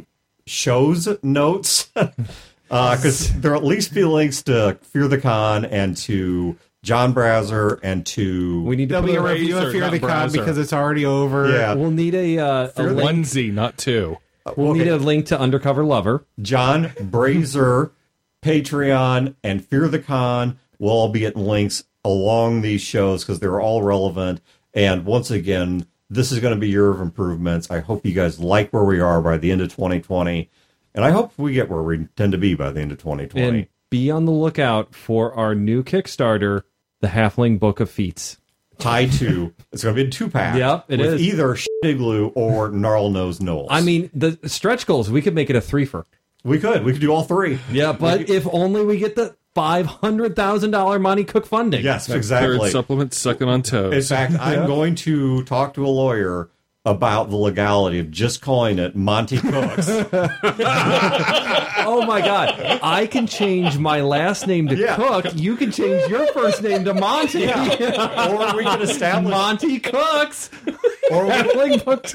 shows 0.46 1.08
notes 1.22 1.92
because 2.72 3.32
there 3.40 3.52
will 3.52 3.58
at 3.58 3.64
least 3.64 3.92
be 3.94 4.02
links 4.04 4.42
to 4.44 4.78
Fear 4.82 5.08
the 5.08 5.18
Con 5.20 5.64
and 5.66 5.96
to 5.98 6.56
Jon 6.82 7.14
Brazer 7.14 7.78
and 7.82 8.04
to 8.06 8.62
We 8.64 8.74
need 8.76 8.88
to 8.88 8.94
There'll 8.94 9.06
put 9.06 9.12
be 9.12 9.16
a 9.16 9.22
a, 9.22 9.32
review 9.34 9.54
Razor, 9.56 9.66
of 9.66 9.72
Fear 9.72 9.80
not 9.82 9.90
the 9.92 9.98
Con 10.00 10.08
browser. 10.08 10.38
because 10.38 10.58
it's 10.58 10.72
already 10.72 11.04
over. 11.04 11.50
yeah 11.52 11.74
we'll 11.74 11.90
need 11.90 12.14
a, 12.14 12.38
uh, 12.38 12.70
a 12.76 12.82
link, 12.84 13.26
Onesie, 13.26 13.52
not 13.52 13.76
two. 13.78 14.16
we'll 14.56 14.74
need 14.74 14.88
a 14.88 14.96
link 14.96 15.26
to 15.26 15.38
Undercover 15.38 15.84
Lover. 15.84 16.24
Jon 16.40 16.86
Brazer, 16.98 17.90
Patreon, 18.42 19.34
and 19.44 19.64
Fear 19.64 19.88
the 19.88 19.98
Con 20.00 20.58
will 20.78 20.90
all 20.90 21.08
be 21.08 21.24
at 21.26 21.36
links 21.36 21.84
along 22.04 22.62
these 22.62 22.80
shows 22.80 23.22
because 23.22 23.38
they're 23.38 23.60
all 23.60 23.82
relevant. 23.82 24.40
And 24.74 25.04
once 25.04 25.30
again, 25.30 25.86
this 26.10 26.32
is 26.32 26.40
going 26.40 26.54
to 26.54 26.60
be 26.60 26.68
year 26.68 26.90
of 26.90 27.00
improvements. 27.00 27.70
I 27.70 27.78
hope 27.80 28.04
you 28.04 28.12
guys 28.12 28.40
like 28.40 28.72
where 28.72 28.84
we 28.84 28.98
are 29.00 29.22
by 29.22 29.36
the 29.36 29.52
end 29.52 29.60
of 29.60 29.68
2020, 29.68 30.50
and 30.94 31.04
I 31.04 31.10
hope 31.10 31.32
we 31.36 31.52
get 31.52 31.68
where 31.70 31.82
we 31.82 31.96
intend 31.96 32.32
to 32.32 32.38
be 32.38 32.54
by 32.54 32.70
the 32.70 32.80
end 32.80 32.92
of 32.92 32.98
2020. 32.98 33.58
And 33.58 33.66
be 33.90 34.10
on 34.10 34.24
the 34.24 34.32
lookout 34.32 34.94
for 34.94 35.34
our 35.34 35.54
new 35.54 35.82
Kickstarter, 35.82 36.62
The 37.00 37.08
Halfling 37.08 37.58
Book 37.58 37.80
of 37.80 37.90
Feats. 37.90 38.38
Tie 38.78 39.06
two, 39.06 39.54
it's 39.70 39.84
going 39.84 39.94
to 39.94 40.02
be 40.02 40.08
a 40.08 40.10
two 40.10 40.28
pack. 40.28 40.56
Yep, 40.56 40.86
it 40.88 40.98
with 40.98 41.14
is. 41.14 41.22
either 41.22 41.56
Igloo 41.84 42.28
or 42.28 42.70
Gnarl 42.70 43.10
Nose 43.10 43.40
Knowles. 43.40 43.68
I 43.70 43.80
mean, 43.80 44.10
the 44.12 44.38
stretch 44.46 44.86
goals, 44.86 45.10
we 45.10 45.22
could 45.22 45.34
make 45.34 45.50
it 45.50 45.56
a 45.56 45.60
threefer. 45.60 46.04
we 46.42 46.58
could, 46.58 46.82
we 46.82 46.92
could 46.92 47.00
do 47.00 47.12
all 47.12 47.22
three. 47.22 47.60
Yeah, 47.70 47.92
but 47.92 48.28
if 48.28 48.46
only 48.50 48.84
we 48.84 48.98
get 48.98 49.14
the 49.14 49.36
$500,000 49.54 51.00
Monte 51.00 51.24
Cook 51.24 51.46
funding. 51.46 51.84
Yes, 51.84 52.08
exactly. 52.08 52.58
Third 52.58 52.72
supplement 52.72 53.14
sucking 53.14 53.48
on 53.48 53.62
toes. 53.62 53.92
In 53.92 54.02
fact, 54.02 54.34
I'm 54.40 54.66
going 54.66 54.94
to 54.96 55.44
talk 55.44 55.74
to 55.74 55.86
a 55.86 55.88
lawyer 55.88 56.48
about 56.84 57.30
the 57.30 57.36
legality 57.36 58.00
of 58.00 58.10
just 58.10 58.40
calling 58.42 58.78
it 58.80 58.96
Monty 58.96 59.38
Cooks. 59.38 59.88
Oh 61.84 62.04
my 62.06 62.20
God. 62.20 62.54
I 62.82 63.06
can 63.06 63.26
change 63.26 63.78
my 63.78 64.00
last 64.00 64.46
name 64.46 64.68
to 64.68 64.76
Yeah. 64.76 64.96
Cook. 64.96 65.26
You 65.34 65.56
can 65.56 65.70
change 65.70 66.10
your 66.10 66.26
first 66.32 66.62
name 66.62 66.84
to 66.84 66.94
Monty. 66.94 67.44
or 67.46 68.56
we 68.56 68.64
can 68.64 68.82
establish 68.82 69.30
Monty 69.30 69.78
Cooks. 69.80 70.50
or 71.10 71.26
we, 71.26 71.78
Book 71.84 72.06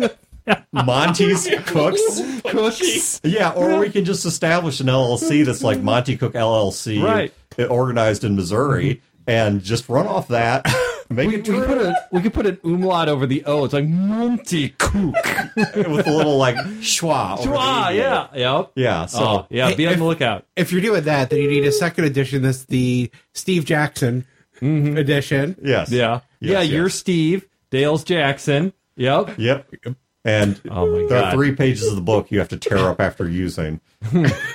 Monty's 0.74 1.48
Cooks. 1.66 2.22
Cooks. 2.46 3.22
Yeah, 3.24 3.52
or 3.52 3.80
we 3.80 3.90
can 3.90 4.06
just 4.06 4.26
establish 4.26 4.80
an 4.80 4.88
LLC 4.88 5.46
that's 5.46 5.64
like 5.64 5.82
Monty 5.82 6.18
Cook 6.18 6.34
LLC, 6.34 7.02
Right. 7.04 7.34
organized 7.70 8.24
in 8.24 8.36
Missouri, 8.36 9.02
and 9.28 9.62
just 9.64 9.88
run 9.90 10.08
off 10.08 10.28
that. 10.30 10.66
Make 11.10 11.28
We, 11.28 11.34
we 11.36 11.40
it 11.40 11.46
true 11.46 11.66
put 11.66 11.78
a 11.78 11.96
we 12.12 12.22
could 12.22 12.34
put 12.34 12.46
an 12.46 12.60
umlaut 12.64 13.08
over 13.10 13.26
the 13.26 13.46
O. 13.46 13.64
It's 13.66 13.74
like 13.74 13.86
Monty 13.88 14.70
Cook. 14.78 15.16
with 15.56 16.08
a 16.08 16.12
little 16.12 16.38
like 16.38 16.56
schwa. 16.82 17.38
over 17.38 17.50
the 17.50 17.56
E. 17.94 17.98
yeah, 17.98 18.28
yep. 18.36 18.72
yeah. 18.76 19.06
So 19.06 19.24
Oh, 19.24 19.48
yeah. 19.50 19.74
Be 19.74 19.88
on 19.88 19.94
if- 19.94 20.00
the 20.00 20.06
lookout. 20.06 20.46
If 20.56 20.72
you're 20.72 20.82
doing 20.82 21.04
that, 21.06 21.30
then 21.30 21.40
you 21.40 21.50
need 21.50 21.64
a 21.66 21.72
second 21.72 22.04
edition. 22.06 22.42
That's 22.42 22.66
the 22.66 23.10
Steve 23.34 23.64
Jackson 23.66 24.26
mm-hmm. 24.60 24.98
edition. 24.98 25.56
yes, 25.64 25.92
Yeah, 25.92 26.22
Yes, 26.40 26.52
yeah. 26.52 26.62
yes. 26.62 26.70
You're 26.72 26.90
Steve. 26.90 27.48
Dale's 27.70 28.04
Jackson. 28.04 28.74
Yep. 28.96 29.38
Yep. 29.38 29.74
And 30.28 30.60
Oh 30.70 31.08
there 31.08 31.24
are 31.24 31.32
three 31.32 31.56
pages 31.56 31.88
of 31.88 31.96
the 31.96 32.02
book 32.02 32.32
you 32.32 32.40
have 32.40 32.50
to 32.50 32.58
tear 32.58 32.90
up 32.90 33.00
after 33.00 33.28
using. 33.28 33.80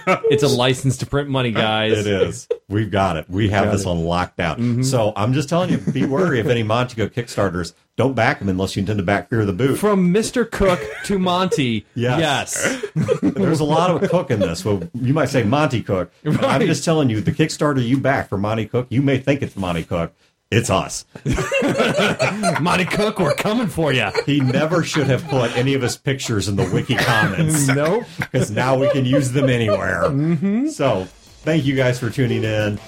It's 0.06 0.42
a 0.42 0.48
license 0.48 0.96
to 0.98 1.06
print 1.06 1.28
money, 1.28 1.52
guys. 1.52 1.98
It 1.98 2.06
is. 2.06 2.48
We've 2.68 2.90
got 2.90 3.16
it. 3.16 3.28
We 3.28 3.50
have 3.50 3.70
this 3.70 3.86
on 3.86 3.98
lockdown. 3.98 4.56
Mm-hmm. 4.56 4.82
So 4.82 5.12
I'm 5.14 5.32
just 5.32 5.48
telling 5.48 5.70
you, 5.70 5.78
be 5.78 6.04
wary 6.04 6.40
of 6.40 6.48
any 6.48 6.64
Montigo 6.64 7.08
Kickstarters. 7.08 7.74
Don't 7.96 8.14
back 8.14 8.38
them 8.38 8.48
unless 8.48 8.74
you 8.74 8.80
intend 8.80 8.98
to 8.98 9.04
back 9.04 9.28
Fear 9.28 9.44
the 9.44 9.52
Boot. 9.52 9.76
From 9.78 10.12
Mr. 10.12 10.50
Cook 10.50 10.80
to 11.04 11.18
Monty. 11.18 11.86
Yes. 11.94 12.82
yes. 12.94 13.20
There's 13.22 13.60
a 13.60 13.64
lot 13.64 13.90
of 13.90 14.10
cook 14.10 14.30
in 14.30 14.40
this. 14.40 14.64
Well, 14.64 14.82
you 14.94 15.12
might 15.12 15.28
say 15.28 15.42
Monte 15.42 15.82
Cook. 15.82 16.10
but 16.24 16.44
I'm 16.44 16.62
just 16.62 16.84
telling 16.84 17.10
you, 17.10 17.20
the 17.20 17.32
Kickstarter 17.32 17.86
you 17.86 17.98
back 17.98 18.28
for 18.28 18.38
Monte 18.38 18.66
Cook, 18.66 18.86
you 18.90 19.02
may 19.02 19.18
think 19.18 19.42
it's 19.42 19.56
Monte 19.56 19.84
Cook. 19.84 20.14
It's 20.54 20.68
us. 20.68 21.06
Monte 22.60 22.84
Cook, 22.84 23.18
we're 23.18 23.34
coming 23.34 23.68
for 23.68 23.90
you. 23.90 24.10
He 24.26 24.40
never 24.40 24.82
should 24.84 25.06
have 25.06 25.26
put 25.28 25.56
any 25.56 25.72
of 25.72 25.80
his 25.80 25.96
pictures 25.96 26.46
in 26.46 26.56
the 26.56 26.68
wiki 26.70 26.94
comments 26.94 27.68
Nope. 27.74 28.04
because 28.18 28.50
now 28.50 28.76
we 28.78 28.90
can 28.90 29.06
use 29.06 29.32
them 29.32 29.48
anywhere. 29.48 30.02
Mm-hmm. 30.04 30.68
So, 30.68 31.04
thank 31.44 31.64
you 31.64 31.74
guys 31.74 31.98
for 31.98 32.10
tuning 32.10 32.44
in. 32.44 32.78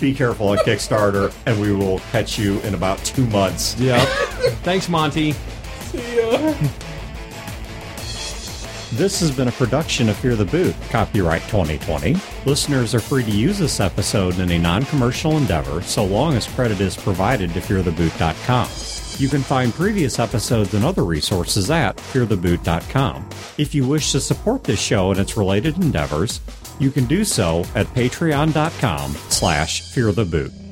Be 0.00 0.14
careful 0.14 0.48
on 0.48 0.58
Kickstarter, 0.58 1.32
and 1.46 1.60
we 1.60 1.70
will 1.72 2.00
catch 2.10 2.40
you 2.40 2.58
in 2.62 2.74
about 2.74 2.98
two 3.04 3.26
months. 3.26 3.78
Yep. 3.78 4.08
Thanks, 4.64 4.88
Monty. 4.88 5.34
This 8.96 9.20
has 9.20 9.30
been 9.30 9.48
a 9.48 9.52
production 9.52 10.08
of 10.08 10.16
Fear 10.16 10.36
the 10.36 10.46
Boot, 10.46 10.74
copyright 10.88 11.42
2020. 11.42 12.16
Listeners 12.46 12.94
are 12.94 12.98
free 12.98 13.22
to 13.24 13.30
use 13.30 13.58
this 13.58 13.78
episode 13.78 14.38
in 14.38 14.50
a 14.50 14.58
non 14.58 14.86
commercial 14.86 15.36
endeavor 15.36 15.82
so 15.82 16.02
long 16.02 16.32
as 16.32 16.48
credit 16.48 16.80
is 16.80 16.96
provided 16.96 17.52
to 17.52 17.60
feartheboot.com. 17.60 18.68
You 19.20 19.28
can 19.28 19.42
find 19.42 19.74
previous 19.74 20.18
episodes 20.18 20.72
and 20.72 20.82
other 20.82 21.04
resources 21.04 21.70
at 21.70 21.96
feartheboot.com. 21.98 23.28
If 23.58 23.74
you 23.74 23.86
wish 23.86 24.12
to 24.12 24.20
support 24.20 24.64
this 24.64 24.80
show 24.80 25.10
and 25.10 25.20
its 25.20 25.36
related 25.36 25.76
endeavors, 25.76 26.40
you 26.78 26.90
can 26.90 27.04
do 27.04 27.22
so 27.22 27.66
at 27.74 27.86
patreon.com 27.88 29.12
slash 29.28 29.82
feartheboot. 29.94 30.65